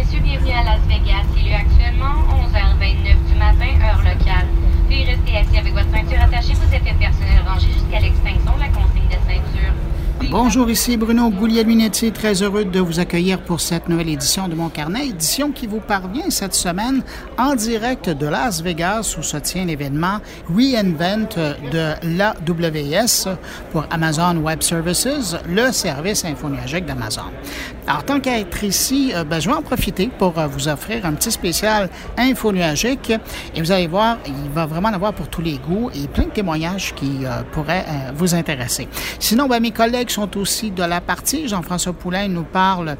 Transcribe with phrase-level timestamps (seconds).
[0.00, 1.26] messieurs, bienvenue à Las Vegas.
[1.36, 4.46] Il est actuellement 11h29 du matin, heure locale.
[4.88, 8.68] Puis restez assis avec votre ceinture attachée, vos effets personnels rangés jusqu'à l'extinction de la
[8.68, 10.30] consigne de ceinture.
[10.30, 14.68] Bonjour, ici Bruno Guglielminetti, très heureux de vous accueillir pour cette nouvelle édition de Mon
[14.68, 17.02] Carnet, édition qui vous parvient cette semaine
[17.36, 21.26] en direct de Las Vegas où se tient l'événement Reinvent
[21.72, 23.36] de l'AWS
[23.72, 27.32] pour Amazon Web Services, le service infonuagique d'Amazon.
[27.90, 31.04] Alors, tant qu'à être ici, euh, ben, je vais en profiter pour euh, vous offrir
[31.04, 33.12] un petit spécial infonuagique
[33.52, 36.26] et vous allez voir, il va vraiment en avoir pour tous les goûts et plein
[36.26, 37.84] de témoignages qui euh, pourraient
[38.14, 38.86] vous intéresser.
[39.18, 41.48] Sinon, ben, mes collègues sont aussi de la partie.
[41.48, 42.94] Jean-François Poulain nous parle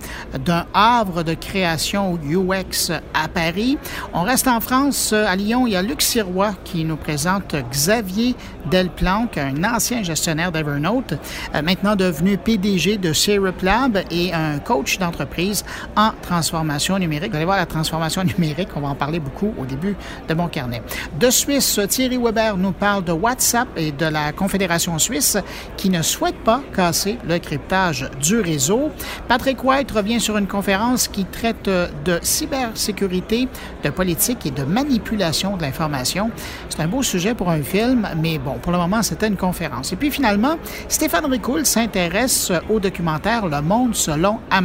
[0.45, 3.79] d'un havre de création UX à Paris.
[4.13, 5.69] On reste en France, à Lyon.
[5.69, 8.35] Il y a Luc Sirois qui nous présente Xavier
[8.69, 11.15] Delplanque, un ancien gestionnaire d'Evernote,
[11.63, 15.65] maintenant devenu PDG de Syrup Lab et un coach d'entreprise
[15.97, 17.31] en transformation numérique.
[17.31, 19.97] Vous allez voir la transformation numérique, on va en parler beaucoup au début
[20.29, 20.83] de mon carnet.
[21.19, 25.37] De Suisse, Thierry Weber nous parle de WhatsApp et de la Confédération suisse
[25.77, 28.91] qui ne souhaite pas casser le cryptage du réseau.
[29.29, 33.49] Patrick White revient sur une conférence qui traite de cybersécurité,
[33.85, 36.31] de politique et de manipulation de l'information.
[36.69, 39.93] C'est un beau sujet pour un film, mais bon, pour le moment, c'était une conférence.
[39.93, 40.57] Et puis finalement,
[40.89, 44.60] Stéphane Ricoul s'intéresse au documentaire Le Monde selon Amazon.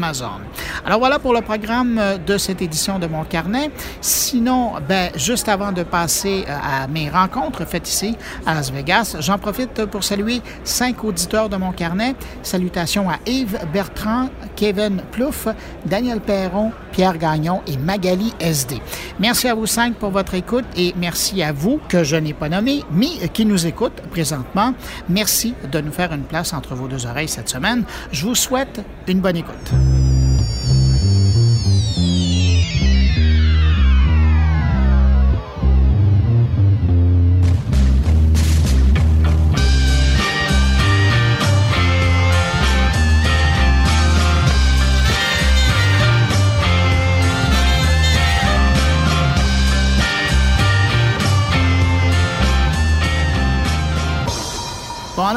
[0.85, 3.71] Alors voilà pour le programme de cette édition de mon carnet.
[4.01, 8.15] Sinon, ben, juste avant de passer à mes rencontres faites ici
[8.45, 12.15] à Las Vegas, j'en profite pour saluer cinq auditeurs de mon carnet.
[12.43, 15.47] Salutations à Yves Bertrand, Kevin Plouffe,
[15.85, 18.81] Daniel Perron, Pierre Gagnon et Magali SD.
[19.19, 22.49] Merci à vous cinq pour votre écoute et merci à vous que je n'ai pas
[22.49, 24.73] nommé, mais qui nous écoute présentement.
[25.09, 27.83] Merci de nous faire une place entre vos deux oreilles cette semaine.
[28.11, 29.94] Je vous souhaite une bonne écoute.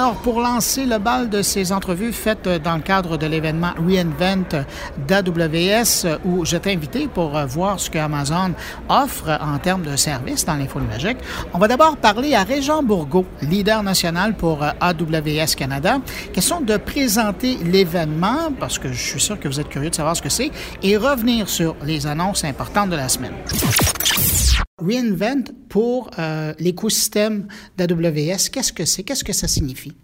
[0.09, 4.65] Alors, pour lancer le bal de ces entrevues faites dans le cadre de l'événement Reinvent
[5.07, 8.55] d'AWS, où je t'ai invité pour voir ce que Amazon
[8.89, 10.81] offre en termes de services dans l'info
[11.53, 15.99] on va d'abord parler à Régent Bourgault, leader national pour AWS Canada.
[16.33, 20.17] Question de présenter l'événement, parce que je suis sûr que vous êtes curieux de savoir
[20.17, 20.51] ce que c'est,
[20.83, 23.35] et revenir sur les annonces importantes de la semaine.
[24.79, 29.03] Reinvent pour euh, l'écosystème d'AWS, qu'est-ce que c'est?
[29.03, 29.95] Qu'est-ce que ça signifie?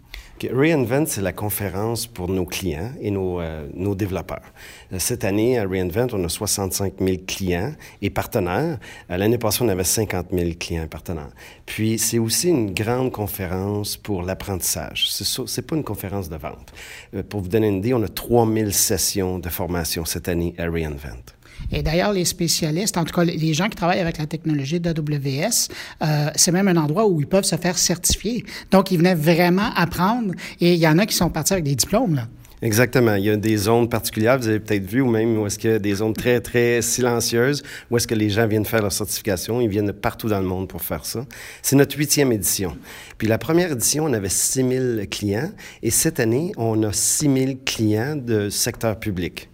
[0.51, 4.53] Reinvent, c'est la conférence pour nos clients et nos, euh, nos développeurs.
[4.97, 8.77] Cette année, à Reinvent, on a 65 000 clients et partenaires.
[9.09, 11.31] L'année passée, on avait 50 000 clients et partenaires.
[11.65, 15.09] Puis, c'est aussi une grande conférence pour l'apprentissage.
[15.09, 16.73] C'est pas une conférence de vente.
[17.15, 20.53] Euh, pour vous donner une idée, on a 3 000 sessions de formation cette année
[20.57, 21.34] à Reinvent.
[21.71, 25.69] Et d'ailleurs, les spécialistes, en tout cas les gens qui travaillent avec la technologie d'AWS,
[26.01, 28.43] euh, c'est même un endroit où ils peuvent se faire certifier.
[28.71, 31.75] Donc, ils venaient vraiment apprendre et il y en a qui sont partis avec des
[31.75, 32.15] diplômes.
[32.15, 32.27] Là.
[32.61, 33.15] Exactement.
[33.15, 35.69] Il y a des zones particulières, vous avez peut-être vu, ou même où est-ce qu'il
[35.69, 38.91] y a des zones très, très silencieuses, où est-ce que les gens viennent faire leur
[38.91, 39.61] certification.
[39.61, 41.25] Ils viennent partout dans le monde pour faire ça.
[41.61, 42.75] C'est notre huitième édition.
[43.17, 45.51] Puis la première édition, on avait 6 000 clients,
[45.83, 49.49] et cette année, on a 6 000 clients de secteur public.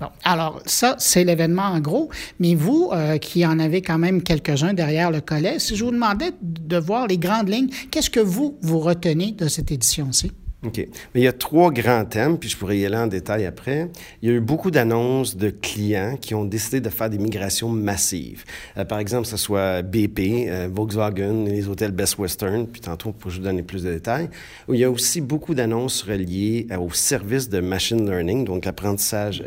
[0.00, 2.10] Bon, alors ça, c'est l'événement en gros.
[2.38, 5.90] Mais vous, euh, qui en avez quand même quelques-uns derrière le collet, si je vous
[5.90, 10.32] demandais de voir les grandes lignes, qu'est-ce que vous, vous retenez de cette édition-ci?
[10.64, 10.78] OK.
[11.14, 13.90] Mais il y a trois grands thèmes, puis je pourrais y aller en détail après.
[14.22, 17.68] Il y a eu beaucoup d'annonces de clients qui ont décidé de faire des migrations
[17.68, 18.44] massives.
[18.78, 23.12] Euh, par exemple, que ce soit BP, euh, Volkswagen, les hôtels Best Western, puis tantôt,
[23.12, 24.30] pour vous donner plus de détails.
[24.70, 29.42] Il y a aussi beaucoup d'annonces reliées euh, au service de machine learning, donc l'apprentissage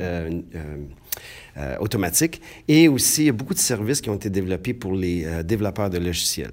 [1.80, 5.26] automatique, et aussi il y a beaucoup de services qui ont été développés pour les
[5.44, 6.52] développeurs de logiciels.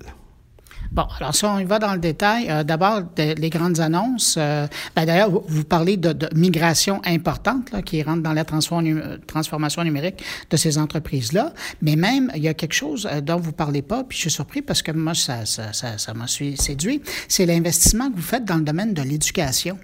[0.92, 4.36] Bon, alors si on y va dans le détail, euh, d'abord, les grandes annonces.
[4.38, 8.44] Euh, ben, D'ailleurs, vous, vous, parlez de, de migration importante là, qui rentre dans la
[8.44, 11.52] transform transformation numérique de ces entreprises-là.
[11.82, 14.30] Mais même, il y a quelque chose euh, dont vous parlez pas, puis je suis
[14.30, 16.14] surpris parce que moi, ça m'a ça, ça
[16.56, 19.78] séduit, c'est l'investissement que vous faites dans le domaine de l'éducation.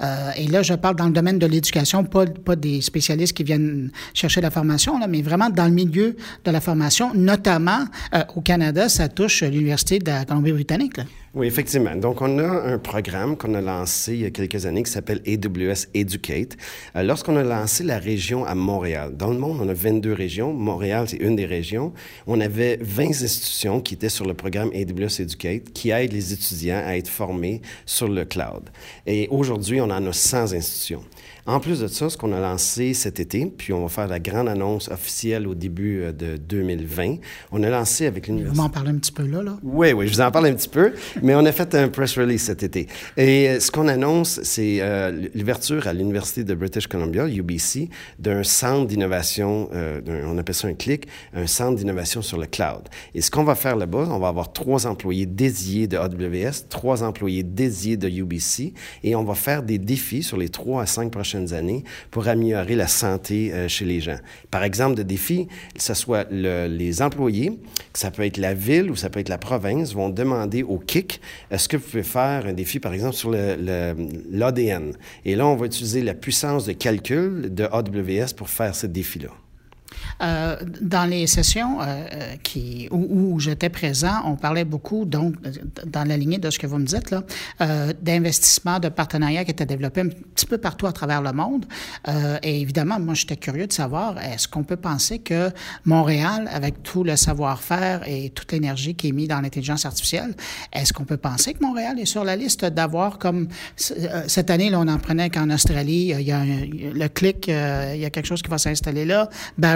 [0.00, 3.44] Euh, et là, je parle dans le domaine de l'éducation, pas, pas des spécialistes qui
[3.44, 7.84] viennent chercher la formation, là, mais vraiment dans le milieu de la formation, notamment
[8.14, 11.00] euh, au Canada, ça touche l'Université de la Colombie-Britannique.
[11.34, 11.96] Oui, effectivement.
[11.96, 15.22] Donc, on a un programme qu'on a lancé il y a quelques années qui s'appelle
[15.26, 16.58] AWS Educate.
[16.94, 20.52] Euh, lorsqu'on a lancé la région à Montréal, dans le monde, on a 22 régions.
[20.52, 21.94] Montréal, c'est une des régions.
[22.26, 26.82] On avait 20 institutions qui étaient sur le programme AWS Educate qui aident les étudiants
[26.84, 28.68] à être formés sur le cloud.
[29.06, 31.02] Et aujourd'hui, on en a 100 institutions.
[31.44, 34.20] En plus de ça, ce qu'on a lancé cet été, puis on va faire la
[34.20, 37.16] grande annonce officielle au début euh, de 2020,
[37.50, 38.56] on a lancé avec l'université...
[38.56, 39.58] Vous m'en parlez un petit peu là, là?
[39.64, 40.92] Oui, oui, je vous en parle un petit peu,
[41.22, 42.86] mais on a fait un press release cet été.
[43.16, 47.88] Et euh, ce qu'on annonce, c'est euh, l'ouverture à l'Université de British Columbia, UBC,
[48.20, 52.82] d'un centre d'innovation, on appelle ça un CLIC, un centre d'innovation sur le cloud.
[53.14, 57.02] Et ce qu'on va faire là-bas, on va avoir trois employés dédiés de AWS, trois
[57.02, 61.10] employés dédiés de UBC, et on va faire des défis sur les trois à cinq
[61.10, 64.18] prochaines années pour améliorer la santé euh, chez les gens.
[64.50, 67.58] Par exemple, de défis, que ce soit les employés,
[67.92, 70.78] que ça peut être la ville ou ça peut être la province, vont demander au
[70.78, 71.20] KIC,
[71.50, 74.92] est-ce que vous pouvez faire un défi, par exemple, sur l'ADN?
[75.24, 79.30] Et là, on va utiliser la puissance de calcul de AWS pour faire ce défi-là.
[80.22, 85.34] Euh, dans les sessions euh, euh, où, j'étais présent, on parlait beaucoup, donc,
[85.86, 87.22] dans la lignée de ce que vous me dites, là,
[88.00, 91.66] d'investissements, de partenariats qui étaient développés un petit peu partout à travers le monde.
[92.42, 95.50] et évidemment, moi, j'étais curieux de savoir, est-ce qu'on peut penser que
[95.84, 100.34] Montréal, avec tout le savoir-faire et toute l'énergie qui est mise dans l'intelligence artificielle,
[100.72, 104.80] est-ce qu'on peut penser que Montréal est sur la liste d'avoir comme cette année, là,
[104.80, 108.42] on en prenait qu'en Australie, il y a le clic, il y a quelque chose
[108.42, 109.28] qui va s'installer là.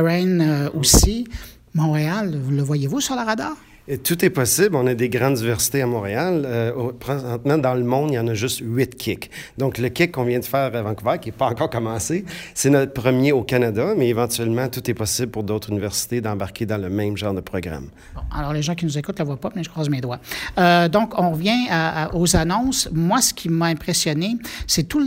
[0.09, 1.27] Euh, aussi.
[1.75, 3.57] Montréal, le voyez-vous sur la radar?
[4.03, 4.77] Tout est possible.
[4.77, 6.43] On a des grandes universités à Montréal.
[6.47, 9.31] Euh, présentement, dans le monde, il y en a juste huit kicks.
[9.59, 12.25] Donc, le kick qu'on vient de faire à Vancouver, qui n'est pas encore commencé,
[12.55, 16.79] c'est notre premier au Canada, mais éventuellement, tout est possible pour d'autres universités d'embarquer dans
[16.79, 17.89] le même genre de programme.
[18.37, 20.21] Alors, les gens qui nous écoutent ne le voient pas, mais je croise mes doigts.
[20.59, 21.69] Euh, donc, on revient
[22.13, 22.89] aux annonces.
[22.93, 24.37] Moi, ce qui m'a impressionné,
[24.67, 25.03] c'est tous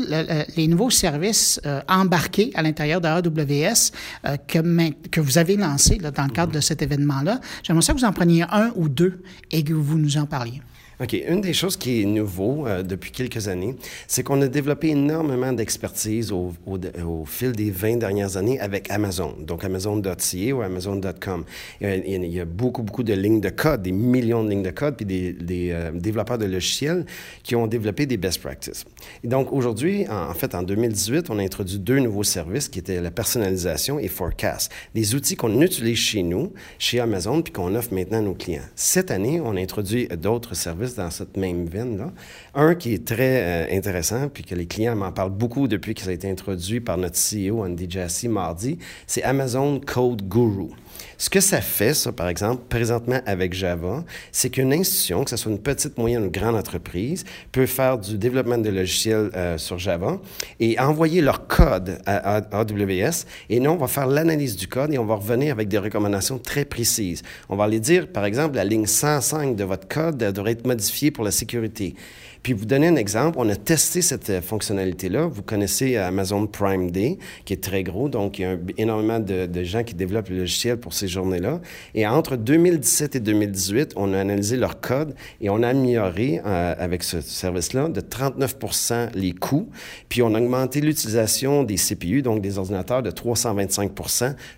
[0.56, 3.92] les nouveaux services euh, embarqués à l'intérieur de AWS
[4.26, 7.40] euh, que, que vous avez lancés dans le cadre de cet événement-là.
[7.64, 9.22] J'aimerais ça que vous en preniez un ou deux
[9.52, 10.62] et que vous nous en parliez.
[11.02, 11.14] OK.
[11.14, 13.76] Une des choses qui est nouveau euh, depuis quelques années,
[14.06, 19.34] c'est qu'on a développé énormément d'expertise au, au, fil des 20 dernières années avec Amazon,
[19.40, 21.46] donc Amazon.ca ou Amazon.com.
[21.80, 24.72] Il, il, y a beaucoup, beaucoup de lignes de code, des millions de lignes de
[24.72, 27.06] code, puis des, des euh, développeurs de logiciels
[27.44, 28.84] qui ont développé des best practices.
[29.24, 32.80] Et donc, aujourd'hui, en, en, fait, en 2018, on a introduit deux nouveaux services qui
[32.80, 37.74] étaient la personnalisation et Forecast, des outils qu'on utilise chez nous, chez Amazon, puis qu'on
[37.76, 38.64] offre maintenant à nos clients.
[38.76, 42.12] Cette année, on a introduit d'autres services dans cette même veine-là.
[42.56, 46.02] Un qui est très euh, intéressant, puis que les clients m'en parlent beaucoup depuis que
[46.02, 48.78] ça a été introduit par notre CEO Andy Jassy mardi,
[49.08, 50.70] c'est Amazon Code Guru.
[51.18, 55.38] Ce que ça fait, ça, par exemple, présentement avec Java, c'est qu'une institution, que ce
[55.38, 59.78] soit une petite, moyenne ou grande entreprise, peut faire du développement de logiciels euh, sur
[59.78, 60.20] Java
[60.60, 63.26] et envoyer leur code à, AWS.
[63.50, 66.40] Et nous, on va faire l'analyse du code et on va revenir avec des recommandations
[66.40, 67.22] très précises.
[67.50, 70.79] On va aller dire, par exemple, la ligne 105 de votre code devrait être modifiée
[71.12, 71.96] pour la sécurité.
[72.44, 75.28] Puis vous donner un exemple, on a testé cette euh, fonctionnalité-là.
[75.28, 79.64] Vous connaissez Amazon Prime Day, qui est très gros, donc il y a énormément de,
[79.64, 81.60] gens qui développent le logiciel pour ces journées-là.
[81.96, 86.76] Et entre 2017 et 2018, on a analysé leur code et on a amélioré euh,
[86.78, 89.70] avec ce service-là de 39% les coûts.
[90.08, 93.92] Puis on a augmenté l'utilisation des CPU, donc des ordinateurs, de 325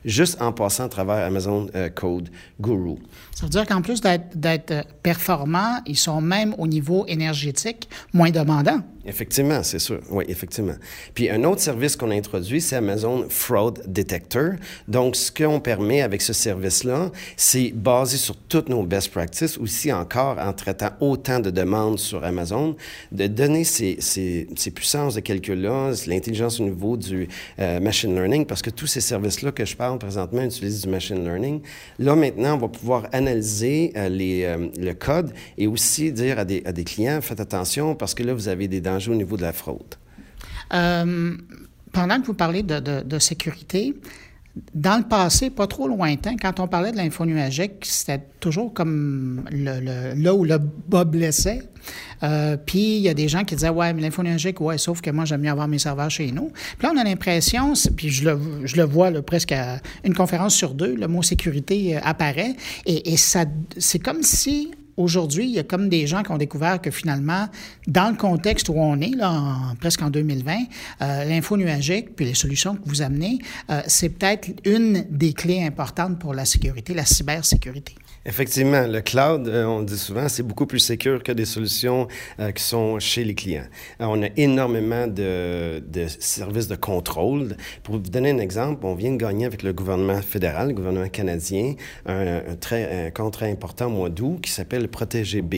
[0.06, 2.98] juste en passant à travers Amazon euh, Code Guru.
[3.34, 7.71] Ça veut dire qu'en plus d'être performants, ils sont même au niveau énergétique
[8.14, 8.82] moins demandant.
[9.06, 10.00] Effectivement, c'est sûr.
[10.12, 10.76] Oui, effectivement.
[11.16, 14.52] Puis un autre service qu'on a introduit, c'est Amazon Fraud Detector.
[14.88, 19.92] Donc, ce qu'on permet avec ce service-là, c'est basé sur toutes nos best practices, aussi
[19.92, 22.76] encore en traitant autant de demandes sur Amazon,
[23.12, 27.28] de donner ces, ces, ces puissances de calcul-là, l'intelligence au niveau du
[27.60, 31.24] euh, machine learning, parce que tous ces services-là que je parle présentement utilisent du machine
[31.24, 31.62] learning.
[31.98, 36.46] Là, maintenant, on va pouvoir analyser euh, les, euh, le code et aussi dire à
[36.46, 38.82] des, à des clients, faites attention parce que là, vous avez des
[39.12, 39.96] au niveau de la fraude.
[40.74, 41.36] Euh,
[41.92, 43.96] pendant que vous parlez de, sécurité,
[44.74, 49.44] dans le passé, pas trop lointain, quand on parlait de l'info nuagique, c'était toujours comme
[49.52, 51.62] là où le bas blessait.
[52.24, 55.02] Euh, puis il y a des gens qui disaient Ouais, mais l'info nuagique, ouais, sauf
[55.02, 56.52] que moi, j'aime mieux avoir mes serveurs chez nous.
[56.78, 60.96] Puis là, on a l'impression, puis je le, vois presque à une conférence sur deux,
[60.96, 62.56] le mot sécurité euh, apparaît.
[62.86, 66.92] Et, c'est comme si aujourd'hui, il y a comme des gens qui ont découvert que
[66.92, 67.48] finalement,
[67.88, 70.56] dans le contexte où on est, là, presque en 2020,
[71.02, 75.64] euh, l'info nuagique, puis les solutions que vous amenez, euh, c'est peut-être une des clés
[75.64, 77.96] importantes pour la sécurité, la cybersécurité.
[78.24, 82.08] Effectivement, le cloud, euh, on dit souvent, c'est beaucoup plus sécur que des solutions
[82.40, 83.66] euh, qui sont chez les clients.
[84.00, 87.58] Euh, on a énormément de, de, services de contrôle.
[87.82, 91.10] Pour vous donner un exemple, on vient de gagner avec le gouvernement fédéral, le gouvernement
[91.10, 91.74] canadien,
[92.06, 95.56] un, très, un contrat important au mois d'août qui s'appelle le Protégé B.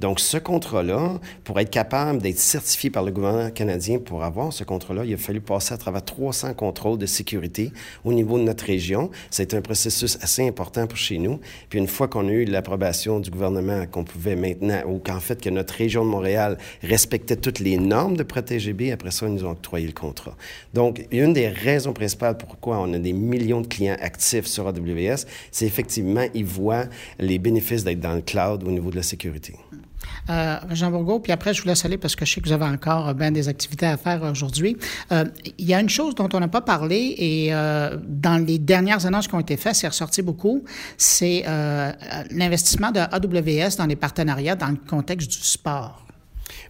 [0.00, 4.64] Donc, ce contrat-là, pour être capable d'être certifié par le gouvernement canadien pour avoir ce
[4.64, 7.72] contrat-là, il a fallu passer à travers 300 contrôles de sécurité
[8.06, 9.10] au niveau de notre région.
[9.28, 11.40] C'est un processus assez important pour chez nous.
[11.68, 15.40] Puis une fois qu'on a eu l'approbation du gouvernement qu'on pouvait maintenant, ou qu'en fait
[15.40, 19.34] que notre région de Montréal respectait toutes les normes de Protégé B, après ça, ils
[19.34, 20.36] nous ont octroyé le contrat.
[20.74, 25.26] Donc, une des raisons principales pourquoi on a des millions de clients actifs sur AWS,
[25.50, 26.86] c'est effectivement, ils voient
[27.18, 29.54] les bénéfices d'être dans le cloud au niveau de la sécurité.
[30.30, 32.54] Euh, Jean Bourgault, puis après, je vous laisse aller parce que je sais que vous
[32.54, 34.76] avez encore bien des activités à faire aujourd'hui.
[35.12, 35.24] Euh,
[35.58, 39.06] il y a une chose dont on n'a pas parlé et euh, dans les dernières
[39.06, 40.64] annonces qui ont été faites, c'est ressorti beaucoup,
[40.96, 41.92] c'est euh,
[42.30, 46.05] l'investissement de AWS dans les partenariats dans le contexte du sport.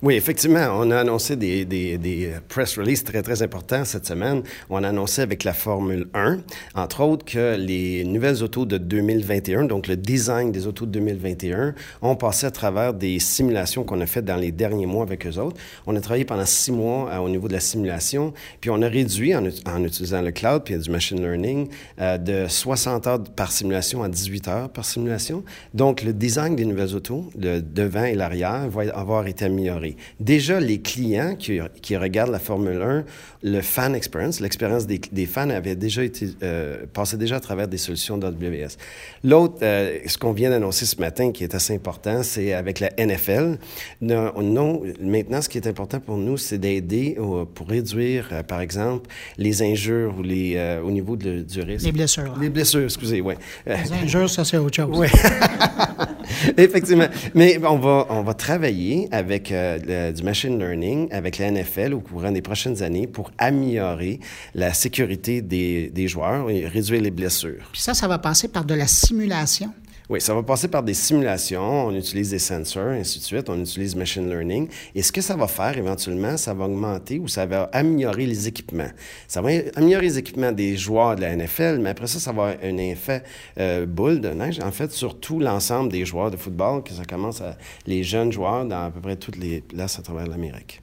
[0.03, 4.43] Oui, effectivement, on a annoncé des, des, des, press releases très, très importants cette semaine.
[4.69, 6.41] On a annoncé avec la Formule 1,
[6.75, 11.75] entre autres, que les nouvelles autos de 2021, donc le design des autos de 2021,
[12.03, 15.39] ont passé à travers des simulations qu'on a faites dans les derniers mois avec eux
[15.39, 15.57] autres.
[15.87, 18.89] On a travaillé pendant six mois euh, au niveau de la simulation, puis on a
[18.89, 21.69] réduit, en, en utilisant le cloud puis du machine learning,
[22.03, 25.43] euh, de 60 heures par simulation à 18 heures par simulation.
[25.73, 29.86] Donc, le design des nouvelles autos, le devant et l'arrière, va avoir été amélioré.
[30.21, 33.05] Déjà, les clients qui, qui, regardent la Formule 1,
[33.43, 37.69] le fan experience, l'expérience des, des, fans avait déjà été, euh, passait déjà à travers
[37.69, 38.77] des solutions d'AWS.
[39.23, 42.91] L'autre, euh, ce qu'on vient d'annoncer ce matin, qui est assez important, c'est avec la
[42.99, 43.59] NFL.
[44.01, 47.17] Non, non, maintenant, ce qui est important pour nous, c'est d'aider
[47.55, 51.87] pour réduire, euh, par exemple, les injures ou les, euh, au niveau de, du risque.
[51.87, 52.35] Les blessures.
[52.41, 53.35] Les blessures, excusez, oui.
[53.67, 54.89] Les injures, ça, c'est autre chose.
[54.93, 55.09] Oui.
[56.57, 57.09] Effectivement.
[57.35, 61.95] Mais on va, on va travailler avec euh, le, du machine learning, avec la NFL
[61.95, 64.21] au courant des prochaines années pour améliorer
[64.55, 67.69] la sécurité des, des joueurs et réduire les blessures.
[67.73, 69.73] Puis ça, ça va passer par de la simulation.
[70.09, 73.59] Oui, ça va passer par des simulations, on utilise des sensors, ainsi de suite, on
[73.59, 74.69] utilise machine learning.
[74.95, 78.47] Et ce que ça va faire éventuellement, ça va augmenter ou ça va améliorer les
[78.47, 78.91] équipements.
[79.27, 82.51] Ça va améliorer les équipements des joueurs de la NFL, mais après ça, ça va
[82.51, 83.25] avoir un effet
[83.59, 87.05] euh, boule de neige, en fait, sur tout l'ensemble des joueurs de football, que ça
[87.05, 90.83] commence à les jeunes joueurs dans à peu près toutes les places à travers l'Amérique.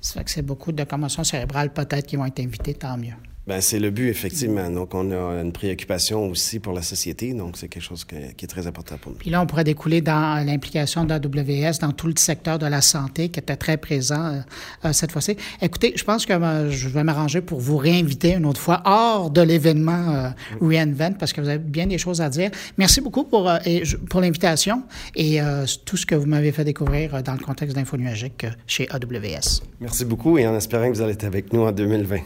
[0.00, 3.14] Ça fait que c'est beaucoup de commotions cérébrales peut-être qui vont être invitées, tant mieux.
[3.46, 4.70] Ben, c'est le but, effectivement.
[4.70, 7.34] Donc, on a une préoccupation aussi pour la société.
[7.34, 9.18] Donc, c'est quelque chose que, qui est très important pour nous.
[9.18, 13.28] Puis là, on pourrait découler dans l'implication d'AWS dans tout le secteur de la santé
[13.28, 14.42] qui était très présent
[14.84, 15.36] euh, cette fois-ci.
[15.60, 19.30] Écoutez, je pense que euh, je vais m'arranger pour vous réinviter une autre fois hors
[19.30, 20.28] de l'événement euh,
[20.62, 22.50] Reinvent parce que vous avez bien des choses à dire.
[22.78, 24.84] Merci beaucoup pour, euh, et, pour l'invitation
[25.14, 25.38] et
[25.84, 29.62] tout ce que vous m'avez fait découvrir dans le contexte d'Info Nuagique chez AWS.
[29.80, 32.20] Merci beaucoup et en espérant que vous allez être avec nous en 2020.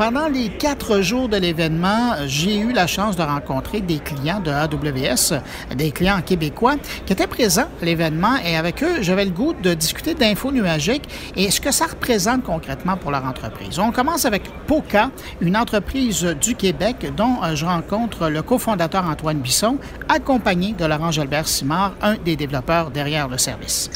[0.00, 4.50] Pendant les quatre jours de l'événement, j'ai eu la chance de rencontrer des clients de
[4.50, 5.42] AWS,
[5.76, 9.74] des clients québécois qui étaient présents à l'événement et avec eux, j'avais le goût de
[9.74, 13.78] discuter d'infos nuagiques et ce que ça représente concrètement pour leur entreprise.
[13.78, 15.10] On commence avec Poca,
[15.42, 19.76] une entreprise du Québec dont je rencontre le cofondateur Antoine Bisson,
[20.08, 23.90] accompagné de Laurent Gilbert Simard, un des développeurs derrière le service.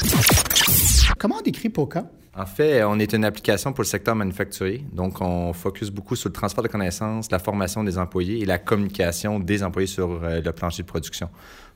[1.17, 2.03] Comment on décrit Poca?
[2.37, 4.83] En fait, on est une application pour le secteur manufacturier.
[4.91, 8.57] Donc, on focus beaucoup sur le transfert de connaissances, la formation des employés et la
[8.57, 11.29] communication des employés sur euh, le plancher de production.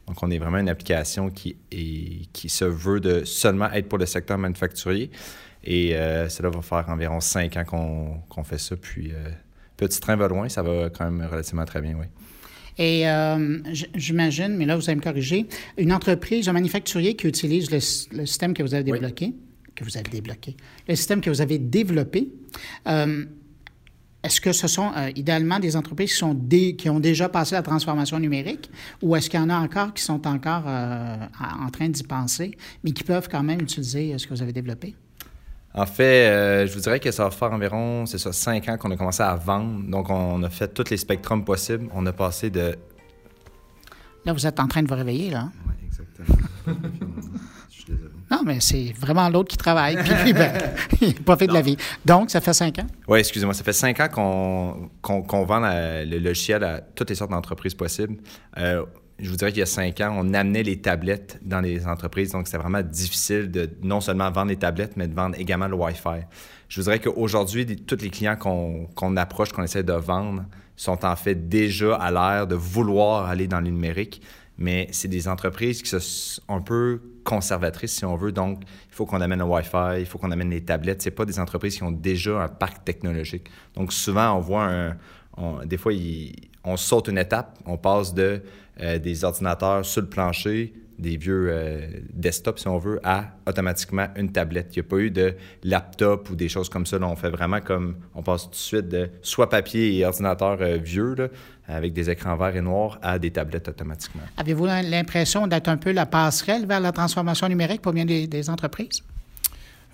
[0.05, 3.99] Donc, on est vraiment une application qui, est, qui se veut de seulement être pour
[3.99, 5.11] le secteur manufacturier.
[5.63, 8.75] Et euh, cela va faire environ cinq ans qu'on qu fait ça.
[8.75, 9.29] Puis, euh,
[9.77, 12.07] petit train va loin, ça va quand même relativement très bien, oui.
[12.77, 13.59] Et euh,
[13.93, 15.47] j'imagine, mais là, vous allez me corriger,
[15.77, 17.77] une entreprise, un manufacturier qui utilise le,
[18.17, 19.27] le système que vous avez débloqué?
[19.27, 19.48] Oui
[19.79, 20.55] que vous avez débloqué,
[20.87, 22.29] le système que vous avez développé.
[22.87, 23.25] Euh,
[24.21, 27.55] est-ce que ce sont euh, idéalement des entreprises qui, sont dé, qui ont déjà passé
[27.55, 28.69] la transformation numérique
[29.01, 31.15] ou est-ce qu'il y en a encore qui sont encore euh,
[31.61, 34.93] en train d'y penser, mais qui peuvent quand même utiliser ce que vous avez développé?
[35.73, 38.77] En fait, euh, je vous dirais que ça va faire environ, c'est ça, cinq ans
[38.77, 39.83] qu'on a commencé à vendre.
[39.89, 41.87] Donc, on a fait tous les spectrums possibles.
[41.93, 42.75] On a passé de...
[44.25, 45.49] Là, vous êtes en train de vous réveiller, là.
[45.67, 46.37] Oui, exactement.
[48.31, 50.53] Non, mais c'est vraiment l'autre qui travaille, puis ben,
[51.01, 51.77] il profite de la vie.
[52.05, 52.87] Donc, ça fait cinq ans?
[53.07, 54.07] Oui, excusez-moi, ça fait cinq ans
[55.01, 58.17] qu'on vend le logiciel à toutes les sortes d'entreprises possibles.
[58.57, 58.85] Euh,
[59.17, 62.31] je vous dirais qu'il y a cinq ans, on amenait les tablettes dans les entreprises,
[62.31, 65.75] donc c'était vraiment difficile de non seulement vendre les tablettes, mais de vendre également le
[65.75, 66.25] Wi-Fi.
[66.69, 70.45] Je vous dirais qu'aujourd'hui, tous les clients qu'on approche, qu'on essaie de vendre,
[70.75, 74.21] sont en fait déjà à l'air de vouloir aller dans le numérique
[74.59, 78.31] mais c'est des entreprises qui sont un peu conservatrices, si on veut.
[78.31, 81.03] Donc, il faut qu'on amène le Wi-Fi, il faut qu'on amène les tablettes.
[81.03, 83.47] Ce pas des entreprises qui ont déjà un parc technologique.
[83.75, 84.97] Donc, souvent, on voit un...
[85.65, 85.93] des fois,
[86.63, 87.59] on saute une étape.
[87.65, 88.41] On passe de
[88.81, 94.07] euh, des ordinateurs sur le plancher des vieux euh, desktops, si on veut, à automatiquement
[94.15, 94.75] une tablette.
[94.75, 96.97] Il n'y a pas eu de laptop ou des choses comme ça.
[97.01, 100.77] On fait vraiment comme, on passe tout de suite de soit papier et ordinateur euh,
[100.77, 101.27] vieux, là,
[101.67, 104.23] avec des écrans verts et noirs, à des tablettes automatiquement.
[104.37, 109.03] Avez-vous l'impression d'être un peu la passerelle vers la transformation numérique pour bien des entreprises?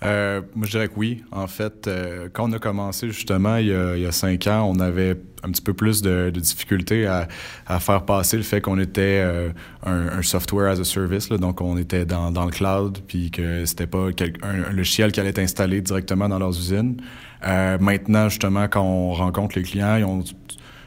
[0.04, 1.24] Euh, moi, je dirais que oui.
[1.32, 3.72] En fait, euh, quand on a commencé justement il y,
[4.06, 7.28] a, cinq ans, on avait un petit peu plus de, difficultés à,
[7.80, 9.50] faire passer le fait qu'on était euh,
[9.84, 14.08] un, software as a service, donc on était dans, le cloud, puis que c'était pas
[14.42, 16.96] un, logiciel qui allait être installé directement dans leurs usines.
[17.42, 20.24] maintenant, justement, quand on rencontre les clients, ils ont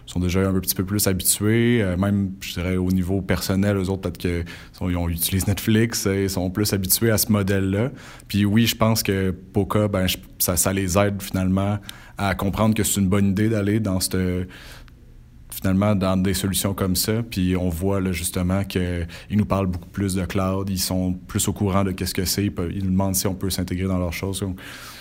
[0.09, 1.83] sont déjà un petit peu plus habitués.
[1.83, 4.43] Euh, même, je dirais, au niveau personnel, eux autres, peut-être qu'ils
[5.09, 7.91] utilisent Netflix et sont plus habitués à ce modèle-là.
[8.27, 10.07] Puis oui, je pense que Poca, ben,
[10.39, 11.77] ça, ça les aide finalement
[12.17, 14.17] à comprendre que c'est une bonne idée d'aller dans cette
[15.51, 17.21] finalement dans des solutions comme ça.
[17.23, 21.47] Puis on voit là, justement qu'ils nous parlent beaucoup plus de cloud, ils sont plus
[21.47, 24.13] au courant de qu'est-ce que c'est, ils, nous demandent si on peut s'intégrer dans leurs
[24.13, 24.43] choses.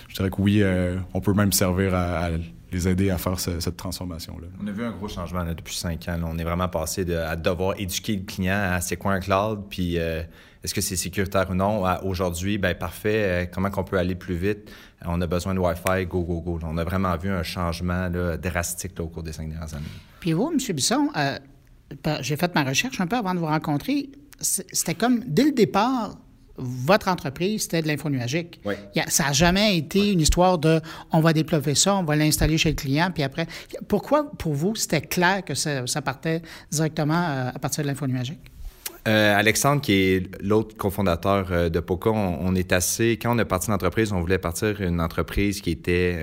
[0.09, 2.31] je dirais que oui, euh, on peut même servir à
[2.71, 4.49] les aider à faire cette transformation-là.
[4.63, 6.19] On a vu un gros changement depuis cinq ans.
[6.25, 9.65] On est vraiment passé de, à devoir éduquer le client à c'est quoi un cloud,
[9.71, 10.23] puis euh,
[10.63, 11.85] est-ce que c'est sécuritaire ou non.
[12.05, 14.71] Aujourd'hui, ben parfait, euh, comment qu'on peut aller plus vite?
[15.05, 16.59] On a besoin de Wi-Fi, go, go, go.
[16.63, 19.85] On a vraiment vu un changement drastique au cours des cinq dernières années.
[20.21, 20.59] Puis vous, M.
[20.75, 21.39] Bisson, euh,
[22.21, 24.11] j'ai fait ma recherche un peu avant de vous rencontrer.
[24.41, 26.17] C'était comme, dès le départ,
[26.59, 28.61] votre entreprise, c'était de l'info nuagique.
[29.09, 30.81] Ça n'a jamais été une histoire de
[31.13, 33.47] on va développer ça, on va l'installer chez le client, puis après.
[33.87, 38.41] Pourquoi, pour vous, c'était clair que ça, partait directement euh, à partir de l'info nuagique?
[39.07, 43.13] Euh, Alexandre, qui est l'autre cofondateur euh, de POCA, on, est assez.
[43.13, 46.19] Quand on est parti l'entreprise, on voulait partir une entreprise qui était,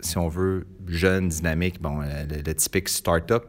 [0.00, 3.44] si on veut, jeune, dynamique, bon, le, le typique start-up.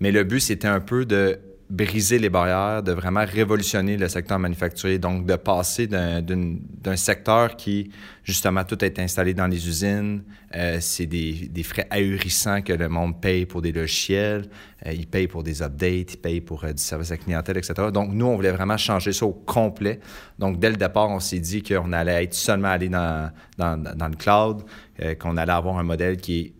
[0.00, 1.38] Mais le but, c'était un peu de
[1.70, 7.90] briser les barrières, de vraiment révolutionner le secteur manufacturier, donc de passer d'un secteur qui,
[8.24, 10.24] justement, tout est installé dans les usines,
[10.56, 14.48] euh, c'est des, des, frais ahurissants que le monde paye pour des logiciels,
[14.84, 17.74] euh, il paye pour des updates, il paye pour euh, du service à clientèle, etc.
[17.94, 20.00] Donc, nous, on voulait vraiment changer ça au complet.
[20.40, 24.08] Donc, dès le départ, on s'est dit qu'on allait être seulement aller dans, dans, dans
[24.08, 24.64] le cloud,
[25.20, 26.52] qu'on allait avoir un modèle qui est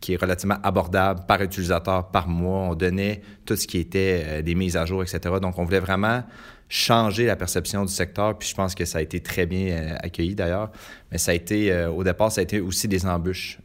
[0.00, 2.68] qui est relativement abordable par utilisateur par mois.
[2.70, 5.20] On donnait tout ce qui était euh, des mises à jour, etc.
[5.40, 6.22] Donc, on voulait vraiment
[6.68, 9.96] changer la perception du secteur, puis je pense que ça a été très bien euh,
[10.00, 10.70] accueilli d'ailleurs.
[11.10, 13.58] Mais ça a été, euh, au départ, ça a été aussi des embûches.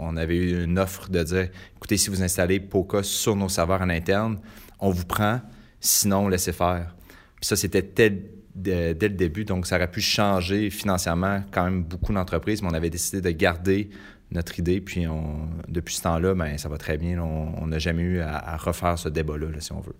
[0.00, 3.82] on avait eu une offre de dire, écoutez, si vous installez POCA sur nos serveurs
[3.82, 4.38] en interne,
[4.80, 5.40] on vous prend,
[5.80, 6.94] sinon, laissez faire.
[7.36, 11.84] Puis ça, c'était dès, dès le début, donc ça aurait pu changer financièrement quand même
[11.84, 13.90] beaucoup d'entreprises, mais on avait décidé de garder
[14.32, 14.80] notre idée.
[14.80, 17.18] Puis on, depuis ce temps-là, ben, ça va très bien.
[17.20, 19.96] On n'a jamais eu à, refaire ce débat-là, si on veut.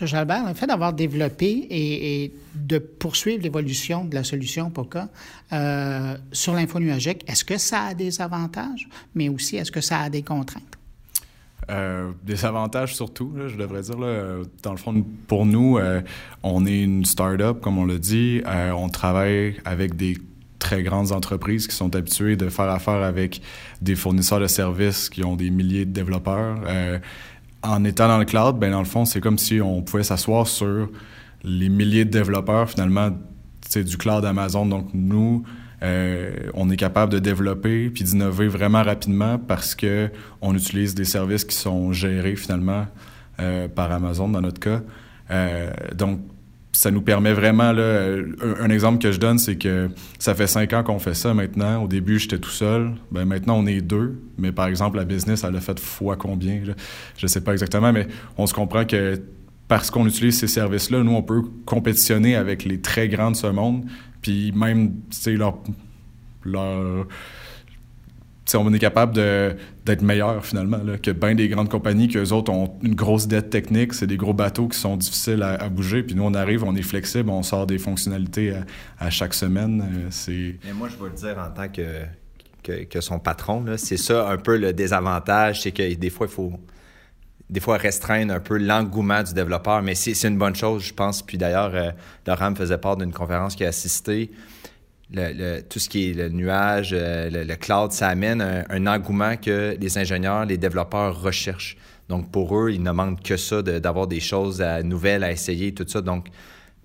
[0.00, 0.06] M.
[0.06, 5.08] Jalbert, le fait d'avoir développé et, de poursuivre l'évolution de la solution POCA
[5.52, 10.00] euh, sur l'info nuagique, est-ce que ça a des avantages, mais aussi est-ce que ça
[10.00, 10.62] a des contraintes?
[11.70, 13.96] Euh, des avantages surtout, je devrais dire.
[14.62, 16.00] Dans le fond, pour nous, euh,
[16.42, 18.42] on est une start-up, comme on l'a dit.
[18.46, 20.18] on travaille avec des
[20.58, 23.40] très grandes entreprises qui sont habituées de faire affaire avec
[23.82, 26.58] des fournisseurs de services qui ont des milliers de développeurs.
[26.66, 26.98] Euh,
[27.62, 30.46] en étant dans le cloud, ben dans le fond, c'est comme si on pouvait s'asseoir
[30.46, 30.88] sur
[31.42, 33.10] les milliers de développeurs finalement
[33.68, 34.66] c'est du cloud Amazon.
[34.66, 35.42] Donc nous,
[35.82, 41.04] euh, on est capable de développer puis d'innover vraiment rapidement parce que on utilise des
[41.04, 42.86] services qui sont gérés finalement
[43.40, 44.80] euh, par Amazon dans notre cas.
[45.94, 46.20] donc
[46.76, 48.16] ça nous permet vraiment, là,
[48.60, 51.82] un, exemple que je donne, c'est que ça fait cinq ans qu'on fait ça maintenant.
[51.82, 52.92] Au début, j'étais tout seul.
[53.10, 54.20] Ben, maintenant, on est deux.
[54.36, 56.60] Mais par exemple, la business, elle a fait fois combien?
[57.16, 59.18] Je ne sais pas exactement, mais on se comprend que
[59.68, 63.46] parce qu'on utilise ces services-là, nous, on peut compétitionner avec les très grandes de ce
[63.46, 63.86] monde.
[64.20, 65.56] Puis même, tu sais, leur,
[66.44, 67.06] leur
[68.54, 69.14] on est capable
[69.84, 73.94] d'être meilleur finalement que bien des grandes compagnies qu'eux autres ont une grosse dette technique,
[73.94, 76.02] c'est des gros bateaux qui sont difficiles à, bouger.
[76.02, 78.54] Puis nous, on arrive, on est flexible, on sort des fonctionnalités
[78.98, 79.80] à, chaque semaine.
[79.82, 80.56] Euh, c'est...
[80.64, 84.36] Mais moi, je vais le dire en tant que, que, son patron, c'est ça un
[84.36, 86.52] peu le désavantage, c'est que des fois, il faut
[87.48, 91.22] des fois restreindre un peu l'engouement du développeur, mais c'est, une bonne chose, je pense.
[91.22, 91.90] Puis d'ailleurs, euh,
[92.26, 94.32] Laurent faisait part d'une conférence qui a assisté
[95.12, 99.76] le, tout ce qui est le nuage, euh, le, cloud, ça amène un, engouement que
[99.78, 101.76] les ingénieurs, les développeurs recherchent.
[102.08, 105.86] Donc, pour eux, ils ne manquent que ça, d'avoir des choses nouvelles à essayer, tout
[105.88, 106.00] ça.
[106.00, 106.28] Donc,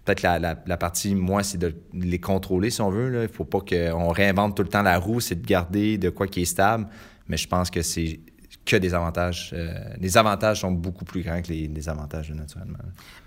[0.03, 3.07] peut-être la, la, partie, moi, c'est de les contrôler, si on veut.
[3.13, 6.09] Il ne faut pas qu'on réinvente tout le temps la roue, c'est de garder de
[6.09, 6.87] quoi qui est stable.
[7.27, 8.19] Mais je pense que c'est
[8.71, 9.51] que des avantages.
[9.53, 12.77] Euh, les avantages sont beaucoup plus grands que les, les avantages, naturellement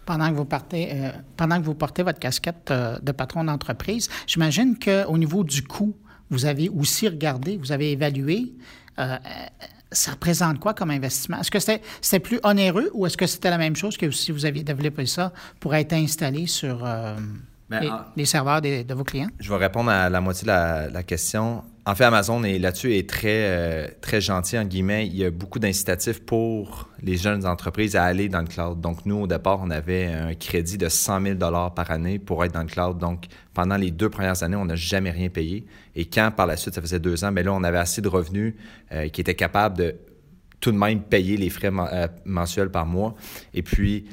[0.04, 4.08] pendant que vous partez, euh, pendant que vous portez votre casquette euh, de patron d'entreprise,
[4.26, 5.96] j'imagine qu'au niveau du coût,
[6.30, 8.52] vous avez aussi regardé, vous avez évalué.
[8.98, 9.16] Euh,
[9.92, 11.40] ça représente quoi comme investissement?
[11.40, 14.44] Est-ce que c'était plus onéreux ou est-ce que c'était la même chose que si vous
[14.44, 19.28] aviez développé ça pour être installé sur ben, les, serveurs de vos clients?
[19.38, 21.62] Je vais répondre à la moitié de la question.
[21.86, 25.06] En fait, Amazon est là-dessus est très, euh, très gentil, en guillemets.
[25.06, 28.80] Il y a beaucoup d'incitatifs pour les jeunes entreprises à aller dans le cloud.
[28.80, 32.54] Donc, nous, au départ, on avait un crédit de 100 000 par année pour être
[32.54, 32.96] dans le cloud.
[32.96, 35.66] Donc, pendant les deux premières années, on n'a jamais rien payé.
[35.94, 38.08] Et quand, par la suite, ça faisait deux ans, mais là, on avait assez de
[38.08, 38.54] revenus
[38.92, 39.94] euh, qui étaient capables de
[40.60, 43.14] tout de même payer les frais euh, mensuels par mois.
[43.52, 44.06] Et puis,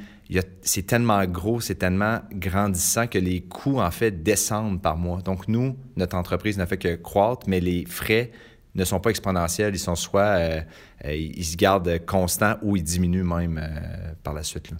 [0.62, 5.22] c'est tellement gros, c'est tellement grandissant que les coûts, en fait, descendent par mois.
[5.22, 8.32] Donc, nous, notre entreprise ne fait que croître, mais les frais
[8.76, 9.76] ne sont pas exponentiels.
[9.76, 10.62] Ils sont soit, euh,
[11.06, 14.72] euh, ils se gardent constants ou ils diminuent même euh, par la suite.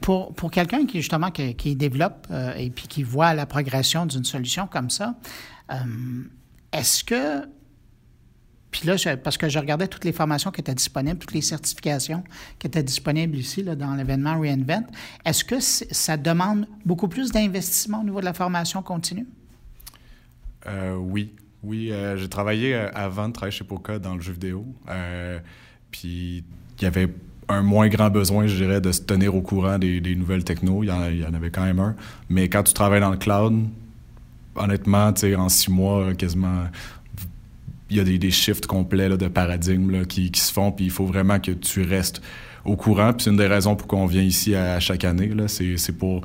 [0.00, 4.24] pour, pour quelqu'un qui, justement, qui, qui développe et puis qui voit la progression d'une
[4.24, 5.14] solution comme ça,
[6.72, 7.46] est-ce que
[8.70, 12.22] puis là, parce que je regardais toutes les formations qui étaient disponibles, toutes les certifications
[12.58, 14.86] qui étaient disponibles ici là, dans l'événement Reinvent,
[15.24, 19.26] est-ce que ça demande beaucoup plus d'investissement au niveau de la formation continue?
[20.66, 21.34] Euh, oui.
[21.62, 24.64] Oui, euh, j'ai travaillé euh, avant de travailler chez Poca dans le jeu vidéo.
[25.90, 26.44] puis
[26.78, 27.08] il y avait
[27.48, 30.84] un moins grand besoin, je dirais, de se tenir au courant des, nouvelles technos.
[30.84, 31.96] Il y, il y, en, avait quand même un.
[32.28, 33.66] Mais quand tu travailles dans le cloud,
[34.54, 36.68] honnêtement, tu sais, en six mois, quasiment,
[37.90, 41.06] il y a des, des shifts complets de paradigme qui, se font, puis il faut
[41.06, 42.22] vraiment que tu restes
[42.64, 43.12] au courant.
[43.12, 45.30] Puis c'est une des raisons pour qu'on vient ici à, chaque année.
[45.48, 46.22] C'est pour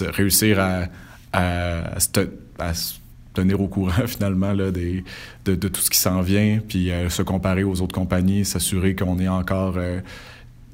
[0.00, 2.94] réussir à, se
[3.32, 5.04] tenir au courant finalement là, des,
[5.44, 9.18] de, tout ce qui s'en vient, puis euh, se comparer aux autres compagnies, s'assurer qu'on
[9.18, 10.00] est encore euh,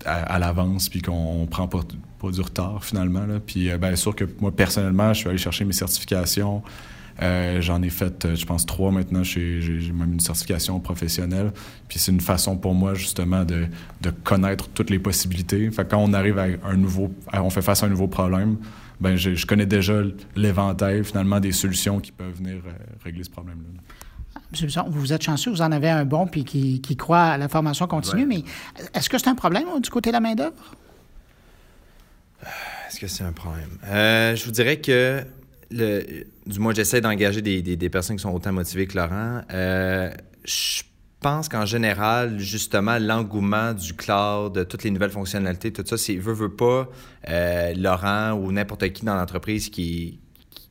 [0.04, 1.80] à, l'avance, puis qu'on prend pas,
[2.18, 3.26] pas, du retard finalement.
[3.26, 3.40] Là.
[3.44, 6.62] Puis euh, bien sûr que moi personnellement, je suis allé chercher mes certifications.
[7.22, 9.22] Euh, j'en ai fait, euh, je pense, trois maintenant.
[9.22, 9.60] J'ai
[9.92, 11.52] même une certification professionnelle.
[11.88, 13.66] Puis c'est une façon pour moi, justement, de,
[14.00, 15.70] de, connaître toutes les possibilités.
[15.70, 18.56] Fait quand on arrive à un nouveau, on fait face à un nouveau problème,
[19.00, 20.00] ben je, je connais déjà
[20.34, 22.72] l'éventail, finalement, des solutions qui peuvent venir euh,
[23.04, 23.80] régler ce problème-là.
[24.88, 27.86] Vous êtes chanceux, vous en avez un bon puis qui, qui croit à la formation
[27.86, 28.42] continue, mais
[28.94, 30.74] est-ce que c'est un problème du côté de la main-d'œuvre?
[32.88, 33.68] Est-ce que c'est un problème?
[33.84, 35.24] je vous dirais que
[35.70, 39.42] le, du moins, j'essaie d'engager des, des, personnes qui sont autant motivées que Laurent.
[39.52, 40.10] Euh,
[40.44, 40.82] je
[41.20, 46.16] pense qu'en général, justement, l'engouement du cloud, de toutes les nouvelles fonctionnalités, tout ça, c'est
[46.16, 46.88] veut, veut pas,
[47.28, 50.18] euh, Laurent ou n'importe qui dans l'entreprise qui,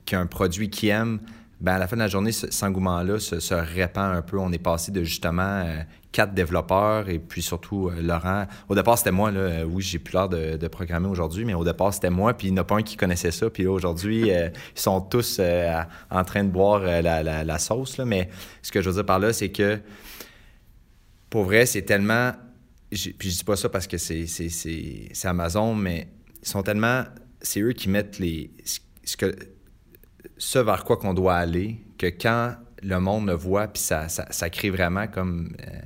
[0.05, 1.19] qui, a un produit qu'il aime,
[1.61, 4.39] ben à la fin de la journée, cet engouement-là se, répand un peu.
[4.39, 5.81] On est passé de justement euh,
[6.13, 8.47] quatre développeurs et puis surtout euh, Laurent.
[8.69, 9.29] Au départ, c'était moi.
[9.29, 9.39] Là.
[9.39, 12.33] Euh, oui, j'ai plus l'air de, programmer aujourd'hui, mais au départ, c'était moi.
[12.33, 13.49] Puis il n'y en a pas un qui connaissait ça.
[13.49, 15.41] Puis là, aujourd'hui, ils sont tous
[16.09, 17.97] en train de boire la, sauce.
[17.97, 18.05] Là.
[18.05, 18.29] Mais
[18.61, 19.79] ce que je veux dire par là, c'est que
[21.29, 22.31] pour vrai, c'est tellement.
[22.89, 24.25] Puis je dis pas ça parce que c'est
[25.25, 26.07] Amazon, mais
[26.41, 27.03] ils sont tellement.
[27.41, 28.51] C'est eux qui mettent les.
[29.03, 29.35] Ce que
[30.37, 34.49] ce vers quoi qu'on doit aller, que quand le monde le voit, puis ça, ça,
[34.49, 35.81] crée vraiment comme euh,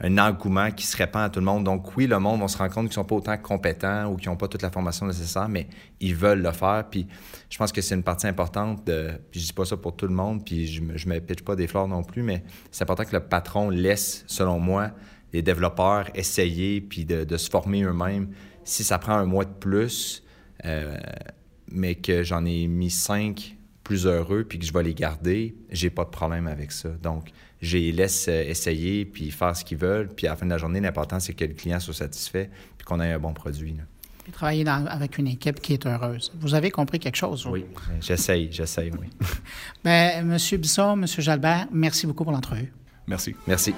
[0.00, 1.64] un engouement qui se répand à tout le monde.
[1.64, 4.28] Donc oui, le monde, on se rend compte qu'ils sont pas autant compétents ou qu'ils
[4.28, 5.68] n'ont pas toute la formation nécessaire, mais
[6.00, 6.84] ils veulent le faire.
[6.90, 7.06] Puis
[7.48, 9.12] je pense que c'est une partie importante de...
[9.30, 11.54] Puis je dis pas ça pour tout le monde, puis je je me pitche pas
[11.54, 12.42] des fleurs non plus, mais
[12.72, 14.90] c'est important que le patron laisse, selon moi,
[15.32, 18.28] les développeurs essayer puis de, se former eux-mêmes.
[18.64, 20.24] Si ça prend un mois de plus,
[20.64, 20.98] euh,
[21.70, 23.56] mais que j'en ai mis cinq
[23.92, 26.88] plus heureux puis que je vais les garder, j'ai pas de problème avec ça.
[27.02, 30.08] Donc, je les laisse euh, essayer puis faire ce qu'ils veulent.
[30.08, 32.86] Puis à la fin de la journée, l'important, c'est que le client soit satisfait puis
[32.86, 33.76] qu'on ait un bon produit.
[34.24, 36.32] Puis travailler avec une équipe qui est heureuse.
[36.40, 37.46] Vous avez compris quelque chose?
[37.46, 37.66] Oui,
[38.00, 39.08] j'essaye, j'essaye, oui.
[39.84, 40.38] Bien, M.
[40.58, 41.06] Bisson, M.
[41.06, 42.72] Jalbert, merci beaucoup pour l'entrevue.
[43.06, 43.36] Merci.
[43.46, 43.74] Merci.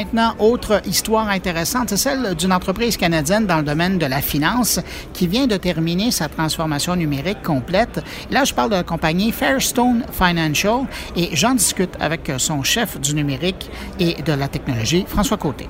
[0.00, 4.80] Maintenant, autre histoire intéressante, c'est celle d'une entreprise canadienne dans le domaine de la finance
[5.12, 8.02] qui vient de terminer sa transformation numérique complète.
[8.30, 10.86] Là, je parle de la compagnie Fairstone Financial
[11.16, 15.68] et j'en discute avec son chef du numérique et de la technologie, François Côté.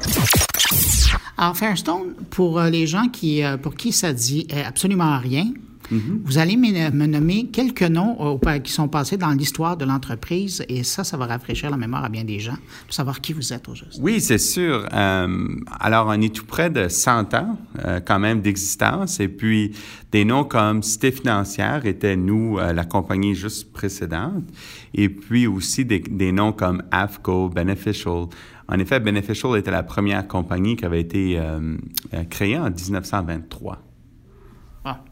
[1.37, 5.47] Alors, Fairstone, pour les gens qui, euh, pour qui ça dit absolument rien,
[5.92, 6.20] Mm-hmm.
[6.24, 10.85] Vous allez me, nommer quelques noms euh, qui sont passés dans l'histoire de l'entreprise et
[10.85, 12.57] ça, ça va rafraîchir la mémoire à bien des gens
[12.88, 13.98] de savoir qui vous êtes au juste.
[14.00, 14.87] Oui, c'est sûr.
[14.92, 15.48] Euh,
[15.81, 19.72] alors, on est tout près de 100 ans euh, quand même d'existence et puis
[20.12, 24.44] des noms comme Cité financière était, nous, la compagnie juste précédente
[24.94, 28.26] et puis aussi des, des noms comme AFCO, Beneficial.
[28.68, 31.40] En effet, Beneficial était la première compagnie qui avait été
[32.29, 33.89] créée en 1923.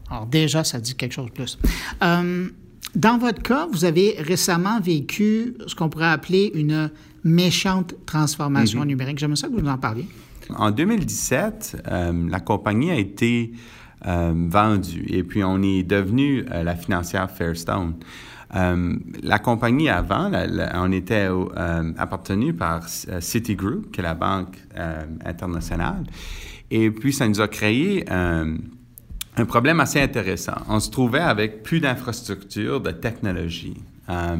[0.09, 1.57] Alors déjà, ça dit quelque chose de plus.
[2.01, 2.49] Euh,
[2.95, 6.89] dans votre cas, vous avez récemment vécu ce qu'on pourrait appeler une
[7.23, 8.87] méchante transformation mhm.
[8.87, 9.19] numérique.
[9.19, 10.07] J'aimerais ça que vous nous en parliez.
[10.55, 13.53] En 2017, euh, la compagnie a été
[14.07, 17.93] euh, vendue et puis on est devenu la financière Fairstone.
[18.51, 20.31] la compagnie avant,
[20.73, 21.27] on était
[21.97, 24.57] appartenu par Citigroup, qui est la banque
[25.23, 26.03] internationale,
[26.71, 28.05] et puis ça nous a créé
[29.37, 30.57] un problème assez intéressant.
[30.67, 33.77] On se trouvait avec plus d'infrastructures, de technologie.
[34.09, 34.37] Euh,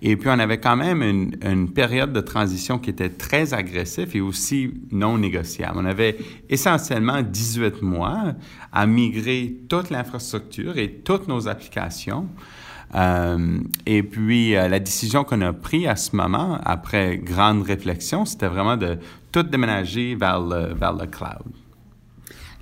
[0.00, 4.20] et puis, on avait quand même une, période de transition qui était très agressive et
[4.20, 5.74] aussi non négociable.
[5.76, 6.16] On avait
[6.48, 8.34] essentiellement 18 mois
[8.72, 12.28] à migrer toute l'infrastructure et toutes nos applications.
[12.94, 18.24] Euh, et puis, euh, la décision qu'on a prise à ce moment, après grande réflexion,
[18.24, 18.98] c'était vraiment de
[19.30, 21.61] tout déménager vers le cloud.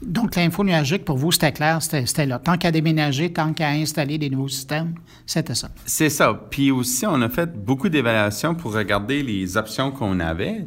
[0.03, 2.39] Donc, l'info nuagique, pour vous, c'était clair, c'était là.
[2.39, 4.95] Tant qu'à déménager, tant qu'à installer des nouveaux systèmes,
[5.27, 5.69] c'était ça.
[5.85, 6.33] C'est ça.
[6.51, 10.67] Puis aussi, on a fait beaucoup d'évaluations pour regarder les options qu'on avait.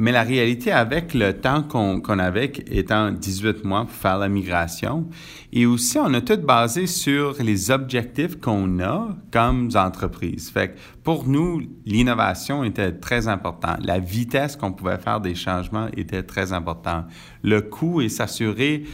[0.00, 5.08] Mais la réalité, avec le temps qu'on avait, étant 18 mois pour faire la migration,
[5.52, 10.50] et aussi, on a tout basé sur les objectifs qu'on a comme entreprise.
[10.50, 13.78] Fait que pour nous, l'innovation était très importante.
[13.84, 17.06] La vitesse qu'on pouvait faire des changements était très importante.
[17.42, 18.84] Le coût et s'assurer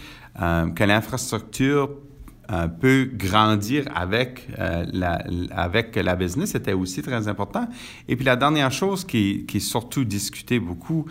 [0.40, 1.90] euh, que l'infrastructure
[2.52, 7.66] euh, peut grandir avec, euh, la, avec la business, c'était aussi très important.
[8.06, 11.06] Et puis la dernière chose qui, qui est surtout discutée beaucoup,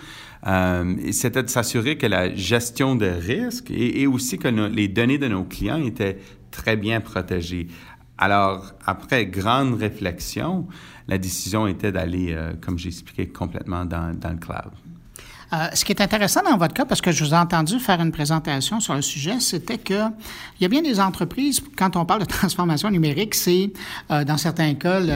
[0.45, 5.27] euh, c'était de s'assurer que la gestion de risque et, aussi que les données de
[5.27, 6.19] nos clients étaient
[6.51, 7.67] très bien protégées.
[8.19, 10.67] Alors, après grande réflexion,
[11.07, 14.71] la décision était d'aller, comme j'ai expliqué, complètement dans, dans le cloud.
[15.53, 18.01] Euh, ce qui est intéressant dans votre cas, parce que je vous ai entendu faire
[18.01, 22.05] une présentation sur le sujet, c'était que il y a bien des entreprises, quand on
[22.05, 23.71] parle de transformation numérique, c'est
[24.09, 25.15] euh, dans certains cas le,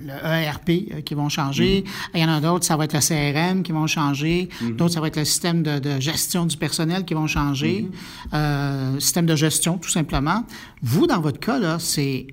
[0.00, 1.82] le, ERP euh, qui vont changer.
[1.82, 2.10] Mm-hmm.
[2.14, 4.48] Il y en a d'autres, ça va être le CRM qui vont changer.
[4.48, 4.76] Mm-hmm.
[4.76, 7.88] D'autres, ça va être le système de, gestion du personnel qui vont changer.
[8.32, 9.00] Mm-hmm.
[9.00, 10.44] système de gestion, tout simplement.
[10.82, 12.26] Vous, dans votre cas, là, c'est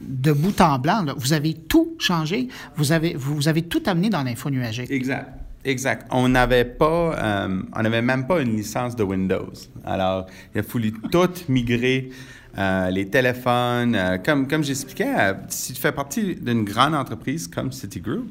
[0.00, 1.04] de bout en blanc.
[1.16, 2.48] Vous avez tout changé.
[2.76, 4.90] Vous avez, vous avez tout amené dans l'info nuagique.
[4.90, 5.47] Exact.
[5.68, 6.06] Exact.
[6.10, 9.52] On n'avait pas, euh, on n'avait même pas une licence de Windows.
[9.84, 12.08] Alors, il a fallu tout migrer.
[12.56, 17.70] Euh, les téléphones, euh, comme, comme j'expliquais, si tu fais partie d'une grande entreprise comme
[17.70, 18.24] Citigroup,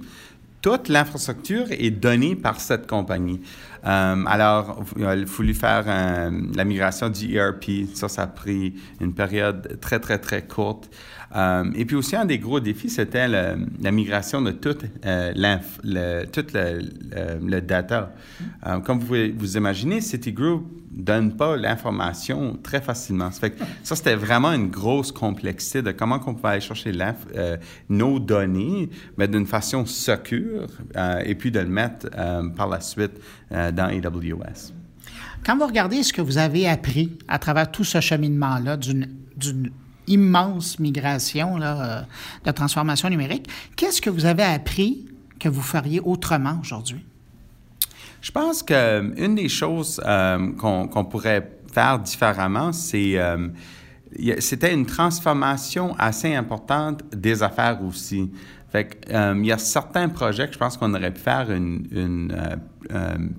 [0.64, 3.40] toute l'infrastructure est donnée par cette compagnie.
[3.84, 5.86] Alors, il a fallu faire
[6.56, 7.88] la migration du ERP.
[7.94, 10.90] Ça, ça a pris une période très, très, très courte.
[11.36, 15.34] Euh, et puis aussi, un des gros défis, c'était la migration de toute, euh,
[15.84, 18.14] le, tout le, data.
[18.66, 23.30] Euh, comme vous vous imaginez, Citigroup ne donne pas l'information très facilement.
[23.32, 23.48] Ça,
[23.84, 26.92] ça c'était vraiment une grosse complexité de comment on pouvait aller chercher
[27.90, 30.68] nos données, mais d'une façon secure,
[31.26, 32.10] et puis de le mettre
[32.56, 33.20] par la suite
[33.52, 34.74] dans AWS.
[35.46, 39.72] Quand vous regardez ce que vous avez appris à travers tout ce cheminement-là d'une
[40.08, 42.02] immense migration là, euh,
[42.46, 43.48] de transformation numérique.
[43.76, 45.06] Qu'est-ce que vous avez appris
[45.40, 47.06] que vous feriez autrement aujourd'hui?
[48.22, 53.18] Je pense qu'une euh, des choses euh, qu'on pourrait faire différemment, c'est
[54.40, 58.32] c'était une transformation assez importante des affaires aussi.
[58.70, 61.88] Fait il y a certains projets que je pense qu'on aurait pu faire une,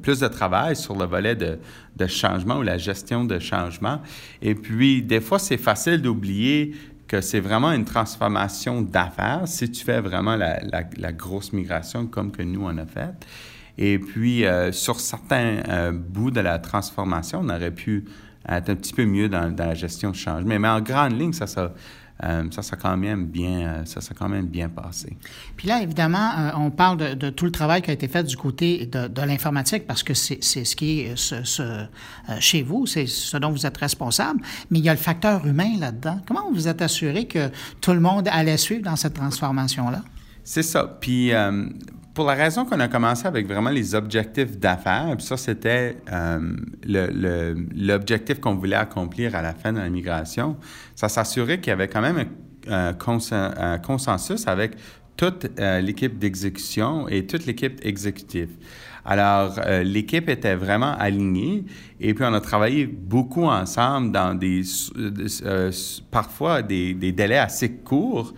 [0.02, 1.58] plus de travail sur le volet de,
[2.06, 4.00] changement ou la gestion de changement.
[4.40, 6.74] Et puis, des fois, c'est facile d'oublier
[7.08, 12.42] que c'est vraiment une transformation d'affaires si tu fais vraiment la, grosse migration comme que
[12.42, 13.10] nous, on a fait.
[13.78, 18.04] Et puis, euh, sur certains euh, bouts de la transformation, on aurait pu
[18.48, 20.58] être un petit peu mieux dans, dans la gestion de changement.
[20.58, 21.72] Mais en grande ligne, ça, ça,
[22.24, 25.16] euh, ça, ça quand même bien, euh, ça, ça quand même bien passé.
[25.56, 28.36] Puis là, évidemment, euh, on parle de, tout le travail qui a été fait du
[28.36, 31.86] côté de, l'informatique parce que c'est ce qui est ce,
[32.40, 34.40] chez vous, c'est ce dont vous êtes responsable.
[34.70, 36.20] Mais il y a le facteur humain là-dedans.
[36.26, 37.50] Comment vous vous êtes assuré que
[37.80, 40.02] tout le monde allait suivre dans cette transformation-là?
[40.42, 40.84] C'est ça.
[41.00, 41.32] Puis
[42.18, 46.40] pour la raison qu'on a commencé avec vraiment les objectifs d'affaires, puis ça, c'était euh,
[47.76, 50.56] l'objectif qu'on voulait accomplir à la fin de la migration,
[50.96, 52.24] ça s'assurait qu'il y avait quand même
[52.66, 52.92] un,
[53.78, 54.72] consensus avec
[55.16, 58.50] toute euh, l'équipe d'exécution et toute l'équipe exécutive.
[59.04, 61.66] Alors, euh, l'équipe était vraiment alignée
[62.00, 64.62] et puis on a travaillé beaucoup ensemble dans des,
[66.10, 68.34] parfois des, des, délais assez courts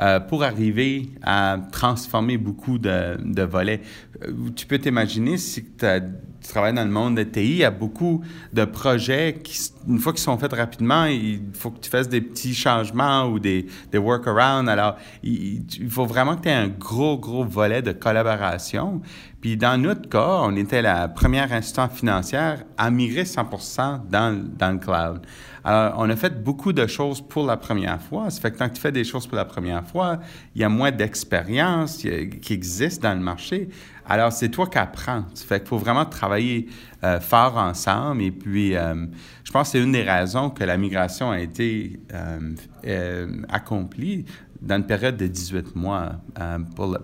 [0.00, 3.82] euh, pour arriver à transformer beaucoup de, de volets.
[4.24, 7.70] Euh, tu peux t'imaginer si tu travailles dans le monde de TI, il y a
[7.70, 12.08] beaucoup de projets qui, une fois qu'ils sont faits rapidement, il faut que tu fasses
[12.08, 14.68] des petits changements ou des, des workarounds.
[14.68, 19.02] Alors, il, faut vraiment que tu aies un gros, gros volet de collaboration.
[19.40, 24.72] Puis dans notre cas, on était la première instance financière à migrer 100 dans, dans
[24.72, 25.20] le cloud.
[25.64, 28.30] Alors, on a fait beaucoup de choses pour la première fois.
[28.30, 30.18] Ça fait que quand tu fais des choses pour la première fois,
[30.54, 33.68] il y a moins d'expérience qui existe dans le marché.
[34.06, 35.24] Alors, c'est toi qui apprends.
[35.34, 36.68] Ça fait qu'il faut vraiment travailler
[37.04, 38.22] euh, fort ensemble.
[38.22, 39.06] Et puis, euh,
[39.44, 44.24] je pense que c'est une des raisons que la migration a été euh, accomplie
[44.60, 46.16] dans une période de 18 mois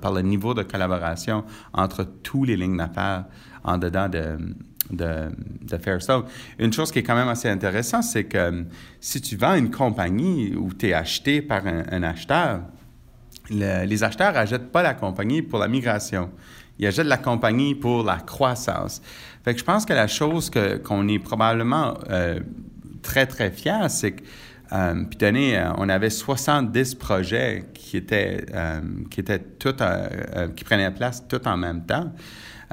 [0.03, 3.25] par le niveau de collaboration entre tous les lignes d'affaires
[3.65, 4.37] en dedans de,
[4.91, 5.31] de,
[5.63, 6.25] de, ça.
[6.59, 8.63] Une chose qui est quand même assez intéressante, c'est que euh,
[9.01, 12.61] si tu vends une compagnie où tu es acheté par un, acheteur,
[13.51, 16.31] les acheteurs n'achètent pas la compagnie pour la migration.
[16.79, 19.01] Ils achètent la compagnie pour la croissance.
[19.45, 20.51] Fait que je pense que la chose
[20.85, 22.41] qu'on est probablement euh,
[23.03, 24.23] très, très fier, c'est que
[24.73, 28.45] euh, puis donné, on avait 70 projets qui étaient,
[29.11, 29.77] qui étaient tout,
[30.57, 32.13] qui prenaient place tout en même temps.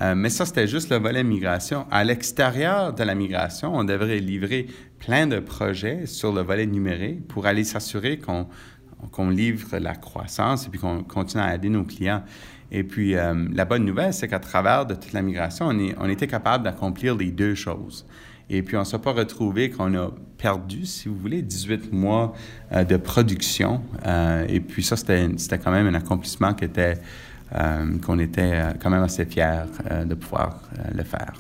[0.01, 1.85] Euh, mais ça, c'était juste le volet migration.
[1.91, 4.67] À l'extérieur de la migration, on devrait livrer
[4.99, 8.47] plein de projets sur le volet numérique pour aller s'assurer qu'on
[9.11, 12.23] qu'on livre la croissance et puis qu'on continue à aider nos clients.
[12.71, 16.25] Et puis, euh, la bonne nouvelle, c'est qu'à travers de toute la migration, on, était
[16.25, 18.05] capable d'accomplir les deux choses.
[18.49, 22.33] Et puis, on ne s'est pas retrouvé qu'on a perdu, si vous voulez, 18 mois
[22.71, 23.81] euh, de production.
[24.47, 26.95] et puis, ça, c'était quand même un accomplissement qui était
[28.05, 30.61] qu'on était euh, quand même assez fiers euh, de pouvoir
[30.93, 31.33] le faire.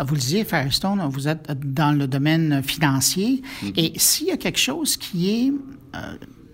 [0.00, 3.42] Vous le disiez, Firestone, vous êtes dans le domaine financier.
[3.62, 3.72] Mm-hmm.
[3.76, 5.52] Et s'il y a quelque chose qui est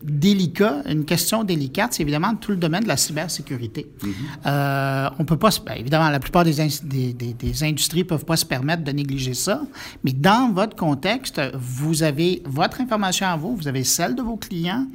[0.03, 3.87] délicat, une question délicate, c'est évidemment tout le domaine de la cybersécurité.
[4.01, 4.13] Mm-hmm.
[4.47, 8.37] euh, on peut pas, bien, évidemment, la plupart des, des, des, des, industries peuvent pas
[8.37, 9.63] se permettre de négliger ça,
[10.05, 14.37] mais dans votre contexte, vous avez votre information à vous, vous avez celle de vos
[14.37, 14.87] clients.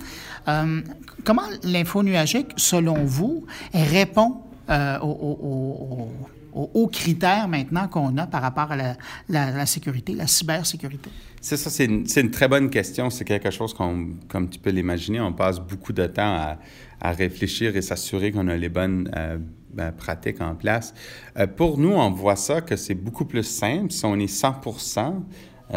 [0.47, 0.81] Euh,
[1.23, 4.37] comment l'info nuagique, selon vous, répond
[4.69, 8.95] euh, aux, critères maintenant qu'on a par rapport à
[9.29, 11.09] la, sécurité, la cybersécurité?
[11.41, 13.09] C'est ça, c'est une, très bonne question.
[13.09, 16.55] C'est quelque chose qu'on, comme tu peux l'imaginer, on passe beaucoup de temps
[17.01, 19.37] à, réfléchir et s'assurer qu'on a les bonnes euh,
[19.73, 20.93] ben, pratiques en place.
[21.37, 24.61] Euh, pour nous, on voit ça que c'est beaucoup plus simple si on est 100
[24.67, 25.11] euh,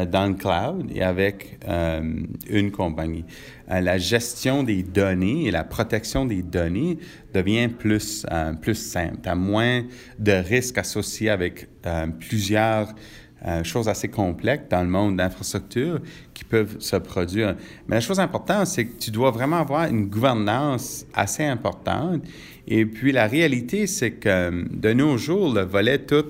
[0.04, 1.58] dans le cloud et avec
[2.48, 3.24] une compagnie.
[3.68, 6.98] la gestion des données et la protection des données
[7.32, 8.26] devient plus,
[8.60, 9.16] plus simple.
[9.22, 9.84] Tu as moins
[10.18, 11.68] de risques associés avec
[12.20, 12.94] plusieurs
[13.46, 16.00] euh, choses assez complexes dans le monde d'infrastructures
[16.32, 17.54] qui peuvent se produire.
[17.86, 22.22] Mais la chose importante, c'est que tu dois vraiment avoir une gouvernance assez importante.
[22.66, 26.24] Et puis la réalité, c'est que de nos jours, le volet tout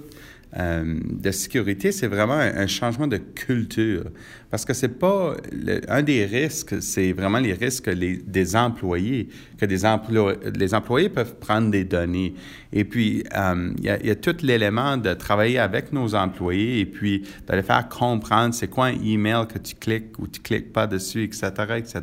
[0.59, 4.05] euh, de sécurité, c'est vraiment un, changement de culture.
[4.51, 5.37] Parce que c'est pas
[5.89, 9.83] un des risques, c'est vraiment les risques des employés, que des
[10.55, 12.35] les employés peuvent prendre des données.
[12.73, 17.25] Et puis, euh, il y, a tout l'élément de travailler avec nos employés et puis
[17.47, 20.87] de les faire comprendre c'est quoi un email que tu cliques ou tu cliques pas
[20.87, 22.01] dessus, etc., etc.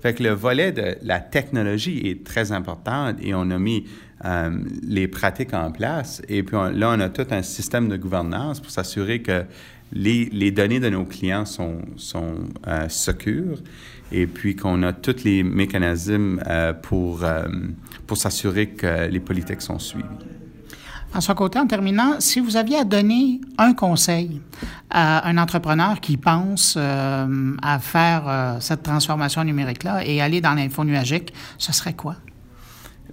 [0.00, 3.86] Fait que le volet de la technologie est très important et on a mis
[4.24, 4.50] euh,
[4.82, 6.22] les pratiques en place.
[6.28, 9.44] Et puis là, on a tout un système de gouvernance pour s'assurer que
[9.92, 12.34] les, les, données de nos clients sont, sont
[12.66, 13.58] euh, secures
[14.12, 17.24] et puis qu'on a tous les mécanismes euh, pour,
[18.06, 20.04] pour s'assurer que les politiques sont suivies.
[21.10, 24.40] François Côté, en terminant, si vous aviez à donner un conseil
[24.88, 31.34] à un entrepreneur qui pense à faire cette transformation numérique-là et aller dans l'info nuagique,
[31.58, 32.16] ce serait quoi?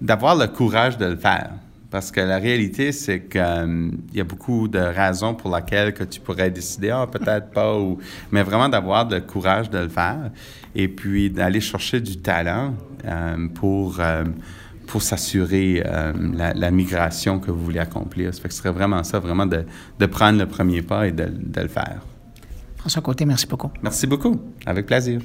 [0.00, 1.50] D'avoir le courage de le faire.
[1.90, 6.04] Parce que la réalité, c'est qu'il euh, y a beaucoup de raisons pour lesquelles que
[6.04, 7.98] tu pourrais décider, ah, peut-être pas, ou...
[8.30, 10.30] mais vraiment d'avoir le courage de le faire
[10.74, 12.74] et puis d'aller chercher du talent
[13.54, 13.98] pour
[14.90, 16.12] pour s'assurer euh,
[16.54, 18.34] la, migration que vous voulez accomplir.
[18.34, 19.64] Ça fait que ce serait vraiment ça, vraiment de,
[19.98, 22.00] de prendre le premier pas et de, de le faire.
[22.76, 23.70] François Côté, merci beaucoup.
[23.82, 24.40] Merci beaucoup.
[24.66, 25.20] Avec plaisir.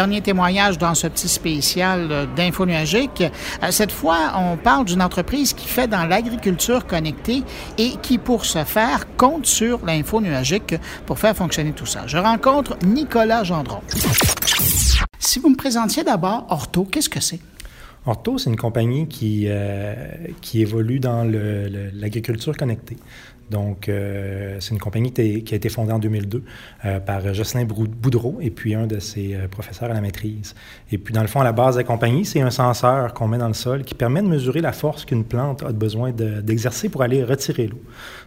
[0.00, 3.22] Dernier témoignage dans ce petit spécial euh, d'info nuagique.
[3.62, 7.42] Euh, cette fois, on parle d'une entreprise qui fait dans l'agriculture connectée
[7.76, 10.74] et qui, pour ce faire, compte sur l'info nuagique
[11.04, 12.06] pour faire fonctionner tout ça.
[12.06, 13.82] Je rencontre Nicolas Gendron.
[15.18, 17.40] Si vous me présentiez d'abord Orto, qu'est-ce que c'est?
[18.06, 19.94] Orto, c'est une compagnie qui, euh,
[20.40, 21.30] qui évolue dans
[21.92, 22.96] l'agriculture connectée.
[23.50, 26.42] Donc, euh, c'est une compagnie qui a été fondée en 2002
[26.84, 30.54] euh, par Jocelyn Boudreau et puis un de ses euh, professeurs à la maîtrise.
[30.92, 33.26] Et puis, dans le fond, à la base de la compagnie, c'est un senseur qu'on
[33.26, 36.88] met dans le sol qui permet de mesurer la force qu'une plante a besoin d'exercer
[36.88, 37.82] pour aller retirer l'eau.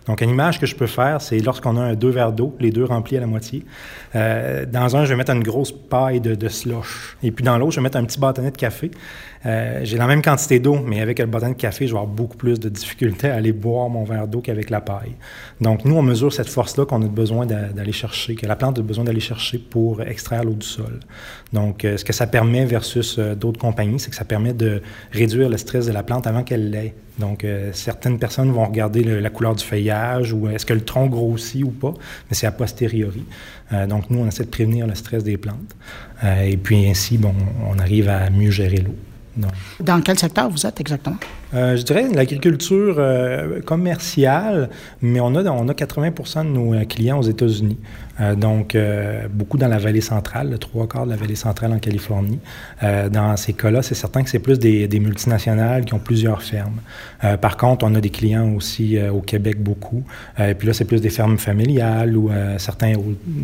[0.07, 2.83] Donc, une image que je peux faire, c'est lorsqu'on a deux verres d'eau, les deux
[2.83, 3.63] remplis à la moitié.
[4.13, 7.15] dans un, je vais mettre une grosse paille de, de slush.
[7.23, 8.91] Et puis, dans l'autre, je vais mettre un petit bâtonnet de café.
[9.45, 12.07] Euh, j'ai la même quantité d'eau, mais avec le bâton de café, je vais avoir
[12.11, 15.15] beaucoup plus de difficultés à aller boire mon verre d'eau qu'avec la paille.
[15.59, 18.81] Donc, nous, on mesure cette force-là qu'on a besoin d'aller chercher, que la plante a
[18.81, 20.99] besoin d'aller chercher pour extraire l'eau du sol.
[21.51, 24.81] Donc, euh, ce que ça permet versus euh, d'autres compagnies, c'est que ça permet de
[25.11, 26.95] réduire le stress de la plante avant qu'elle l'ait.
[27.19, 31.63] Donc, certaines personnes vont regarder la couleur du feuillage ou est-ce que le tronc grossit
[31.63, 31.93] ou pas,
[32.27, 33.23] mais c'est a posteriori.
[33.87, 35.75] donc, nous, on essaie de prévenir le stress des plantes.
[36.43, 37.35] et puis, ainsi, bon,
[37.69, 38.95] on arrive à mieux gérer l'eau.
[39.79, 41.17] Dans quel secteur vous êtes exactement?
[41.53, 44.69] Euh, je dirais l'agriculture euh, commerciale,
[45.01, 47.77] mais on a, on a 80% de nos euh, clients aux États-Unis.
[48.37, 48.77] donc,
[49.31, 52.39] beaucoup dans la vallée centrale, le trois quarts de la vallée centrale en Californie.
[53.11, 56.79] dans ces cas-là, c'est certain que c'est plus des, multinationales qui ont plusieurs fermes.
[57.41, 60.03] par contre, on a des clients aussi au Québec beaucoup.
[60.37, 62.29] et puis là, c'est plus des fermes familiales ou
[62.59, 62.93] certains,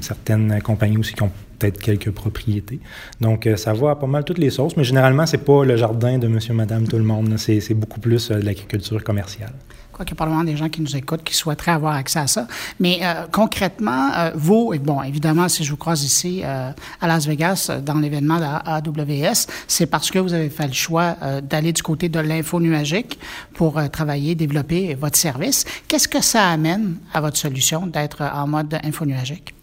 [0.02, 2.80] certaines compagnies aussi qui ont peut-être quelques propriétés.
[3.20, 6.18] Donc, ça va à pas mal toutes les sources, mais généralement, c'est pas le jardin
[6.18, 7.36] de monsieur, madame, tout le monde.
[7.38, 9.54] C'est beaucoup plus euh, de l'agriculture commerciale.
[9.92, 12.28] Quoi qu'il y a probablement des gens qui nous écoutent qui souhaiteraient avoir accès à
[12.28, 12.48] ça.
[12.80, 16.74] Mais euh, concrètement, euh, vous, et bon, évidemment, si je vous croise ici à
[17.08, 21.18] Las Vegas dans l'événement de la AWS, c'est parce que vous avez fait le choix
[21.44, 23.20] d'aller du côté de l'info nuagique
[23.54, 25.66] pour travailler, développer votre service.
[25.88, 29.54] Qu'est-ce que ça amène à votre solution d'être en mode info nuagique?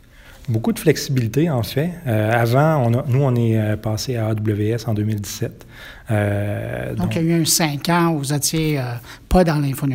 [0.48, 1.90] Beaucoup de flexibilité, en fait.
[2.06, 5.66] avant, on nous, on est passé à AWS en 2017.
[6.10, 8.82] Euh, donc, il y a eu un cinq ans où vous étiez euh,
[9.28, 9.86] pas dans l'info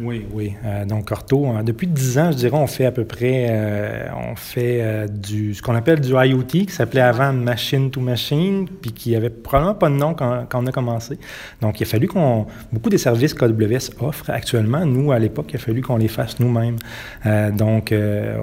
[0.00, 0.52] Oui, oui.
[0.64, 5.08] Euh, donc, Orto, depuis dix ans, je dirais, on fait à peu près, on fait
[5.08, 9.30] du, ce qu'on appelle du IoT, qui s'appelait avant Machine to Machine, puis qui avait
[9.30, 11.18] probablement pas de nom quand, quand on a commencé.
[11.60, 15.56] Donc, il a fallu qu'on, beaucoup des services qu'AWS offre actuellement, nous, à l'époque, il
[15.56, 16.76] a fallu qu'on les fasse nous-mêmes.
[17.56, 17.94] donc,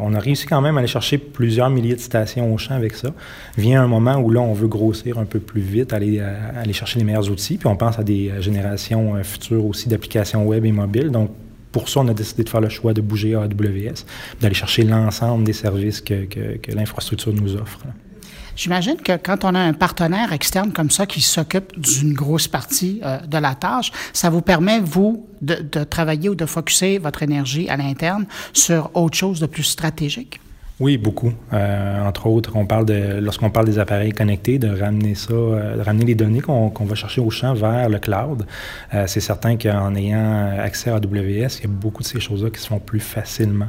[0.01, 2.95] on a réussi quand même à aller chercher plusieurs milliers de stations au champ avec
[2.95, 3.09] ça.
[3.57, 6.99] Vient un moment où là, on veut grossir un peu plus vite, aller, aller chercher
[6.99, 7.57] les outils.
[7.57, 11.09] Puis on pense à des euh, générations euh, futures aussi d'applications web et mobiles.
[11.09, 11.31] Donc,
[11.71, 14.05] pour ça, on a décidé de faire le choix de bouger à AWS,
[14.41, 16.27] d'aller chercher l'ensemble des services que,
[16.73, 17.79] l'infrastructure nous offre.
[18.57, 22.99] J'imagine que quand on a un partenaire externe comme ça qui s'occupe d'une grosse partie
[23.03, 27.23] euh, de la tâche, ça vous permet, vous, de, de travailler ou de focuser votre
[27.23, 30.41] énergie à l'interne sur autre chose de plus stratégique?
[30.81, 31.31] Oui, beaucoup.
[31.53, 32.53] Euh, entre autres,
[33.21, 36.95] lorsqu'on parle des appareils connectés, de ramener ça, euh, de ramener les données qu'on, va
[36.95, 38.47] chercher au champ vers le cloud.
[38.95, 42.49] Euh, c'est certain qu'en ayant accès à AWS, il y a beaucoup de ces choses-là
[42.49, 43.67] qui se font plus facilement.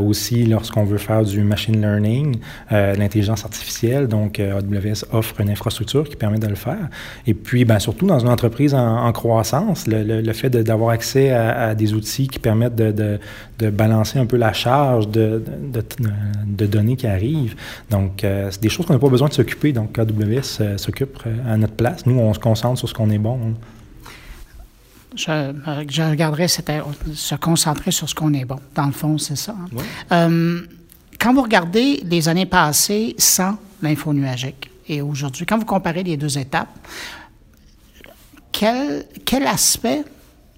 [0.00, 2.38] aussi, lorsqu'on veut faire du machine learning,
[2.70, 6.88] l'intelligence artificielle, donc AWS offre une infrastructure qui permet de le faire.
[7.26, 11.92] Et puis, ben, surtout dans une entreprise en, croissance, le, fait d'avoir accès à, des
[11.92, 13.18] outils qui permettent de,
[13.70, 15.42] balancer un peu la charge de,
[15.72, 15.82] de
[16.52, 17.56] de données qui arrivent.
[17.90, 19.72] Donc, euh, c'est des choses qu'on n'a pas besoin de s'occuper.
[19.72, 22.06] Donc, AWS euh, s'occupe euh, à notre place.
[22.06, 23.54] Nous, on se concentre sur ce qu'on est bon.
[25.14, 25.52] Je,
[25.88, 28.58] je, regarderais se concentrer sur ce qu'on est bon.
[28.74, 29.54] Dans le fond, c'est ça.
[30.10, 30.62] Hein?
[31.20, 36.16] quand vous regardez les années passées sans l'info nuagique et aujourd'hui, quand vous comparez les
[36.16, 36.76] deux étapes,
[38.50, 40.02] quel, quel aspect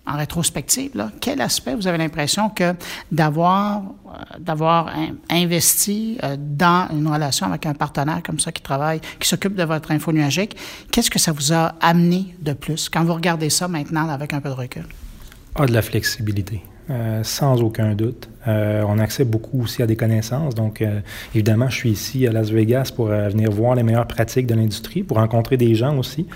[0.07, 2.74] en rétrospective, quel aspect vous avez l'impression que
[3.11, 3.82] d'avoir
[4.14, 4.92] euh, d'avoir
[5.30, 9.64] investi euh, dans une relation avec un partenaire comme ça qui travaille, qui s'occupe de
[9.64, 10.57] votre info nuagique,
[10.92, 14.40] qu'est-ce que ça vous a amené de plus quand vous regardez ça maintenant avec un
[14.40, 14.84] peu de recul?
[15.55, 16.62] Ah, de la flexibilité.
[16.91, 18.28] Euh, sans aucun doute.
[18.47, 20.55] Euh, on accède beaucoup aussi à des connaissances.
[20.55, 21.01] Donc, euh,
[21.35, 25.03] évidemment, je suis ici à Las Vegas pour venir voir les meilleures pratiques de l'industrie,
[25.03, 26.26] pour rencontrer des gens aussi,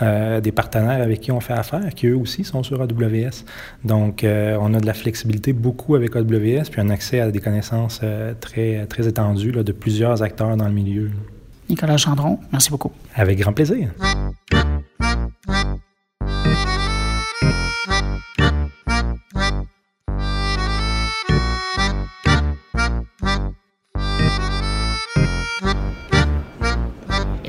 [0.00, 3.44] des partenaires avec qui on fait affaire, qui eux aussi sont sur AWS.
[3.84, 8.00] Donc, on a de la flexibilité beaucoup avec AWS, puis un accès à des connaissances
[8.40, 11.10] très, très étendues de plusieurs acteurs dans le milieu.
[11.70, 12.92] Nicolas Chandron, merci beaucoup.
[13.14, 13.88] Avec grand plaisir.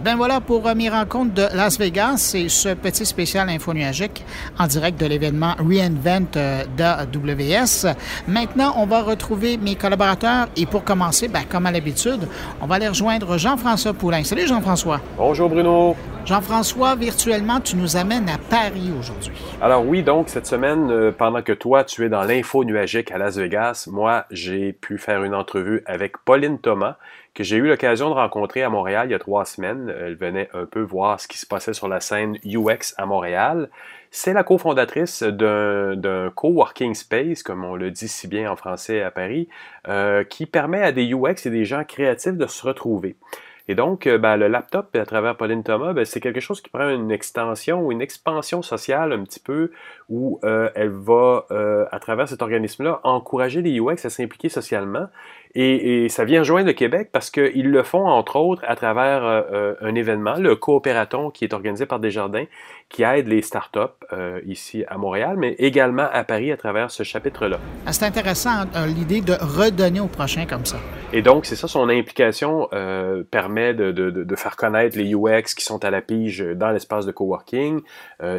[0.05, 2.17] Ben voilà pour euh, mes rencontres de Las Vegas.
[2.17, 4.23] C'est ce petit spécial info nuagique
[4.59, 7.91] en direct de l'événement Reinvent euh, d'AWS.
[8.27, 12.27] Maintenant, on va retrouver mes collaborateurs et pour commencer, ben, comme à l'habitude,
[12.61, 14.23] on va aller rejoindre Jean-François Poulain.
[14.23, 15.01] Salut Jean-François.
[15.17, 15.95] Bonjour Bruno.
[16.25, 19.33] Jean-François, virtuellement, tu nous amènes à Paris aujourd'hui.
[19.59, 23.17] Alors oui, donc cette semaine, euh, pendant que toi, tu es dans l'info nuagique à
[23.17, 26.97] Las Vegas, moi, j'ai pu faire une entrevue avec Pauline Thomas,
[27.35, 29.93] que j'ai eu l'occasion de rencontrer à Montréal il y a trois semaines.
[29.99, 33.69] Elle venait un peu voir ce qui se passait sur la scène UX à Montréal.
[34.09, 39.11] C'est la cofondatrice d'un coworking space, comme on le dit si bien en français à
[39.11, 39.49] Paris,
[39.89, 43.17] euh, qui permet à des UX et des gens créatifs de se retrouver.
[43.67, 46.69] Et donc, euh, ben, le laptop, à travers Pauline Thomas, ben, c'est quelque chose qui
[46.69, 49.71] prend une extension ou une expansion sociale un petit peu,
[50.09, 51.45] où euh, elle va,
[51.91, 55.07] à travers cet organisme-là, encourager les UX à s'impliquer socialement.
[55.57, 59.41] Et, ça vient rejoindre le Québec parce qu'ils le font, entre autres, à travers euh,
[59.53, 62.43] euh, un événement, le Coopératon, qui est organisé par Desjardins,
[62.95, 63.79] qui aide les startups
[64.13, 67.59] euh, ici à Montréal, mais également à Paris à travers ce chapitre-là.
[67.85, 70.77] Ah, c'est intéressant, hein, l'idée de redonner au prochain comme ça.
[71.11, 72.69] Et donc, c'est ça, son implication
[73.31, 77.05] permet de, de, de, faire connaître les UX qui sont à la pige dans l'espace
[77.05, 77.81] de coworking.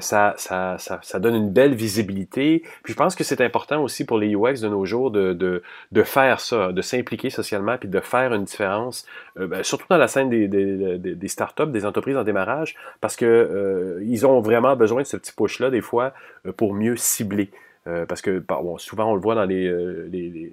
[0.01, 2.63] ça, ça, ça, ça, donne une belle visibilité.
[2.83, 5.63] Puis je pense que c'est important aussi pour les UX de nos jours de, de,
[5.93, 9.07] de faire ça, de s'impliquer socialement puis de faire une différence,
[9.39, 13.17] euh, ben, surtout dans la scène des, des, des, startups, des entreprises en démarrage, parce
[13.17, 16.15] que euh, ils ont vraiment besoin de ce petit push-là des fois
[16.47, 17.51] euh, pour mieux cibler.
[18.09, 19.71] parce que bon, souvent on le voit dans les,
[20.09, 20.53] les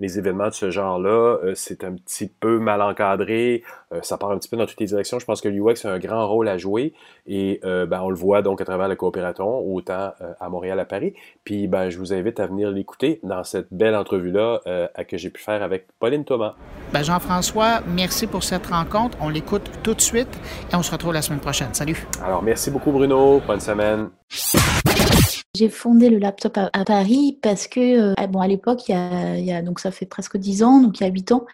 [0.00, 4.38] événements de ce genre-là, euh, c'est un petit peu mal encadré, euh, ça part un
[4.38, 5.18] petit peu dans toutes les directions.
[5.18, 6.94] Je pense que l'UX a un grand rôle à jouer
[7.26, 10.84] et euh, ben, on le voit donc à travers le coopératon, autant à Montréal, à
[10.84, 11.14] Paris.
[11.44, 14.60] Puis ben, je vous invite à venir l'écouter dans cette belle entrevue-là
[15.08, 16.54] que j'ai pu faire avec Pauline Thomas.
[16.92, 19.16] Ben, Jean-François, merci pour cette rencontre.
[19.20, 20.28] On l'écoute tout de suite
[20.72, 21.72] et on se retrouve la semaine prochaine.
[21.72, 22.06] Salut.
[22.22, 24.10] Alors merci beaucoup Bruno, bonne semaine.
[25.56, 29.62] J'ai fondé le laptop à, Paris parce que, euh, bon, à l'époque, il, y a,
[29.62, 31.46] donc ça fait presque 10 ans, donc il y a 8 ans,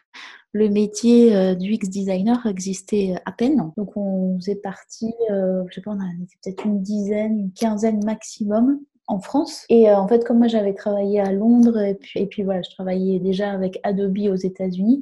[0.50, 3.70] le métier euh, du X designer existait à peine.
[3.76, 8.04] Donc on faisait partie, euh, je sais pas, on était peut-être une dizaine, une quinzaine
[8.04, 9.66] maximum en France.
[9.68, 12.70] Et en fait, comme moi j'avais travaillé à Londres et puis, et puis voilà, je
[12.70, 15.00] travaillais déjà avec Adobe aux États-Unis,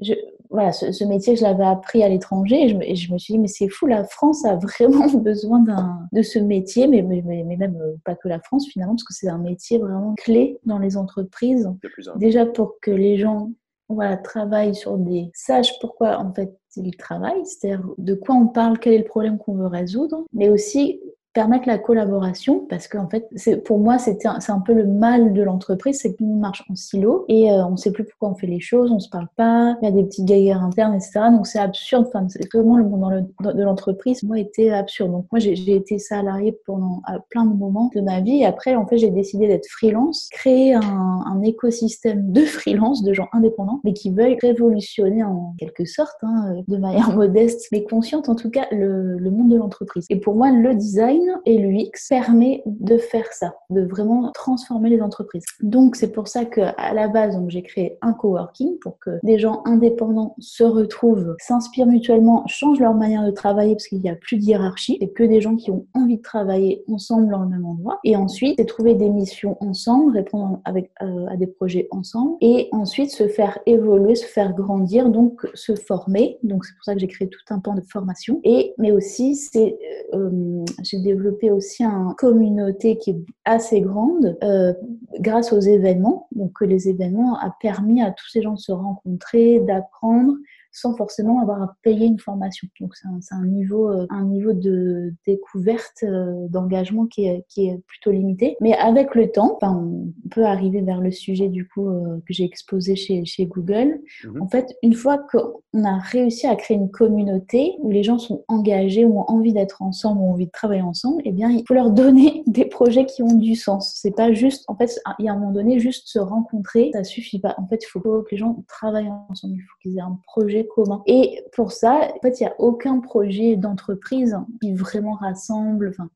[0.51, 3.69] voilà, ce, métier, je l'avais appris à l'étranger et je, me suis dit, mais c'est
[3.69, 5.65] fou, la France a vraiment besoin
[6.13, 9.15] de ce métier, mais, mais, mais, même euh, pas que la France finalement, parce que
[9.15, 11.71] c'est un métier vraiment clé dans les entreprises.
[12.17, 13.51] Déjà pour que les gens
[13.89, 15.31] voilà, travaillent sur des...
[15.35, 19.39] sachent pourquoi en fait ils travaillent, c'est-à-dire de quoi on parle, quel est le problème
[19.39, 21.01] qu'on veut résoudre, mais aussi
[21.33, 25.33] permettre la collaboration parce qu'en fait c'est pour moi c'était c'est un peu le mal
[25.33, 28.35] de l'entreprise c'est que monde marche en silo et euh, on sait plus pourquoi on
[28.35, 31.31] fait les choses on se parle pas il y a des petites guerres internes etc
[31.31, 32.07] donc c'est absurde.
[32.09, 35.12] Enfin vraiment le monde de l'entreprise moi était absurde.
[35.12, 38.41] Donc moi j'ai été salarié pendant à plein de moments de ma vie.
[38.43, 43.12] Et après en fait j'ai décidé d'être freelance créer un, un, écosystème de freelance de
[43.12, 48.28] gens indépendants mais qui veulent révolutionner en quelque sorte hein, de manière modeste mais consciente
[48.28, 50.07] en tout cas le, le monde de l'entreprise.
[50.11, 55.03] Et pour moi le design et l'UX permet de faire ça, de vraiment transformer les
[55.03, 55.45] entreprises.
[55.61, 59.39] Donc c'est pour ça que à la base, j'ai créé un coworking pour que des
[59.39, 64.14] gens indépendants se retrouvent, s'inspirent mutuellement, changent leur manière de travailler parce qu'il n'y a
[64.14, 67.49] plus de hiérarchie et que des gens qui ont envie de travailler ensemble dans le
[67.49, 67.99] même endroit.
[68.05, 72.68] Et ensuite, c'est trouver des missions ensemble, répondre avec, euh, à des projets ensemble et
[72.73, 76.39] ensuite se faire évoluer, se faire grandir, donc se former.
[76.43, 78.41] Donc c'est pour ça que j'ai créé tout un pan de formation.
[78.45, 79.79] Et mais aussi c'est
[80.14, 84.73] euh, j'ai développer aussi une communauté qui est assez grande euh,
[85.19, 86.29] grâce aux événements.
[86.33, 90.35] Donc, les événements a permis à tous ces gens de se rencontrer, d'apprendre,
[90.73, 92.68] sans forcément avoir à payer une formation.
[92.81, 97.79] Donc c'est un, niveau, euh, un niveau de découverte, euh, d'engagement qui est, qui est
[97.87, 98.57] plutôt limité.
[98.61, 102.45] Mais avec le temps, on peut arriver vers le sujet du coup euh, que j'ai
[102.45, 104.01] exposé chez, chez Google.
[104.25, 104.43] Mhm.
[104.43, 108.45] En fait, une fois qu'on a réussi à créer une communauté où les gens sont
[108.49, 111.91] engagés, ont envie d'être ensemble, ont envie de travailler ensemble, eh bien, il faut leur
[112.01, 113.93] donner des projets qui ont du sens.
[113.97, 117.05] C'est pas juste, en fait, il y a un moment donné, juste se rencontrer, ça
[117.05, 117.55] suffit pas.
[117.59, 119.55] En fait, il faut que les gens travaillent ensemble.
[119.57, 121.03] Il faut qu'ils aient un projet commun.
[121.07, 125.89] Et pour ça, en fait, il n'y a aucun projet d'entreprise qui vraiment rassemble.
[125.91, 126.09] Enfin,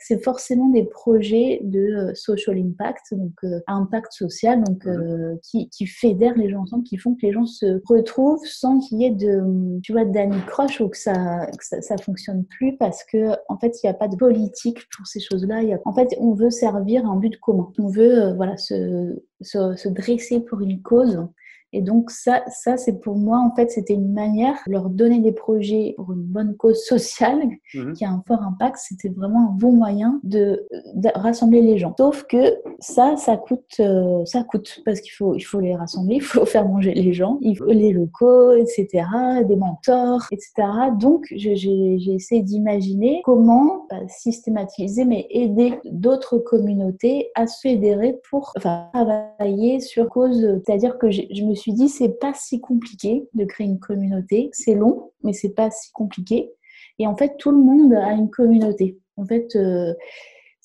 [0.00, 5.68] c'est forcément des projets de euh, social impact, donc euh, impact social, donc euh, qui,
[5.70, 9.06] qui, fédèrent les gens ensemble, qui font que les gens se retrouvent sans qu'il y
[9.06, 9.42] ait de,
[9.82, 13.76] tu vois, d'anicroche ou que ça, que ça, ça, fonctionne plus parce que en fait
[13.82, 15.62] il n'y a pas de politique pour ces choses-là.
[15.62, 17.72] Il y a, en fait, on veut servir un but commun.
[17.78, 21.26] On veut, voilà, se, se, se dresser pour une cause
[21.72, 25.20] et donc ça, ça c'est pour moi en fait c'était une manière de leur donner
[25.20, 27.40] des projets pour une bonne cause sociale
[27.74, 27.92] mhm.
[27.92, 28.78] qui a un fort impact.
[28.80, 30.66] C'était vraiment un bon moyen de,
[31.14, 31.94] rassembler les gens.
[31.98, 36.16] Sauf que ça, ça coûte, euh, ça coûte parce qu'il faut, il faut les rassembler,
[36.16, 39.04] il faut faire manger les gens, il faut les locaux, etc.,
[39.46, 40.52] des mentors, etc.
[40.98, 48.52] Donc j'ai essayé d'imaginer comment bah, systématiser mais aider d'autres communautés à se fédérer pour
[48.56, 50.60] enfin, travailler sur cause.
[50.64, 54.50] C'est-à-dire que je me suis dit, c'est pas si compliqué de créer une communauté.
[54.52, 56.50] C'est long, mais c'est pas si compliqué.
[56.98, 58.98] Et en fait, tout le monde a une communauté.
[59.16, 59.94] En fait, euh,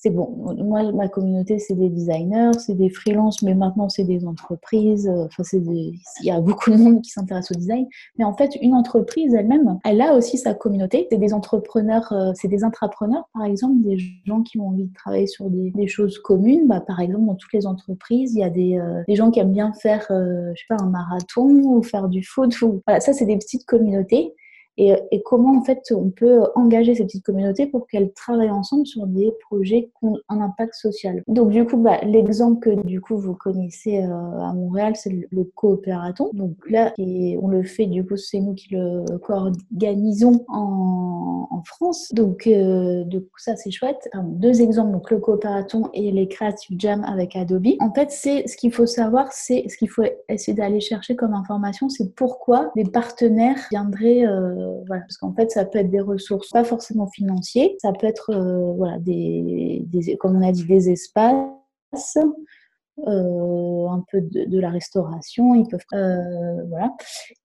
[0.04, 0.54] c'est bon.
[0.58, 5.10] Moi, ma communauté, c'est des designers, c'est des freelances, mais maintenant, c'est des entreprises.
[5.10, 7.88] Enfin, c'est il y a beaucoup de monde qui s'intéresse au design.
[8.18, 11.08] Mais en fait, une entreprise elle-même, elle a aussi sa communauté.
[11.10, 14.94] C'est des entrepreneurs, euh, c'est des intrapreneurs, par exemple, des gens qui ont envie de
[14.94, 16.68] travailler sur des, choses communes.
[16.68, 19.40] Bah, par exemple, dans toutes les entreprises, il y a des, euh, des gens qui
[19.40, 22.54] aiment bien faire, euh, je sais pas, un marathon ou faire du foot.
[22.86, 24.34] Voilà, ça, c'est des petites communautés
[24.78, 28.88] et, et, comment en fait on peut engager ces petites communautés pour qu'elles travaillent ensemble
[28.88, 31.22] sur des projets qui ont un impact social.
[31.28, 35.44] Donc du coup, bah, l'exemple que du coup vous connaissez euh, à Montréal, c'est le,
[35.56, 36.32] coopératon.
[36.34, 41.64] Donc là, et on le fait du coup, c'est nous qui le co-organisons en, en,
[41.64, 42.12] France.
[42.14, 44.10] Donc euh, coup, ça c'est chouette.
[44.24, 47.68] deux exemples, donc le coopératon et les Creative Jam avec Adobe.
[47.80, 51.34] En fait, c'est ce qu'il faut savoir, c'est ce qu'il faut essayer d'aller chercher comme
[51.34, 56.00] information, c'est pourquoi des partenaires viendraient euh, voilà, parce qu'en fait, ça peut être des
[56.00, 59.86] ressources pas forcément financières, ça peut être euh, voilà, des,
[60.20, 62.18] comme on a dit, des espaces,
[63.00, 66.94] euh, un peu de, la restauration, ils peuvent euh, voilà.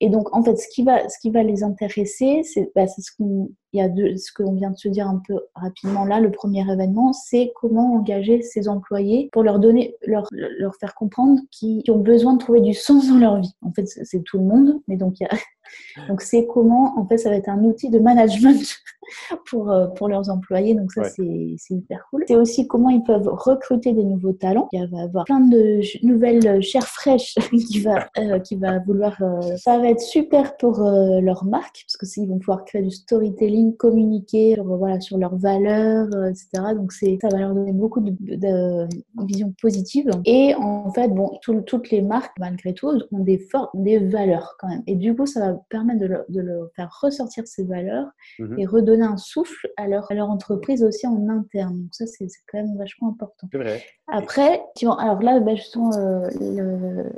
[0.01, 3.11] Et donc en fait, ce qui va, ce qui va les intéresser, c'est bah, ce
[3.17, 6.21] qu'on il y a deux, ce qu'on vient de se dire un peu rapidement là,
[6.21, 11.41] le premier événement, c'est comment engager ces employés pour leur donner, leur, leur faire comprendre
[11.51, 13.55] qu'ils ont besoin de trouver du sens dans leur vie.
[13.63, 15.39] En fait, c'est tout le monde, mais donc il y a
[16.09, 18.63] donc c'est comment, en fait, ça va être un outil de management
[19.47, 20.75] pour, euh, pour leurs employés.
[20.75, 22.25] Donc ça, c'est hyper cool.
[22.27, 24.69] C'est aussi comment ils peuvent recruter des nouveaux talents.
[24.73, 29.17] Il va y avoir plein de nouvelles chairs fraîches qui va, euh, qui va vouloir...
[29.23, 32.91] Euh, ça va être super pour leur marque, parce que ils vont pouvoir créer du
[32.91, 36.49] storytelling, communiquer sur, voilà, sur leurs valeurs, etc.
[36.75, 38.89] Donc ça va leur donner beaucoup de, de,
[39.27, 40.11] vision positive.
[40.25, 44.83] Et en fait, bon, toutes les marques, malgré tout, ont des, des valeurs quand même.
[44.87, 48.09] Et du coup, ça va permettre de, leur faire ressortir ces valeurs
[48.39, 48.59] mhm.
[48.59, 51.83] et redonner un souffle à leur, à leur entreprise aussi en interne.
[51.83, 53.49] Donc ça, c'est quand même vachement important.
[53.53, 53.83] Vrai.
[54.11, 56.29] Après, alors là, bah, justement, euh,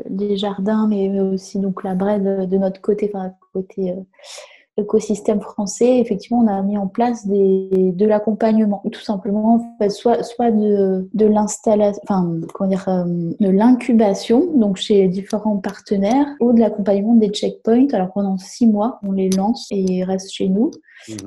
[0.08, 3.94] les jardins, mais aussi donc la braide de notre côté, enfin côté euh,
[4.76, 10.50] écosystème français, effectivement, on a mis en place des, de l'accompagnement, tout simplement, soit, soit
[10.50, 13.04] de, de l'installation, enfin, comment dire, euh,
[13.40, 17.88] de l'incubation, donc chez différents partenaires, ou de l'accompagnement des checkpoints.
[17.92, 20.70] Alors pendant six mois, on les lance et ils restent chez nous,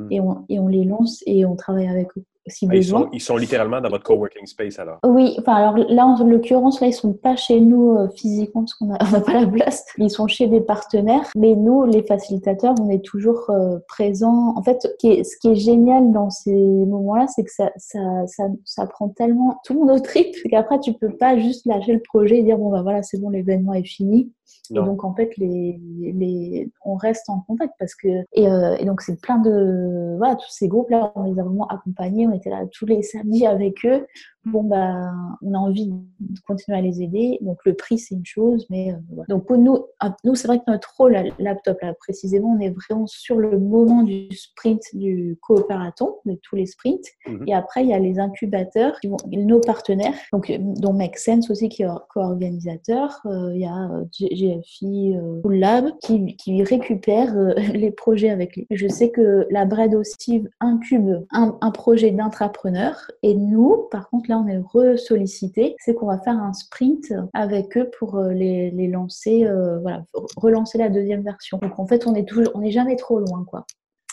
[0.09, 3.21] et, on, et on les lance et on travaille avec eux ah, ils, sont, ils,
[3.21, 4.99] sont, littéralement dans votre coworking space alors.
[5.05, 8.73] Oui, enfin alors là en l'occurrence là ils sont pas chez nous euh, physiquement parce
[8.73, 9.85] qu'on n'a pas la place.
[9.97, 14.53] Ils sont chez des partenaires, mais nous les facilitateurs on est toujours euh, présents.
[14.57, 17.71] En fait, ce qui, est, ce qui est génial dans ces moments-là, c'est que ça,
[17.77, 21.65] ça, ça, ça, prend tellement tout le monde au trip qu'après tu peux pas juste
[21.65, 24.31] lâcher le projet et dire bon bah voilà c'est bon l'événement est fini.
[24.71, 28.85] Et donc en fait, les, les, on reste en contact parce que et, euh, et
[28.85, 32.33] donc c'est plein de voilà tous ces groupes là, on les a vraiment accompagnés, on
[32.33, 34.05] était là tous les samedis avec eux
[34.45, 37.37] bon, bah, on a envie de continuer à les aider.
[37.41, 39.25] Donc, le prix, c'est une chose, mais euh, voilà.
[39.29, 39.85] Donc, pour nous,
[40.23, 43.57] nous c'est vrai que notre rôle à Laptop, là, précisément, on est vraiment sur le
[43.57, 47.05] moment du sprint du coopératon, de tous les sprints.
[47.27, 47.45] Mhm.
[47.47, 51.17] Et après, il y a les incubateurs, qui vont, nos partenaires, donc, euh, dont Make
[51.17, 53.21] Sense aussi, qui est co-organisateur.
[53.25, 57.33] Euh, il y a GFI, euh, Full Lab, qui, qui récupère
[57.73, 58.67] les projets avec lui.
[58.69, 63.11] Je sais que la Bread aussi incube un, un projet d'intrapreneur.
[63.21, 65.75] Et nous, par contre, là, on est re-sollicité.
[65.79, 70.03] C'est qu'on va faire un sprint avec eux pour euh, les, les lancer, euh, voilà,
[70.37, 71.59] relancer la deuxième version.
[71.61, 73.65] Donc, en fait, on est toujours, on n'est jamais trop loin, quoi.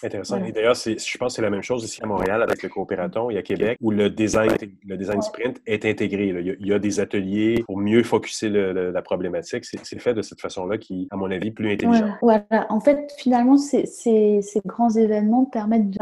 [0.02, 0.36] Intéressant.
[0.36, 0.48] Voilà.
[0.48, 3.28] Et d'ailleurs, je pense que c'est la même chose ici à Montréal avec le coopératon
[3.28, 4.50] et à Québec, où le design,
[4.86, 6.32] le design sprint est intégré.
[6.32, 6.40] là.
[6.40, 9.66] Il y, a, il y a des ateliers pour mieux focuser le- le- la problématique.
[9.66, 12.14] C'est c'est fait de cette façon-là qui, à mon avis, plus intelligent.
[12.22, 12.66] Voilà, voilà.
[12.70, 15.98] En fait, finalement, ces, ces, ces grands événements permettent de...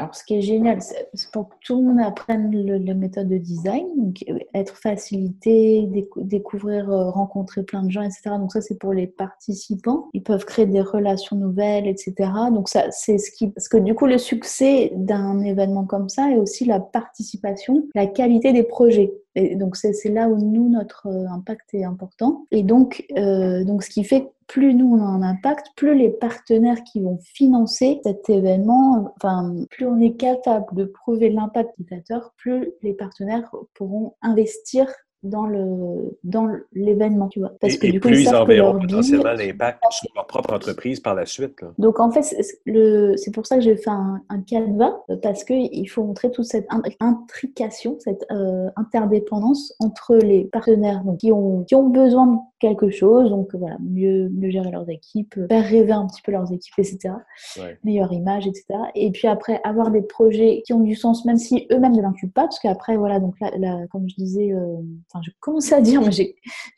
[0.00, 3.36] Alors, ce qui est génial, c'est pour que tout le monde apprenne la méthode de
[3.36, 8.36] design, donc euh, être facilité, décou- découvrir, euh, rencontrer plein de gens, etc.
[8.38, 10.08] Donc ça, c'est pour les participants.
[10.14, 12.14] Ils peuvent créer des relations nouvelles, etc.
[12.50, 13.48] Donc ça, c'est ce qui...
[13.48, 18.06] Parce que du coup, le succès d'un événement comme ça est aussi la participation, la
[18.06, 19.12] qualité des projets.
[19.34, 22.46] Et donc c'est là où nous, notre euh, impact est important.
[22.50, 26.82] Et donc, donc ce qui fait plus nous on a un impact, plus les partenaires
[26.82, 32.72] qui vont financer cet événement, enfin, plus on est capable de prouver l'impact utilisateur, plus
[32.82, 34.86] les partenaires pourront investir
[35.22, 37.52] dans le dans l'événement, tu vois.
[37.60, 39.32] Parce Et, que et du coup, plus ils ils savent en que verront leur potentiellement
[39.34, 41.60] l'impact sur leur propre entreprise par la suite.
[41.60, 41.68] là.
[41.78, 46.02] donc en fait, c'est- pour ça que j'ai fait un, un canevas, parce qu'il faut
[46.04, 51.74] montrer toute cette in- intrication, cette euh, interdépendance entre les partenaires donc, qui, ont, qui
[51.76, 55.92] ont besoin de quelque chose, donc voilà, mieux, mieux gérer leurs équipes, euh, faire rêver
[55.92, 57.14] un petit peu leurs équipes, etc.
[57.58, 57.78] Ouais.
[57.84, 58.66] Meilleure image, etc.
[58.94, 62.32] Et puis après, avoir des projets qui ont du sens, même si eux-mêmes ne l'incubent
[62.32, 64.76] pas, parce qu'après, voilà, donc là, là, comme je disais, euh,
[65.10, 66.24] enfin, je commençais à dire, mais je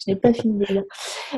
[0.06, 0.84] n'ai pas fini de dire.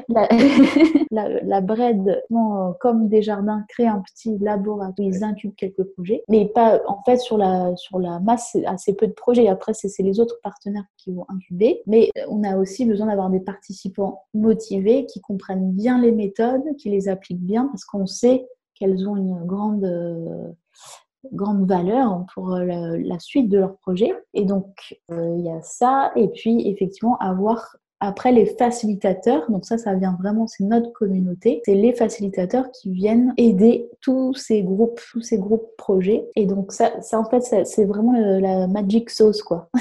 [0.09, 0.29] La,
[1.11, 6.23] la, la bon, euh, comme Desjardins, crée un petit laboratoire où ils incubent quelques projets,
[6.29, 9.49] mais pas, en fait, sur la, sur la masse, c'est assez peu de projets.
[9.49, 11.83] Après, c'est c'est les autres partenaires qui vont incuber.
[11.87, 16.63] Mais euh, on a aussi besoin d'avoir des participants motivés qui comprennent bien les méthodes,
[16.79, 19.85] qui les appliquent bien, parce qu'on sait qu'elles ont une grande.
[19.85, 20.53] euh,
[21.33, 24.13] grande valeur pour euh, la, suite de leur projet.
[24.35, 26.13] Et donc, euh, il y a ça.
[26.17, 27.77] Et puis, effectivement, avoir
[28.07, 32.91] après les facilitateurs, donc ça, ça vient vraiment, c'est notre communauté, c'est les facilitateurs qui
[32.91, 36.27] viennent aider tous ces groupes, tous ces groupes projets.
[36.37, 39.69] Et donc ça, ça en fait, c'est vraiment le- la magic sauce, quoi.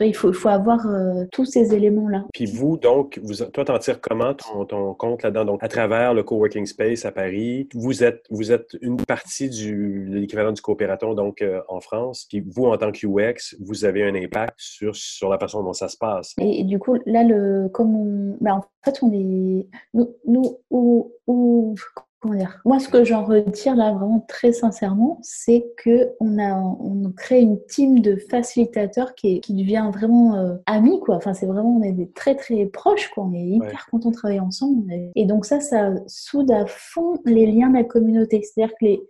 [0.00, 2.24] Il faut, il faut avoir euh, tous ces éléments-là.
[2.32, 5.44] Puis vous, donc, vous, toi, t'en tires comment ton, ton compte là-dedans?
[5.44, 10.06] Donc, à travers le coworking space à Paris, vous êtes, vous êtes une partie du
[10.08, 12.26] de l'équivalent du coopératon, donc euh, en France.
[12.28, 15.72] Puis vous, en tant que UX, vous avez un impact sur, sur la façon dont
[15.72, 16.34] ça se passe.
[16.40, 17.37] Et, et du coup, là, le,
[17.72, 21.74] comme on, bah, en fait, on est, nous, nous ou, ou-
[22.20, 26.52] comment dire, moi, ce que j'en retire là, vraiment très sincèrement, c'est que on a,
[26.54, 31.14] on crée une team de facilitateurs qui, est- qui devient vraiment euh, amis, quoi.
[31.16, 33.24] Enfin, c'est vraiment, on est des très très proches, quoi.
[33.24, 33.74] On est hyper Ouais.
[33.90, 34.92] contents de travailler ensemble.
[34.92, 38.42] Et, et donc ça, ça soude à fond les liens de la communauté.
[38.42, 39.00] C'est-à-dire que les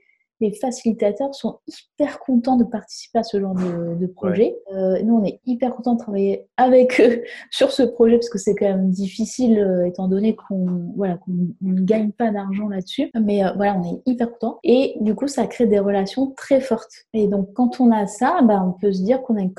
[0.41, 4.57] les facilitateurs sont hyper contents de participer à ce genre de, de projet.
[4.74, 8.39] Euh, nous, on est hyper contents de travailler avec eux sur ce projet parce que
[8.39, 11.32] c'est quand même difficile euh, étant donné qu'on voilà, qu'on
[11.64, 13.11] on ne gagne pas d'argent là-dessus.
[13.20, 14.59] Mais euh, voilà, on est hyper contents.
[14.64, 16.93] Et du coup, ça crée des relations très fortes.
[17.14, 19.53] Et donc, quand on a ça, bah, on peut se dire qu'on a une,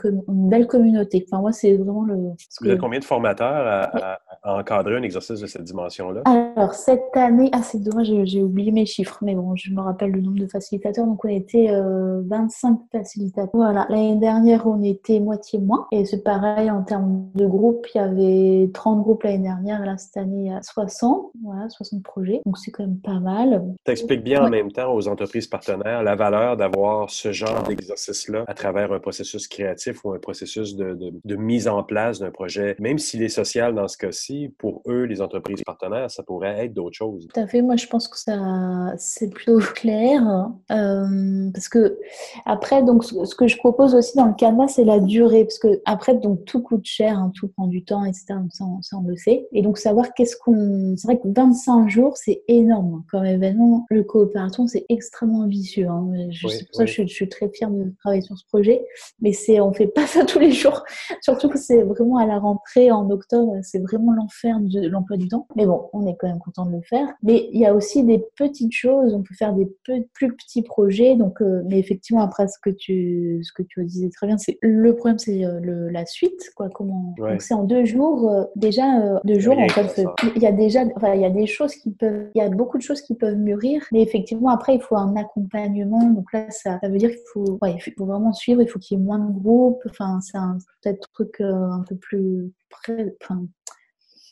[0.50, 1.26] belle communauté.
[1.30, 2.16] Enfin, moi, c'est vraiment le...
[2.16, 6.22] Vous que- êtes combien de formateurs à, à- à encadrer un exercice de cette dimension-là?
[6.26, 10.12] Alors, cette année, ah, c'est dommage, j'ai oublié mes chiffres, mais bon, je me rappelle
[10.12, 10.69] le nombre de facilitateurs.
[10.98, 13.50] Donc, on était euh, 25 facilitateurs.
[13.54, 15.88] Voilà, l'année dernière, on était moitié moins.
[15.92, 17.86] Et c'est pareil en termes de groupe.
[17.94, 19.86] Il y avait 30 groupes l'année dernière.
[19.86, 21.32] Là, cette année, il y a 60.
[21.44, 22.42] Voilà, 60 projets.
[22.46, 23.64] Donc, c'est quand même pas mal.
[23.84, 28.54] T'expliques bien en même temps aux entreprises partenaires la valeur d'avoir ce genre d'exercice-là à
[28.54, 32.76] travers un processus créatif ou un processus de, de- de mise en place d'un projet.
[32.80, 36.74] Même s'il est social dans ce cas-ci, pour eux, les entreprises partenaires, ça pourrait être
[36.74, 37.28] d'autres choses.
[37.34, 37.62] Tout à fait.
[37.62, 40.50] Moi, je pense que ça, c'est plutôt clair.
[40.72, 41.98] Euh, parce que,
[42.46, 45.44] après, donc, ce que je propose aussi dans le canevas, c'est la durée.
[45.46, 48.26] Parce que, après, donc, tout coûte cher, hein, tout prend du temps, etc.
[48.52, 49.48] Ça, on, ça, on le sait.
[49.52, 50.96] Et donc, savoir qu'est-ce qu'on.
[50.98, 53.86] C'est vrai que 25 jours, c'est énorme comme événement.
[53.90, 55.88] Le coopération, c'est extrêmement ambitieux.
[55.88, 56.08] hein.
[56.30, 58.38] Je- Oui, c'est pour ça que je, suis- je suis très fière de travailler sur
[58.38, 58.86] ce projet.
[59.22, 60.84] Mais c'est, on fait pas ça tous les jours.
[61.22, 65.28] Surtout que c'est vraiment à la rentrée en octobre, c'est vraiment l'enfer de l'emploi du
[65.28, 65.48] temps.
[65.56, 67.08] Mais bon, on est quand même content de le faire.
[67.24, 69.14] Mais il y a aussi des petites choses.
[69.14, 69.66] On peut faire des
[70.14, 71.16] plus petits petits projets.
[71.16, 74.58] Donc, euh, mais effectivement, après, ce que tu, ce que tu disais très bien, c'est
[74.62, 76.70] le problème, c'est euh, la suite, quoi.
[76.70, 78.30] Comment Donc, c'est en deux jours.
[78.30, 81.46] Euh, déjà, deux jours, en fait, il y a déjà, enfin, il y a des
[81.46, 84.76] choses qui peuvent, il y a beaucoup de choses qui peuvent mûrir, mais effectivement, après,
[84.76, 86.10] il faut un accompagnement.
[86.10, 88.62] Donc là, ça, ça veut dire qu'il faut, ouais, il faut vraiment suivre.
[88.62, 89.84] Il faut qu'il y ait moins de groupes.
[89.90, 93.44] Enfin, c'est un peut-être truc un peu plus près, enfin,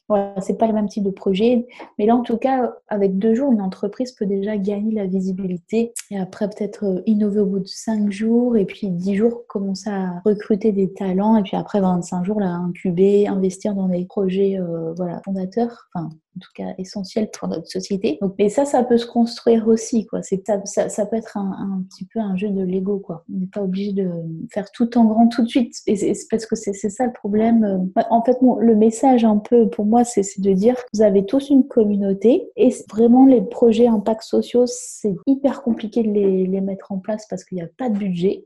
[0.08, 1.68] voilà, c'est pas le même type de projet.
[1.98, 5.94] Mais là, en tout cas, avec deux jours, une entreprise peut déjà gagner la visibilité
[6.12, 9.90] et après peut-être euh, innover au bout de cinq jours et puis dix jours, commencer
[9.90, 14.60] à recruter des talents et puis après 25 jours, là, incuber, investir dans des projets
[14.60, 15.90] euh, voilà, fondateurs.
[15.94, 18.18] Enfin, en tout cas essentiel pour notre société.
[18.22, 20.22] Donc, mais ça, ça peut se construire aussi, quoi.
[20.22, 23.24] Ça, ça, peut être un, petit peu un jeu de Lego, quoi.
[23.34, 24.10] On n'est pas obligé de
[24.52, 25.74] faire tout en grand tout de suite.
[25.88, 27.92] Et c'est parce que c'est ça le problème.
[28.10, 31.68] En fait, le message un peu pour moi, c'est de dire vous avez tous une
[31.68, 37.00] communauté et vraiment les projets impact sociaux, c'est hyper compliqué de les, les mettre en
[37.00, 38.46] place parce qu'il n'y a pas de budget.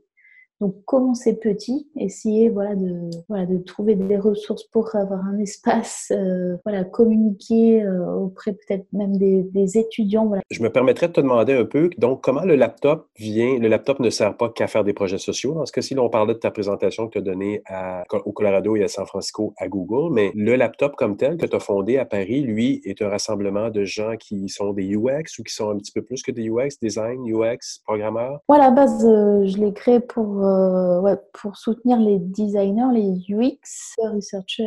[0.62, 6.12] Donc, commencer petit, essayer voilà, de, voilà, de trouver des ressources pour avoir un espace,
[6.12, 10.26] euh, voilà, communiquer euh, auprès peut-être même des, des, étudiants.
[10.26, 10.42] Voilà.
[10.52, 13.98] Je me permettrais de te demander un peu, donc, comment le laptop vient, le laptop
[13.98, 15.52] ne sert pas qu'à faire des projets sociaux.
[15.52, 18.76] Dans ce cas-ci, on parlait de ta présentation que tu as donnée à, au Colorado
[18.76, 21.98] et à San Francisco à Google, mais le laptop comme tel que tu as fondé
[21.98, 25.70] à Paris, lui, est un rassemblement de gens qui sont des UX ou qui sont
[25.70, 28.38] un petit peu plus que des UX, design, UX, programmeurs?
[28.48, 32.92] Moi, à la base, euh, je l'ai créé pour euh, ouais, pour soutenir les designers,
[32.92, 34.64] les UX, researchers,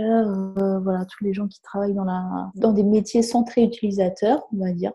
[0.60, 4.64] euh, voilà, tous les gens qui travaillent dans, la, dans des métiers centrés utilisateurs, on
[4.64, 4.92] va dire.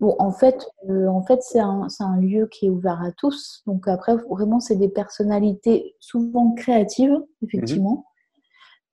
[0.00, 3.62] Bon, en fait, euh, en fait c'est un, un, lieu qui est ouvert à tous.
[3.66, 8.11] Donc après, vraiment, c'est des personnalités souvent créatives, effectivement, euh,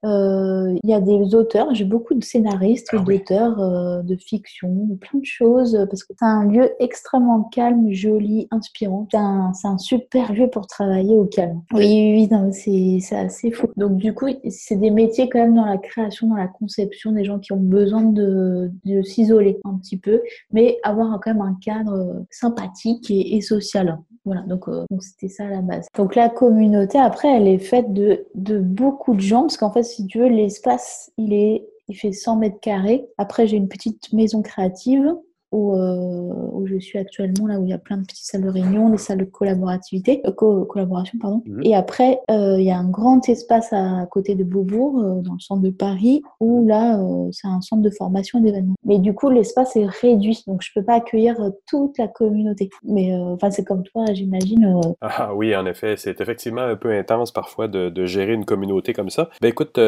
[0.03, 4.95] il y a des auteurs, j'ai beaucoup de scénaristes, ah d'auteurs euh, de fiction, de
[4.95, 9.07] plein de choses, parce que c'est un lieu extrêmement calme, joli, inspirant.
[9.11, 11.61] C'est un, un, super lieu pour travailler au calme.
[11.73, 13.67] Oui, oui, c'est assez fou.
[13.77, 17.23] Donc du coup, c'est des métiers quand même dans la création, dans la conception, des
[17.23, 20.21] gens qui ont besoin de, de s'isoler un petit peu,
[20.51, 23.99] mais avoir quand même un cadre sympathique et, et social.
[24.25, 25.87] Voilà, donc euh, c'était ça la base.
[25.95, 29.83] Donc la communauté, après, elle est faite de, de beaucoup de gens, parce qu'en fait,
[29.89, 33.09] si tu veux, l'espace, il est il fait 100 mètres carrés.
[33.17, 35.11] Après, j'ai une petite maison créative
[35.51, 38.43] où, euh, où, je suis actuellement, là où il y a plein de petites salles
[38.43, 41.41] de réunion, des salles de collaborativité, euh, collaboration, pardon.
[41.45, 41.61] Mhm.
[41.63, 45.33] Et après, euh, il y a un grand espace à, côté de Beaubourg, euh, dans
[45.33, 48.75] le centre de Paris, où là, euh, c'est un centre de formation et d'événements.
[48.85, 51.35] Mais du coup, l'espace est réduit, donc je peux pas accueillir
[51.67, 52.69] toute la communauté.
[52.83, 54.79] Mais enfin, c'est comme toi, j'imagine.
[55.01, 58.93] Ah oui, en effet, c'est effectivement un peu intense parfois de, de, gérer une communauté
[58.93, 59.29] comme ça.
[59.41, 59.79] Ben écoute,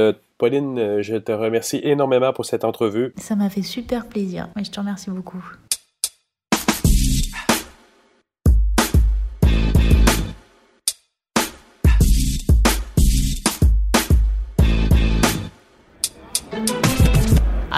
[0.41, 3.13] Pauline, euh, je te remercie énormément pour cette entrevue.
[3.17, 4.47] Ça m'a fait super plaisir.
[4.57, 5.43] Je te remercie beaucoup.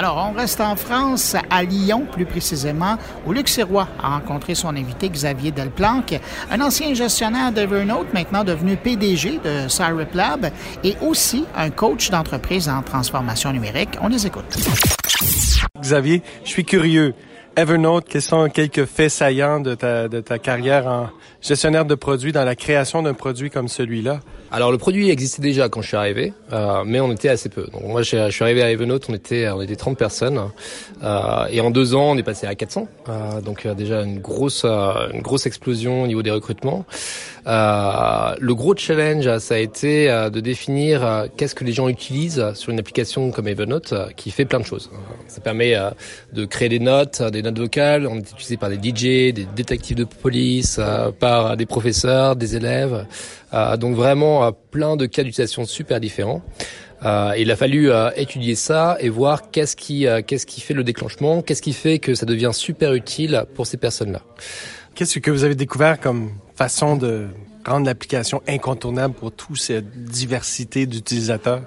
[0.03, 4.75] Alors, on reste en France, à Lyon plus précisément, où Luc Sirois a rencontré son
[4.75, 6.19] invité Xavier Delplanque,
[6.51, 10.51] un ancien gestionnaire d'Evernote, maintenant devenu PDG de Cyrep Lab,
[10.83, 13.97] et aussi un coach d'entreprise en transformation numérique.
[14.01, 14.57] On les écoute.
[15.79, 17.13] Xavier, je suis curieux.
[17.55, 21.09] Evernote, quels sont quelques faits saillants de ta, de ta carrière en
[21.43, 24.21] gestionnaire de produits dans la création d'un produit comme celui-là?
[24.53, 27.65] Alors le produit existait déjà quand je suis arrivé, euh, mais on était assez peu.
[27.73, 30.39] Donc moi je suis arrivé à Evernote, on était on était 30 personnes,
[31.01, 32.87] euh, et en deux ans on est passé à 400.
[33.09, 36.85] Euh, donc déjà une grosse une grosse explosion au niveau des recrutements.
[37.47, 42.79] le gros challenge ça a été de définir qu'est-ce que les gens utilisent sur une
[42.79, 44.91] application comme Evernote qui fait plein de choses.
[45.27, 45.75] Ça permet
[46.31, 48.05] de créer des notes, des notes vocales.
[48.05, 50.79] On est utilisé par des DJ, des détectives de police,
[51.19, 53.05] par des professeurs, des élèves.
[53.53, 56.41] Euh, donc vraiment euh, plein de cas d'utilisation super différents.
[57.05, 60.83] Euh, il a fallu euh, étudier ça et voir qu'est-ce qui qu'est-ce qui fait le
[60.83, 64.21] déclenchement, qu'est-ce qui fait que ça devient super utile pour ces personnes-là.
[64.95, 67.27] Qu'est-ce que vous avez découvert comme façon de
[67.65, 71.61] rendre l'application incontournable pour toute cette diversité d'utilisateurs?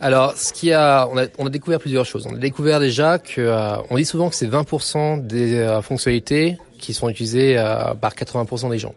[0.00, 2.26] Alors, ce qui a, on a, on a découvert plusieurs choses.
[2.28, 7.08] On a découvert déjà que, on dit souvent que c'est 20% des fonctionnalités qui sont
[7.08, 7.54] utilisées
[8.00, 8.94] par 80% des gens.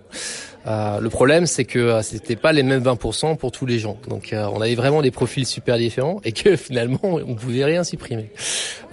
[0.68, 3.98] Euh, le problème, c'est que euh, c'était pas les mêmes 20% pour tous les gens.
[4.10, 7.84] Donc, euh, on avait vraiment des profils super différents et que finalement, on pouvait rien
[7.84, 8.32] supprimer.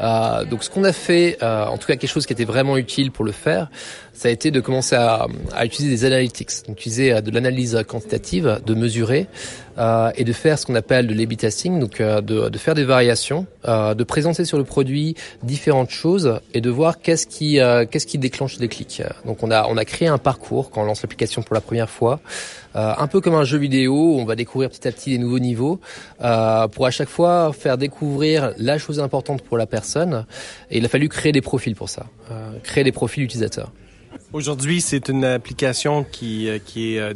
[0.01, 3.11] Euh, donc, ce qu'on a fait, en tout cas quelque chose qui était vraiment utile
[3.11, 3.71] pour le faire,
[4.15, 8.61] ça a été de commencer à, à utiliser des analytics, donc utiliser de l'analyse quantitative,
[8.65, 9.27] de mesurer
[9.77, 12.77] euh, et de faire ce qu'on appelle de l'A-B testing, donc euh, de, de, faire
[12.77, 17.59] des variations, euh, de présenter sur le produit différentes choses et de voir qu'est-ce qui
[17.91, 19.03] qu'est-ce qui déclenche des clics.
[19.27, 21.91] Donc on a on a créé un parcours quand on lance l'application pour la première
[21.91, 22.21] fois.
[22.75, 25.41] un peu comme un jeu vidéo, où on va découvrir petit à petit des nouveaux
[25.41, 25.81] niveaux
[26.19, 30.25] pour à chaque fois faire découvrir la chose importante pour la personne.
[30.71, 32.07] Et il a fallu créer des profils pour ça,
[32.63, 33.73] créer des profils utilisateurs.
[34.35, 37.15] Aujourd'hui, c'est une application qui, qui est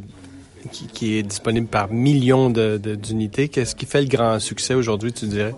[0.71, 3.49] qui, est disponible par millions d'unités.
[3.49, 5.55] Qu'est-ce qui fait le grand succès aujourd'hui, tu dirais?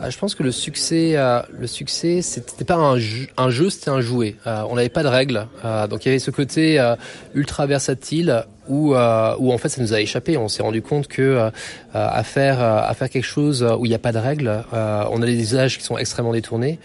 [0.00, 4.00] Euh, je pense que le succès, euh, le succès, c'était pas un jeu, c'était un
[4.00, 4.34] jouet.
[4.48, 5.46] Euh, on n'avait pas de règles,
[5.88, 6.94] donc il y avait ce côté
[7.34, 10.36] ultra versatile où, où en fait ça nous a échappé.
[10.36, 11.50] On s'est rendu compte que
[11.92, 15.26] à faire à faire quelque chose où il n'y a pas de règles, on a
[15.26, 16.78] des usages qui sont extrêmement détournés.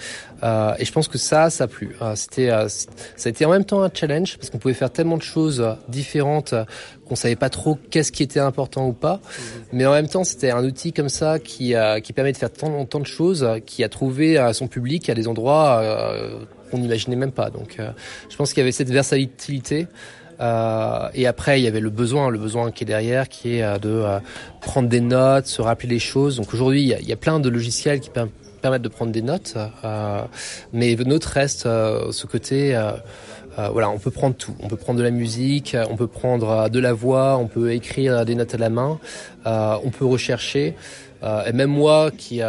[0.43, 1.95] et je pense que ça, ça a plu.
[2.15, 5.23] c'était ça a été en même temps un challenge parce qu'on pouvait faire tellement de
[5.23, 6.53] choses différentes
[7.07, 9.19] qu'on savait pas trop qu'est-ce qui était important ou pas.
[9.73, 11.73] Mais en même temps, c'était un outil comme ça qui,
[12.03, 15.27] qui permet de faire tant, tant de choses, qui a trouvé son public à des
[15.27, 16.39] endroits euh,
[16.71, 17.49] qu'on n'imaginait même pas.
[17.49, 17.91] Donc, euh,
[18.29, 19.87] je pense qu'il y avait cette versatilité.
[20.39, 23.79] Euh, et après, il y avait le besoin, le besoin qui est derrière, qui est
[23.79, 24.03] de
[24.61, 26.37] prendre des notes, se rappeler les choses.
[26.37, 28.09] Donc aujourd'hui, il, y a, plein de logiciels qui
[28.61, 29.57] permettent de prendre des notes,
[30.73, 32.75] mais notre reste ce côté
[33.59, 34.55] euh, voilà, on peut prendre tout.
[34.61, 37.73] On peut prendre de la musique, on peut prendre euh, de la voix, on peut
[37.73, 38.99] écrire des notes à la main,
[39.45, 40.75] euh, on peut rechercher.
[41.21, 42.41] et même moi, qui,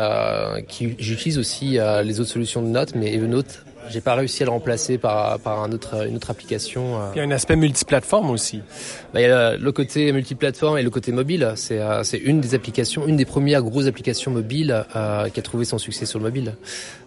[0.69, 4.53] qui j'utilise aussi les autres solutions de notes, mais Evernote j'ai pas réussi à le
[4.53, 6.99] remplacer par, par un autre, une autre application.
[7.15, 8.63] Il y a un aspect multiplateforme aussi.
[9.13, 11.53] Bah, il y a le côté multiplateforme et le côté mobile.
[11.57, 15.65] C'est, c'est une des applications, une des premières grosses applications mobiles euh, qui a trouvé
[15.65, 16.55] son succès sur le mobile.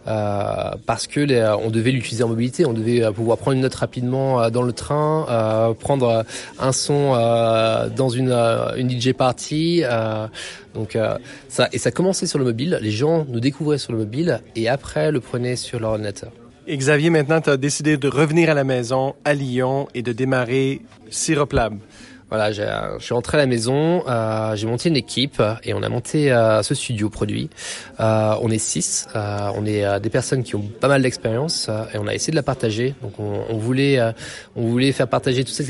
[0.06, 3.76] Euh, parce que les, on devait l'utiliser en mobilité, on devait pouvoir prendre une note
[3.76, 6.26] rapidement euh, dans le train, euh, prendre
[6.60, 8.32] un son euh, dans une,
[8.78, 9.84] une DJ party.
[10.74, 10.98] donc
[11.48, 12.80] ça et ça commençait sur le mobile.
[12.82, 16.32] Les gens nous découvraient sur le mobile et après le prenaient sur leur ordinateur.
[16.68, 20.82] Xavier, maintenant, tu as décidé de revenir à la maison, à Lyon, et de démarrer
[21.10, 21.78] Syrup Lab.
[22.34, 22.64] Voilà, je
[22.98, 26.64] suis rentré à la maison, euh, j'ai monté une équipe et on a monté euh,
[26.64, 27.48] ce studio produit.
[28.00, 31.70] Euh, on est six, euh, on est euh, des personnes qui ont pas mal d'expérience
[31.94, 32.96] et on a essayé de la partager.
[33.04, 34.00] Donc on, on voulait,
[34.56, 35.70] on voulait faire partager toute cette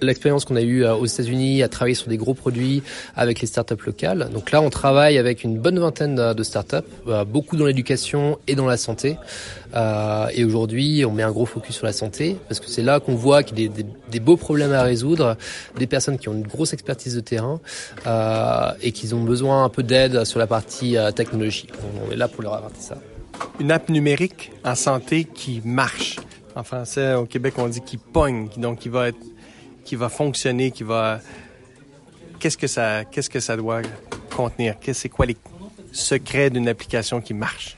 [0.00, 2.82] l'expérience qu'on a eue aux États-Unis à travailler sur des gros produits
[3.14, 4.30] avec les startups locales.
[4.32, 6.76] Donc là, on travaille avec une bonne vingtaine de startups,
[7.26, 9.18] beaucoup dans l'éducation et dans la santé.
[9.74, 13.00] Euh, et aujourd'hui, on met un gros focus sur la santé parce que c'est là
[13.00, 15.36] qu'on voit qu'il y a des, des, des, beaux problèmes à résoudre,
[15.76, 15.86] des
[16.18, 17.60] qui ont une grosse expertise de terrain
[18.06, 21.72] euh, et qui ont besoin un peu d'aide sur la partie euh, technologique.
[22.06, 22.98] On est là pour leur apporter ça.
[23.60, 26.16] Une app numérique en santé qui marche.
[26.54, 29.24] En français, au Québec, on dit qui pogne, donc qui va être,
[29.84, 31.20] qui va fonctionner, qui va.
[32.40, 33.82] Qu'est-ce que ça, qu'est-ce que ça doit
[34.34, 34.74] contenir?
[34.92, 35.36] C'est quoi les
[35.92, 37.76] secrets d'une application qui marche?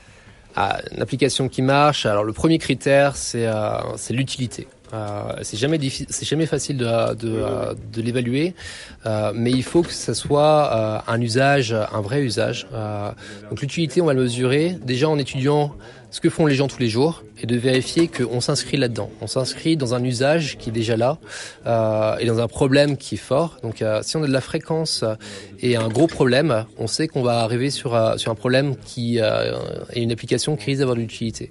[0.57, 2.07] Ah, une application qui marche.
[2.07, 3.79] Alors le premier critère, c'est euh,
[4.11, 4.67] l'utilité.
[4.93, 5.79] Euh, c'est jamais
[6.09, 8.55] c'est jamais facile de, de, euh, de l'évaluer,
[9.07, 12.67] euh, mais il faut que ce soit euh, un usage, un vrai usage.
[13.49, 15.75] donc l'utilité, on va le mesurer déjà en étudiant
[16.11, 19.11] ce que font les gens tous les jours et de vérifier qu'on s'inscrit là-dedans.
[19.21, 21.19] On s'inscrit dans un usage qui est déjà là
[21.67, 23.59] euh, et dans un problème qui est fort.
[23.63, 25.05] Donc euh, si on a de la fréquence
[25.61, 29.19] et un gros problème, on sait qu'on va arriver sur, euh, sur un problème qui
[29.19, 31.51] est une application qui risque d'avoir de l'utilité.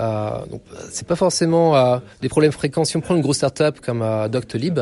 [0.00, 2.84] Euh, donc c'est pas forcément euh, des problèmes fréquents.
[2.84, 4.80] Si on prend une grosse startup comme euh, Doctolib,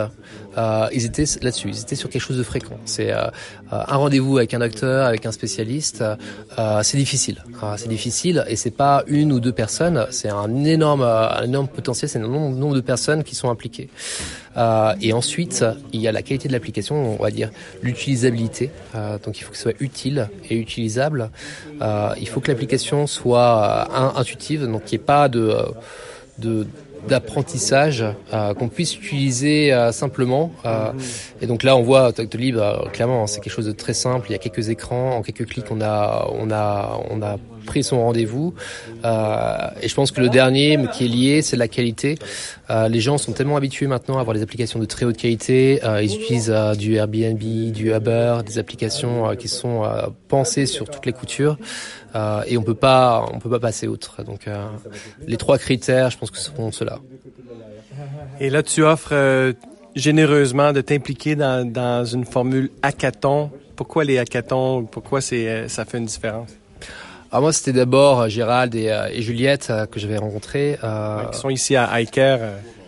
[0.93, 2.77] ils étaient là-dessus, ils étaient sur quelque chose de fréquent.
[2.85, 6.05] C'est un rendez-vous avec un docteur, avec un spécialiste,
[6.83, 7.43] c'est difficile.
[7.79, 12.11] c'est difficile et c'est pas une ou deux personnes, c'est un énorme, un énorme potentiel,
[12.11, 13.89] c'est un nombre, nombre de personnes qui sont impliquées.
[14.57, 17.51] Euh, et ensuite, il y a la qualité de l'application, on va dire
[17.83, 18.71] l'utilisabilité.
[18.95, 21.31] Euh, donc il faut que ce soit utile et utilisable.
[21.81, 25.57] Euh, il faut que l'application soit intuitive, donc qu'il n'y ait pas de,
[27.09, 28.05] d'apprentissage
[28.59, 30.53] qu'on puisse utiliser simplement.
[31.41, 32.59] Et donc là, on voit Doctolib,
[32.93, 34.27] clairement, c'est quelque chose de très simple.
[34.29, 37.83] Il y a quelques écrans, en quelques clics, on a, on a, on a pris
[37.83, 38.55] son rendez-vous.
[39.05, 42.17] et je pense que le dernier qui est lié, c'est la qualité.
[42.71, 45.81] les gens sont tellement habitués maintenant à avoir des applications de très haute qualité.
[46.03, 49.85] ils utilisent du Airbnb, du Uber, des applications qui sont
[50.29, 51.57] pensées sur toutes les coutures.
[52.15, 54.23] Euh, et on peut pas, on peut pas passer outre.
[54.23, 54.67] Donc euh,
[55.27, 56.99] les trois critères, je pense que ce seront ceux-là.
[58.41, 59.53] Et là, tu offres euh,
[59.95, 63.51] généreusement de t'impliquer dans, dans une formule hackathon.
[63.77, 64.85] Pourquoi les hackathons?
[64.85, 66.51] Pourquoi c'est, ça fait une différence?
[67.33, 70.79] Alors moi, c'était d'abord Gérald et, et Juliette que j'avais rencontrés.
[70.85, 72.41] Euh, qui sont ici à iCare.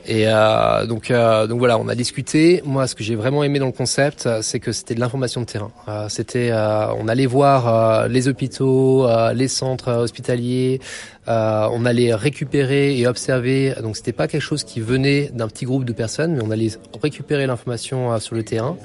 [0.07, 2.61] Et euh, donc, euh, donc voilà, on a discuté.
[2.65, 5.47] Moi, ce que j'ai vraiment aimé dans le concept, c'est que c'était de l'information de
[5.47, 5.71] terrain.
[5.89, 10.81] Euh, c'était, on allait voir les hôpitaux, les centres hospitaliers,
[11.27, 13.75] on allait récupérer et observer.
[13.83, 16.71] Donc, c'était pas quelque chose qui venait d'un petit groupe de personnes, mais on allait
[17.03, 18.77] récupérer l'information sur le terrain.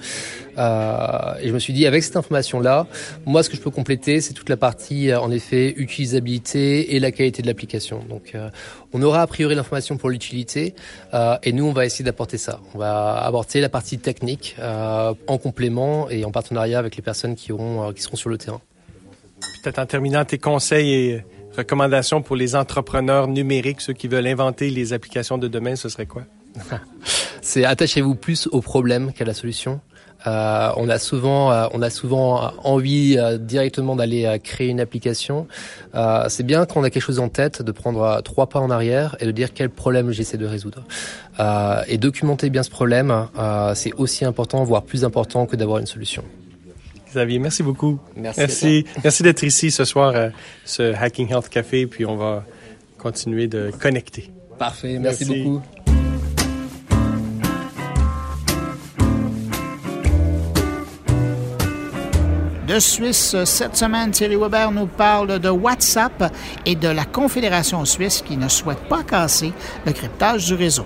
[0.58, 2.88] et je me suis dit, avec cette information-là,
[3.26, 7.12] moi, ce que je peux compléter, c'est toute la partie, en effet, utilisabilité et la
[7.12, 8.04] qualité de l'application.
[8.10, 8.36] Donc,
[8.94, 10.74] on aura a priori l'information pour l'utilité.
[11.14, 12.60] Euh, et nous, on va essayer d'apporter ça.
[12.74, 17.36] On va apporter la partie technique euh, en complément et en partenariat avec les personnes
[17.36, 18.62] qui, auront, euh, qui seront sur le terrain.
[19.64, 21.24] Peut-être en terminant, tes conseils et
[21.56, 26.06] recommandations pour les entrepreneurs numériques, ceux qui veulent inventer les applications de demain, ce serait
[26.06, 26.24] quoi?
[27.41, 29.82] C'est attachez-vous plus au problème qu'à la solution.
[30.28, 35.47] Euh, on a souvent, euh, on a souvent envie euh, directement d'aller créer une application.
[36.28, 39.16] c'est bien quand on a quelque chose en tête de prendre trois pas en arrière
[39.20, 40.84] et de dire quel problème j'essaie de résoudre.
[41.88, 43.28] et documenter bien ce problème,
[43.76, 46.24] c'est aussi important, voire plus important que d'avoir une solution.
[47.10, 47.99] Xavier, merci beaucoup.
[48.16, 48.39] Merci.
[48.39, 50.14] Merci, merci d'être ici ce soir,
[50.66, 52.45] ce Hacking Health Café, puis on va
[52.97, 54.30] continuer de connecter.
[54.57, 55.26] Parfait, merci.
[55.26, 55.62] beaucoup.
[62.70, 63.36] de Suisse.
[63.45, 66.32] Cette semaine, Thierry Weber nous parle de WhatsApp
[66.68, 69.53] et de la Confédération suisse qui ne souhaite pas casser
[69.88, 70.86] le cryptage du réseau.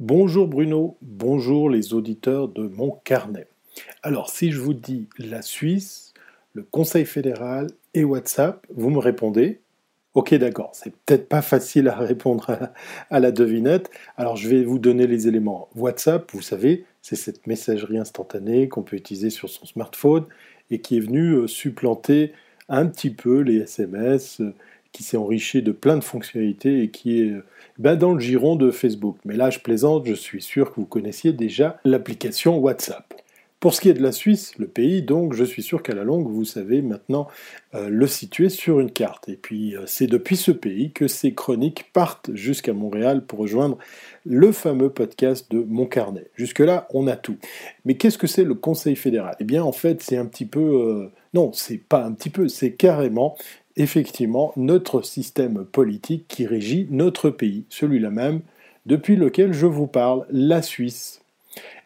[0.00, 3.46] Bonjour Bruno, bonjour les auditeurs de mon carnet.
[4.04, 6.12] Alors si je vous dis la Suisse,
[6.54, 9.60] le Conseil fédéral et WhatsApp, vous me répondez
[10.14, 12.72] Ok, d'accord, c'est peut-être pas facile à répondre
[13.10, 13.90] à, la devinette.
[14.16, 15.68] Alors je vais vous donner les éléments.
[15.76, 20.26] WhatsApp, vous savez, c'est cette messagerie instantanée qu'on peut utiliser sur son smartphone
[20.70, 22.32] et qui est venue euh, supplanter
[22.68, 24.52] un petit peu les SMS, euh,
[24.90, 27.44] qui s'est enrichi de plein de fonctionnalités et qui est euh,
[27.78, 29.16] ben, dans le giron de Facebook.
[29.24, 33.21] Mais là, je plaisante, je suis sûr que vous connaissiez déjà l'application WhatsApp.
[33.62, 36.02] Pour ce qui est de la Suisse, le pays, donc, je suis sûr qu'à la
[36.02, 37.28] longue, vous savez maintenant
[37.72, 39.28] le situer sur une carte.
[39.28, 43.78] Et puis, c'est depuis ce pays que ces chroniques partent jusqu'à Montréal pour rejoindre
[44.26, 46.28] le fameux podcast de Mon Carnet.
[46.34, 47.36] Jusque-là, on a tout.
[47.84, 49.36] Mais qu'est-ce que c'est le Conseil fédéral?
[49.38, 50.60] Eh bien, en fait, c'est un petit peu...
[50.60, 53.36] Euh, non, c'est pas un petit peu, c'est carrément,
[53.76, 58.40] effectivement, notre système politique qui régit notre pays, celui-là même,
[58.86, 61.21] depuis lequel je vous parle, la Suisse.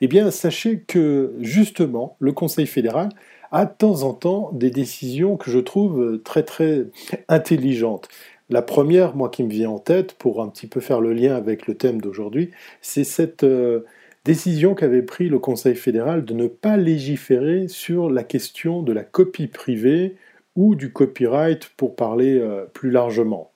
[0.00, 3.08] Eh bien, sachez que, justement, le Conseil fédéral
[3.52, 6.86] a de temps en temps des décisions que je trouve très très
[7.28, 8.08] intelligentes.
[8.48, 11.34] La première, moi, qui me vient en tête, pour un petit peu faire le lien
[11.34, 13.84] avec le thème d'aujourd'hui, c'est cette euh,
[14.24, 19.02] décision qu'avait pris le Conseil fédéral de ne pas légiférer sur la question de la
[19.02, 20.14] copie privée
[20.54, 23.50] ou du copyright pour parler euh, plus largement.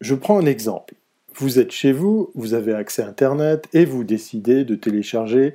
[0.00, 0.94] Je prends un exemple.
[1.40, 5.54] Vous êtes chez vous, vous avez accès à Internet et vous décidez de télécharger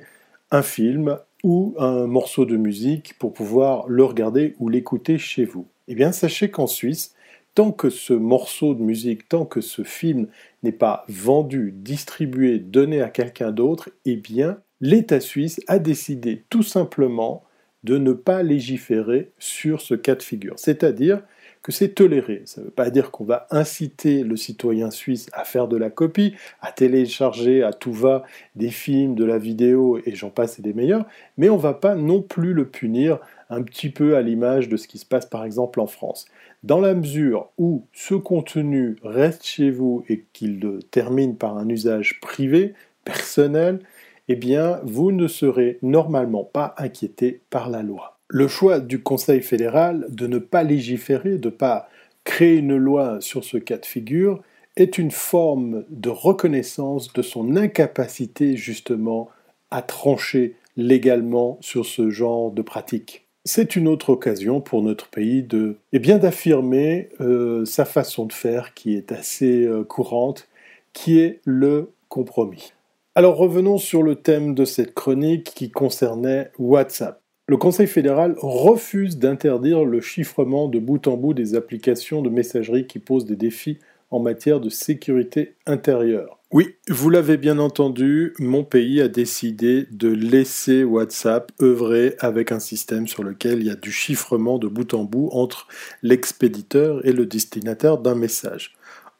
[0.50, 5.66] un film ou un morceau de musique pour pouvoir le regarder ou l'écouter chez vous.
[5.88, 7.14] Eh bien, sachez qu'en Suisse,
[7.54, 10.28] tant que ce morceau de musique, tant que ce film
[10.62, 16.62] n'est pas vendu, distribué, donné à quelqu'un d'autre, eh bien, l'État suisse a décidé tout
[16.62, 17.44] simplement
[17.82, 20.54] de ne pas légiférer sur ce cas de figure.
[20.56, 21.20] C'est-à-dire
[21.64, 22.42] que c'est toléré.
[22.44, 25.88] Ça ne veut pas dire qu'on va inciter le citoyen suisse à faire de la
[25.88, 28.22] copie, à télécharger à tout va
[28.54, 31.06] des films, de la vidéo, et j'en passe et des meilleurs,
[31.38, 34.76] mais on ne va pas non plus le punir un petit peu à l'image de
[34.76, 36.26] ce qui se passe par exemple en France.
[36.62, 40.60] Dans la mesure où ce contenu reste chez vous et qu'il
[40.90, 43.80] termine par un usage privé, personnel,
[44.28, 48.13] eh bien, vous ne serez normalement pas inquiété par la loi.
[48.28, 51.88] Le choix du Conseil fédéral de ne pas légiférer, de ne pas
[52.24, 54.42] créer une loi sur ce cas de figure,
[54.76, 59.28] est une forme de reconnaissance de son incapacité justement
[59.70, 65.42] à trancher légalement sur ce genre de pratique c'est une autre occasion pour notre pays
[65.42, 70.48] de, eh bien, d'affirmer euh, sa façon de faire qui est assez euh, courante,
[70.92, 72.72] qui est le compromis.
[73.14, 77.20] Alors revenons sur le thème de cette chronique qui concernait WhatsApp.
[77.46, 82.86] Le Conseil fédéral refuse d'interdire le chiffrement de bout en bout des applications de messagerie
[82.86, 83.78] qui posent des défis
[84.10, 86.38] en matière de sécurité intérieure.
[86.52, 92.60] Oui, vous l'avez bien entendu, mon pays a décidé de laisser WhatsApp œuvrer avec un
[92.60, 95.68] système sur lequel il y a du chiffrement de bout en bout entre
[96.02, 98.74] l'expéditeur et le destinataire d'un message.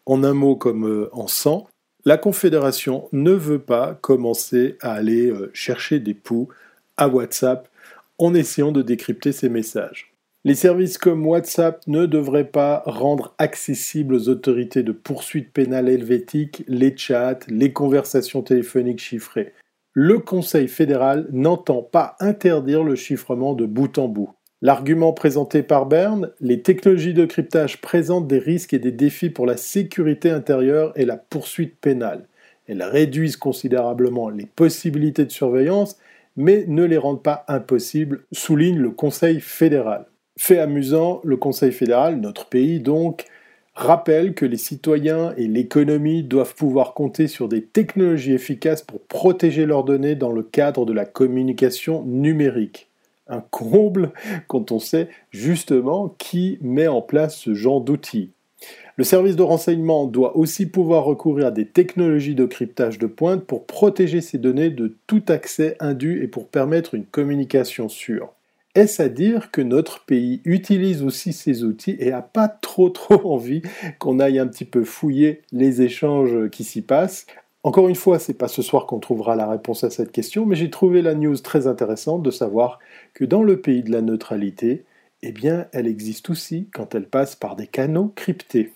[0.06, 1.66] En un mot comme euh, en 100,
[2.06, 6.48] la Confédération ne veut pas commencer à aller euh, chercher des poux
[6.96, 7.68] à WhatsApp
[8.18, 10.14] en essayant de décrypter ces messages.
[10.46, 16.64] Les services comme WhatsApp ne devraient pas rendre accessibles aux autorités de poursuite pénale helvétique
[16.68, 19.54] les chats, les conversations téléphoniques chiffrées.
[19.94, 24.34] Le Conseil fédéral n'entend pas interdire le chiffrement de bout en bout.
[24.60, 29.46] L'argument présenté par Berne, les technologies de cryptage présentent des risques et des défis pour
[29.46, 32.26] la sécurité intérieure et la poursuite pénale.
[32.66, 35.98] Elles réduisent considérablement les possibilités de surveillance,
[36.36, 40.06] mais ne les rendent pas impossibles, souligne le Conseil fédéral.
[40.36, 43.26] Fait amusant, le Conseil fédéral, notre pays donc,
[43.74, 49.66] rappelle que les citoyens et l'économie doivent pouvoir compter sur des technologies efficaces pour protéger
[49.66, 52.88] leurs données dans le cadre de la communication numérique.
[53.26, 54.12] Un comble
[54.48, 58.30] quand on sait justement qui met en place ce genre d'outils.
[58.96, 63.44] Le service de renseignement doit aussi pouvoir recourir à des technologies de cryptage de pointe
[63.44, 68.32] pour protéger ces données de tout accès indu et pour permettre une communication sûre.
[68.76, 73.20] Est-ce à dire que notre pays utilise aussi ces outils et n'a pas trop trop
[73.32, 73.62] envie
[73.98, 77.26] qu'on aille un petit peu fouiller les échanges qui s'y passent?
[77.64, 80.54] Encore une fois, c'est pas ce soir qu'on trouvera la réponse à cette question, mais
[80.54, 82.78] j'ai trouvé la news très intéressante de savoir
[83.12, 84.84] que dans le pays de la neutralité,
[85.22, 88.72] eh bien, elle existe aussi quand elle passe par des canaux cryptés,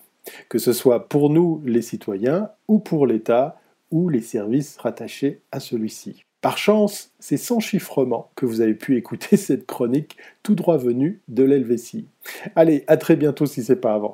[0.49, 3.59] que ce soit pour nous les citoyens ou pour l'État
[3.91, 6.25] ou les services rattachés à celui-ci.
[6.41, 11.21] Par chance, c'est sans chiffrement que vous avez pu écouter cette chronique tout droit venue
[11.27, 12.07] de l'Helvétie.
[12.55, 14.13] Allez, à très bientôt si c'est pas avant.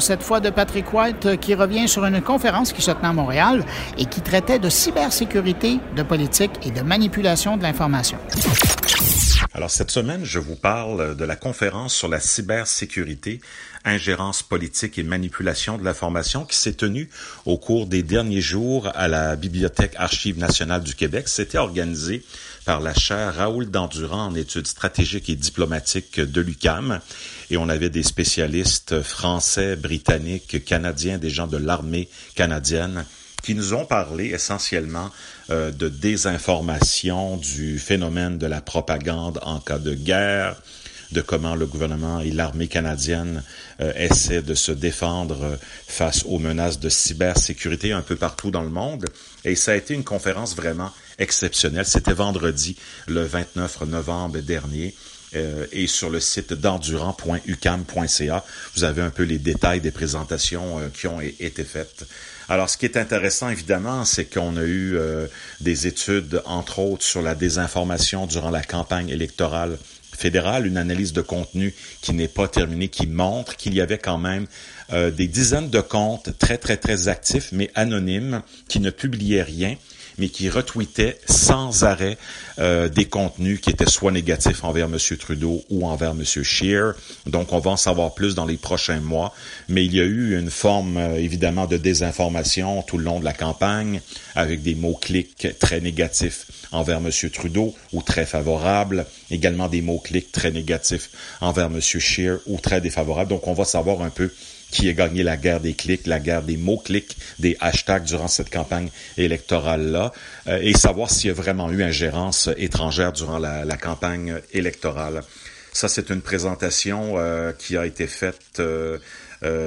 [0.00, 3.12] Cette fois de Patrick White euh, qui revient sur une conférence qui se tenait à
[3.12, 3.64] Montréal
[3.98, 8.18] et qui traitait de cybersécurité, de politique et de manipulation de l'information.
[9.54, 13.40] Alors cette semaine, je vous parle de la conférence sur la cybersécurité,
[13.84, 17.10] ingérence politique et manipulation de l'information qui s'est tenue
[17.44, 21.28] au cours des derniers jours à la Bibliothèque Archives nationales du Québec.
[21.28, 22.22] C'était organisé
[22.64, 27.00] par la chaire Raoul Dandurand en études stratégiques et diplomatiques de l'UCAM.
[27.50, 33.04] Et on avait des spécialistes français, britanniques, canadiens, des gens de l'armée canadienne
[33.42, 35.10] qui nous ont parlé essentiellement
[35.50, 40.56] euh, de désinformation, du phénomène de la propagande en cas de guerre,
[41.12, 43.42] de comment le gouvernement et l'armée canadienne
[43.80, 45.56] euh, essaient de se défendre euh,
[45.86, 49.04] face aux menaces de cybersécurité un peu partout dans le monde.
[49.44, 50.90] Et ça a été une conférence vraiment
[51.22, 51.86] exceptionnelle.
[51.86, 52.76] C'était vendredi,
[53.06, 54.94] le 29 novembre dernier.
[55.72, 58.44] et sur le site d'endurant.ucam.ca,
[58.74, 62.04] vous avez un peu les détails des présentations qui ont été faites.
[62.48, 65.26] Alors, ce qui est intéressant, évidemment, c'est qu'on a eu euh,
[65.60, 69.78] des études, entre autres, sur la désinformation durant la campagne électorale
[70.14, 74.18] fédérale, une analyse de contenu qui n'est pas terminée, qui montre qu'il y avait quand
[74.18, 74.46] même
[74.92, 79.76] euh, des dizaines de comptes très, très, très actifs, mais anonymes, qui ne publiaient rien
[80.18, 82.18] mais qui retweetait sans arrêt
[82.58, 84.98] euh, des contenus qui étaient soit négatifs envers M.
[85.18, 86.24] Trudeau ou envers M.
[86.24, 86.94] Scheer.
[87.26, 89.34] Donc, on va en savoir plus dans les prochains mois.
[89.68, 93.24] Mais il y a eu une forme, euh, évidemment, de désinformation tout le long de
[93.24, 94.00] la campagne,
[94.34, 97.10] avec des mots-clics très négatifs envers M.
[97.30, 101.10] Trudeau ou très favorables, également des mots-clics très négatifs
[101.40, 101.80] envers M.
[101.80, 103.30] Scheer ou très défavorables.
[103.30, 104.30] Donc, on va savoir un peu
[104.72, 108.50] qui a gagné la guerre des clics, la guerre des mots-clics, des hashtags durant cette
[108.50, 108.88] campagne
[109.18, 110.12] électorale-là,
[110.48, 115.22] euh, et savoir s'il y a vraiment eu ingérence étrangère durant la, campagne électorale.
[115.72, 118.98] Ça, c'est une présentation euh, qui a été faite euh,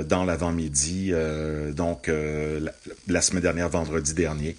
[0.04, 1.12] dans l'avant-midi,
[1.76, 2.10] donc
[3.08, 4.56] la, semaine dernière, vendredi dernier.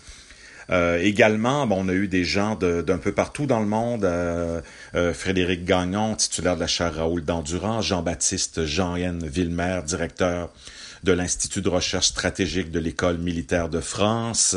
[0.71, 4.05] Euh, également, bon, on a eu des gens d'un peu partout dans le monde.
[4.05, 4.61] Euh,
[4.95, 10.51] euh, Frédéric Gagnon, titulaire de la chaire Raoul d'Endurance, Jean-Baptiste Jean-Yann Villemer, directeur
[11.05, 14.57] de l'Institut de recherche stratégique de l'École militaire de France,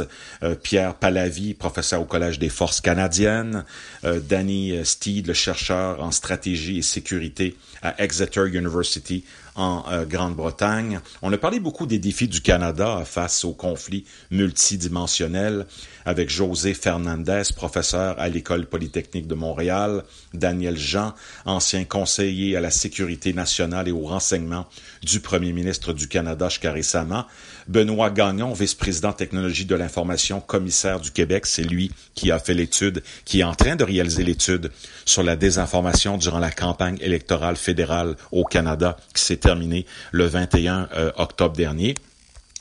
[0.63, 3.65] Pierre Palavie, professeur au Collège des forces canadiennes,
[4.03, 9.25] Danny Steed, le chercheur en stratégie et sécurité à Exeter University
[9.59, 11.01] en euh, Grande-Bretagne.
[11.21, 15.67] On a parlé beaucoup des défis du Canada face aux conflits multidimensionnels
[16.05, 20.03] avec José Fernandez, professeur à l'École polytechnique de Montréal,
[20.33, 21.13] Daniel Jean,
[21.45, 24.65] ancien conseiller à la sécurité nationale et au renseignement
[25.03, 27.25] du premier ministre du Canada jusqu'à récemment,
[27.69, 33.03] Benoît Gagnon, vice-président technologie de l'information, commissaire du Québec, c'est lui qui a fait l'étude,
[33.25, 34.71] qui est en train de réaliser l'étude
[35.05, 40.89] sur la désinformation durant la campagne électorale fédérale au Canada qui s'est terminée le 21
[40.95, 41.93] euh, octobre dernier.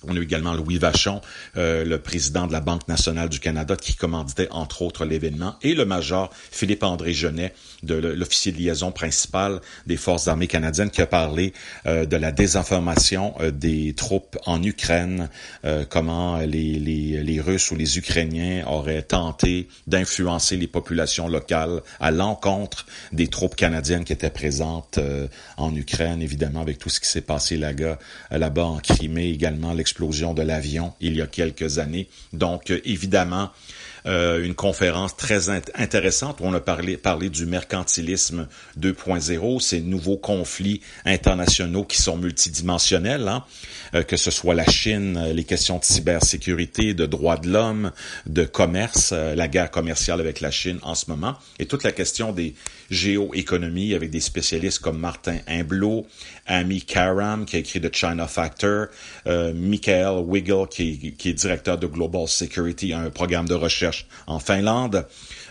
[0.06, 1.22] On a eu également Louis Vachon,
[1.56, 5.74] euh, le président de la Banque nationale du Canada, qui commanditait entre autres l'événement, et
[5.74, 11.06] le major Philippe-André Genet, de l'officier de liaison principal des forces armées canadiennes, qui a
[11.06, 11.52] parlé
[11.86, 15.28] euh, de la désinformation euh, des troupes en Ukraine,
[15.90, 22.86] comment les, les, Russes ou les Ukrainiens auraient tenté d'influencer les populations locales à l'encontre
[23.12, 24.98] des troupes canadiennes qui étaient présentes
[25.56, 30.42] en Ukraine, évidemment, avec tout ce qui s'est passé là-bas, en Crimée également, l'explosion de
[30.42, 32.09] l'avion il y a quelques années.
[32.32, 33.50] Donc, euh, évidemment,
[34.07, 36.41] euh, une conférence très intéressante.
[36.41, 38.49] Où on a parlé, parlé du mercantilisme
[38.79, 43.45] 2.0, ces nouveaux conflits internationaux qui sont multidimensionnels, hein,
[43.95, 47.93] euh, que ce soit la Chine, les questions de cybersécurité, de droits de l'homme,
[48.27, 52.33] de commerce, la guerre commerciale avec la Chine en ce moment, et toute la question
[52.33, 52.55] des
[52.91, 56.07] géoéconomies avec des spécialistes comme Martin Imblot,
[56.47, 58.87] Amy Karam, qui a écrit The China Factor,
[59.27, 63.88] euh, Michael Wiggle, qui, qui, est directeur de Global Security, un programme de recherche
[64.27, 65.06] en Finlande,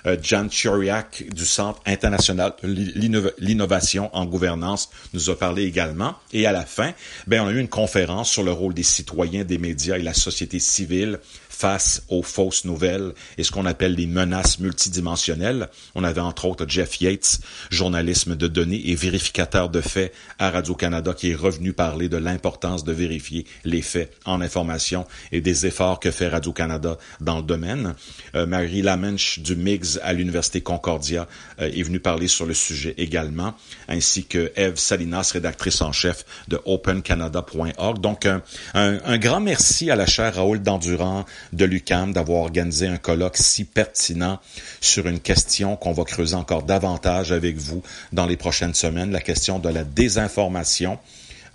[0.05, 6.15] euh, Jan Choriak du Centre international l'innovation en gouvernance nous a parlé également.
[6.33, 6.93] Et à la fin,
[7.27, 10.13] ben, on a eu une conférence sur le rôle des citoyens, des médias et la
[10.13, 11.19] société civile
[11.57, 15.69] face aux fausses nouvelles et ce qu'on appelle les menaces multidimensionnelles.
[15.95, 17.39] On avait entre autres Jeff Yates,
[17.71, 22.83] journalisme de données et vérificateur de faits à Radio-Canada, qui est revenu parler de l'importance
[22.83, 27.95] de vérifier les faits en information et des efforts que fait Radio-Canada dans le domaine.
[28.35, 31.27] Euh, Marie Lamenche du MIGS à l'Université Concordia
[31.59, 33.55] euh, est venue parler sur le sujet également,
[33.87, 37.99] ainsi que Eve Salinas, rédactrice en chef de OpenCanada.org.
[37.99, 38.43] Donc, un,
[38.75, 43.37] un, un grand merci à la chère Raoul Dandurand, de l'UCAM d'avoir organisé un colloque
[43.37, 44.39] si pertinent
[44.81, 47.81] sur une question qu'on va creuser encore davantage avec vous
[48.13, 50.99] dans les prochaines semaines, la question de la désinformation.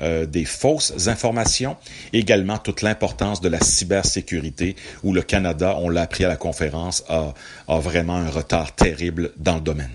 [0.00, 1.76] Euh, des fausses informations,
[2.12, 4.74] également toute l'importance de la cybersécurité,
[5.04, 7.34] où le Canada, on l'a appris à la conférence, a,
[7.68, 9.92] a vraiment un retard terrible dans le domaine.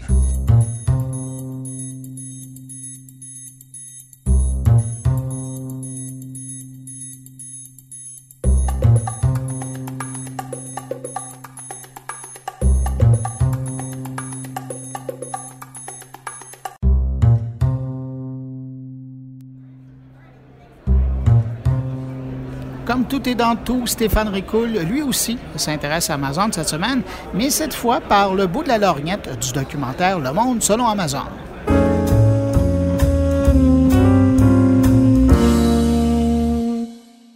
[23.19, 27.01] Tout dans tout, Stéphane Ricoul, lui aussi, s'intéresse à Amazon cette semaine,
[27.33, 31.25] mais cette fois par le bout de la lorgnette du documentaire Le Monde selon Amazon.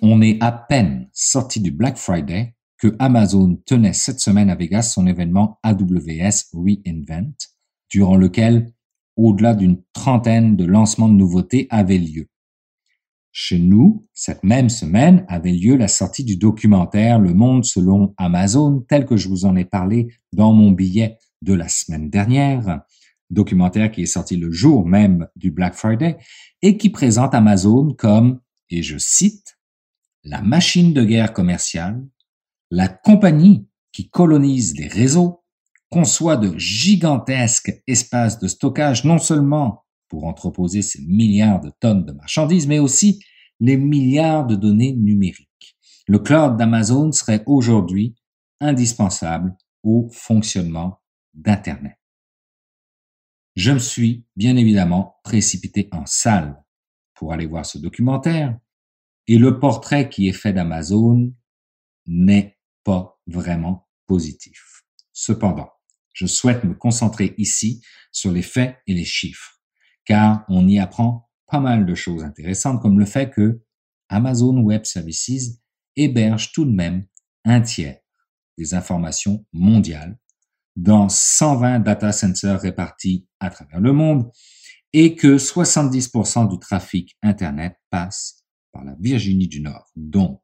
[0.01, 4.83] On est à peine sorti du Black Friday que Amazon tenait cette semaine à Vegas
[4.83, 7.33] son événement AWS Reinvent,
[7.89, 8.71] durant lequel
[9.17, 12.30] au-delà d'une trentaine de lancements de nouveautés avaient lieu.
[13.33, 18.85] Chez nous, cette même semaine avait lieu la sortie du documentaire Le Monde selon Amazon,
[18.89, 22.81] tel que je vous en ai parlé dans mon billet de la semaine dernière,
[23.29, 26.17] documentaire qui est sorti le jour même du Black Friday
[26.61, 29.57] et qui présente Amazon comme, et je cite,
[30.23, 32.05] la machine de guerre commerciale,
[32.69, 35.43] la compagnie qui colonise les réseaux,
[35.89, 42.11] conçoit de gigantesques espaces de stockage non seulement pour entreposer ces milliards de tonnes de
[42.11, 43.23] marchandises, mais aussi
[43.61, 45.77] les milliards de données numériques.
[46.05, 48.17] Le cloud d'Amazon serait aujourd'hui
[48.59, 51.01] indispensable au fonctionnement
[51.33, 51.95] d'Internet.
[53.55, 56.61] Je me suis bien évidemment précipité en salle
[57.13, 58.59] pour aller voir ce documentaire
[59.27, 61.33] et le portrait qui est fait d'Amazon
[62.05, 64.83] n'est pas vraiment positif.
[65.13, 65.69] Cependant,
[66.11, 67.81] je souhaite me concentrer ici
[68.11, 69.60] sur les faits et les chiffres
[70.11, 73.61] car on y apprend pas mal de choses intéressantes, comme le fait que
[74.09, 75.61] Amazon Web Services
[75.95, 77.05] héberge tout de même
[77.45, 78.01] un tiers
[78.57, 80.19] des informations mondiales
[80.75, 84.29] dans 120 data centers répartis à travers le monde
[84.91, 88.43] et que 70% du trafic Internet passe
[88.73, 89.89] par la Virginie du Nord.
[89.95, 90.41] Donc,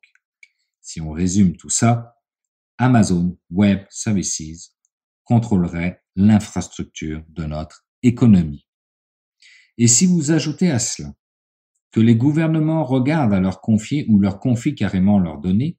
[0.79, 2.15] si on résume tout ça,
[2.77, 4.77] Amazon Web Services
[5.25, 8.66] contrôlerait l'infrastructure de notre économie.
[9.77, 11.13] Et si vous ajoutez à cela
[11.91, 15.77] que les gouvernements regardent à leur confier ou leur confient carrément leurs données,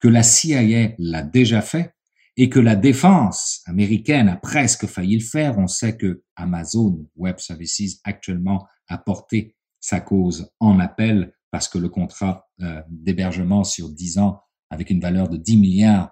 [0.00, 1.94] que la CIA l'a déjà fait
[2.36, 7.38] et que la défense américaine a presque failli le faire, on sait que Amazon Web
[7.38, 13.88] Services actuellement a porté sa cause en appel parce que le contrat euh, d'hébergement sur
[13.88, 14.40] 10 ans
[14.70, 16.10] avec une valeur de 10 milliards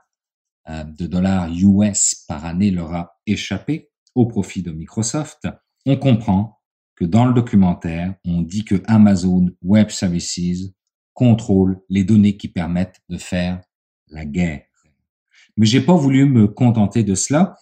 [0.68, 5.48] euh, de dollars US par année leur a échappé au profit de Microsoft.
[5.84, 6.61] On comprend
[7.02, 10.72] que dans le documentaire, on dit que Amazon Web Services
[11.14, 13.60] contrôle les données qui permettent de faire
[14.06, 14.66] la guerre.
[15.56, 17.56] Mais j'ai pas voulu me contenter de cela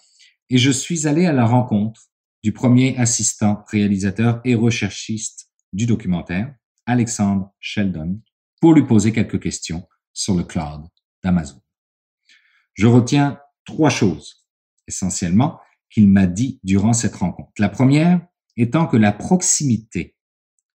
[0.51, 2.03] et je suis allé à la rencontre
[2.43, 6.53] du premier assistant réalisateur et recherchiste du documentaire,
[6.85, 8.21] Alexandre Sheldon,
[8.59, 10.83] pour lui poser quelques questions sur le cloud
[11.23, 11.59] d'Amazon.
[12.75, 14.45] Je retiens trois choses,
[14.87, 15.59] essentiellement,
[15.89, 17.49] qu'il m'a dit durant cette rencontre.
[17.57, 18.21] La première
[18.57, 20.15] étant que la proximité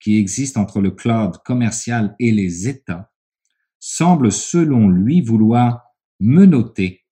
[0.00, 3.12] qui existe entre le cloud commercial et les États
[3.78, 5.82] semble, selon lui, vouloir
[6.20, 7.04] menoter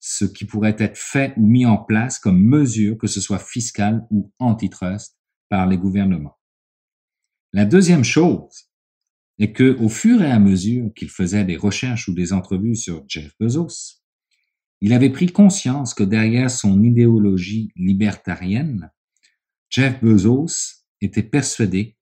[0.00, 4.06] ce qui pourrait être fait ou mis en place comme mesure, que ce soit fiscale
[4.10, 5.16] ou antitrust,
[5.48, 6.38] par les gouvernements.
[7.52, 8.70] La deuxième chose
[9.38, 13.04] est que, au fur et à mesure qu'il faisait des recherches ou des entrevues sur
[13.08, 14.02] Jeff Bezos,
[14.80, 18.90] il avait pris conscience que derrière son idéologie libertarienne,
[19.70, 21.96] Jeff Bezos était persuadé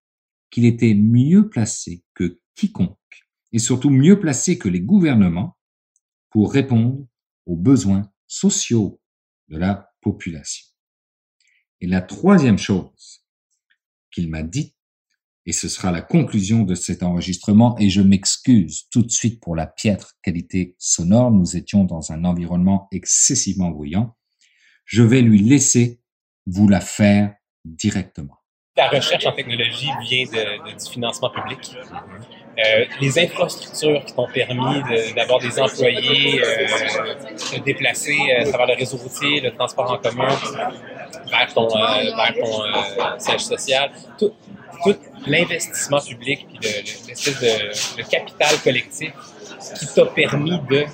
[0.51, 2.97] qu'il était mieux placé que quiconque,
[3.53, 5.57] et surtout mieux placé que les gouvernements,
[6.31, 7.07] pour répondre
[7.47, 9.01] aux besoins sociaux
[9.49, 10.67] de la population.
[11.81, 13.25] Et la troisième chose
[14.11, 14.75] qu'il m'a dit,
[15.45, 19.55] et ce sera la conclusion de cet enregistrement, et je m'excuse tout de suite pour
[19.55, 24.17] la piètre qualité sonore, nous étions dans un environnement excessivement bruyant,
[24.85, 26.01] je vais lui laisser
[26.47, 27.36] vous la faire
[27.75, 28.39] directement.
[28.77, 31.59] La recherche en technologie vient de, du financement public.
[32.59, 34.83] Euh, les infrastructures qui t'ont permis
[35.15, 36.67] d'avoir des employés euh,
[37.37, 40.29] se déplacer euh, à travers le réseau routier, le transport en commun
[41.31, 44.33] vers ton, vers ton siège social, tout,
[44.85, 46.59] tout l'investissement public puis
[47.07, 49.13] l'espèce de le capital collectif
[49.79, 50.85] qui t'a permis de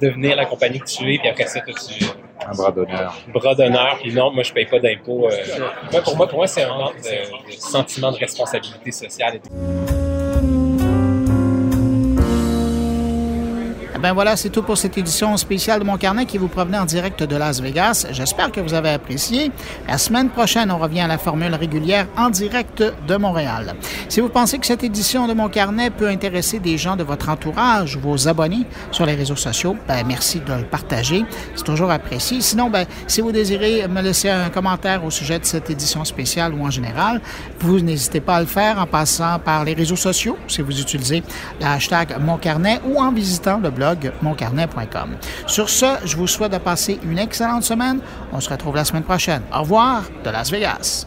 [0.00, 2.04] devenir la compagnie que tu es, puis après ça, tu
[2.46, 3.14] un bras d'honneur.
[3.32, 5.28] Bras d'honneur, puis non, moi je paye pas d'impôts.
[6.04, 9.40] pour moi, pour c'est un de, sentiment de responsabilité sociale.
[14.00, 16.84] Ben voilà, c'est tout pour cette édition spéciale de Mon Carnet qui vous provenait en
[16.84, 18.06] direct de Las Vegas.
[18.12, 19.50] J'espère que vous avez apprécié.
[19.88, 23.74] La semaine prochaine, on revient à la formule régulière en direct de Montréal.
[24.08, 27.28] Si vous pensez que cette édition de Mon Carnet peut intéresser des gens de votre
[27.28, 31.24] entourage ou vos abonnés sur les réseaux sociaux, ben merci de le partager.
[31.56, 32.40] C'est toujours apprécié.
[32.40, 36.54] Sinon, ben, si vous désirez me laisser un commentaire au sujet de cette édition spéciale
[36.54, 37.20] ou en général,
[37.58, 41.24] vous n'hésitez pas à le faire en passant par les réseaux sociaux si vous utilisez
[41.60, 43.70] le hashtag Mon Carnet ou en visitant le
[45.46, 48.00] Sur ce, je vous souhaite de passer une excellente semaine.
[48.32, 49.42] On se retrouve la semaine prochaine.
[49.54, 51.06] Au revoir de Las Vegas.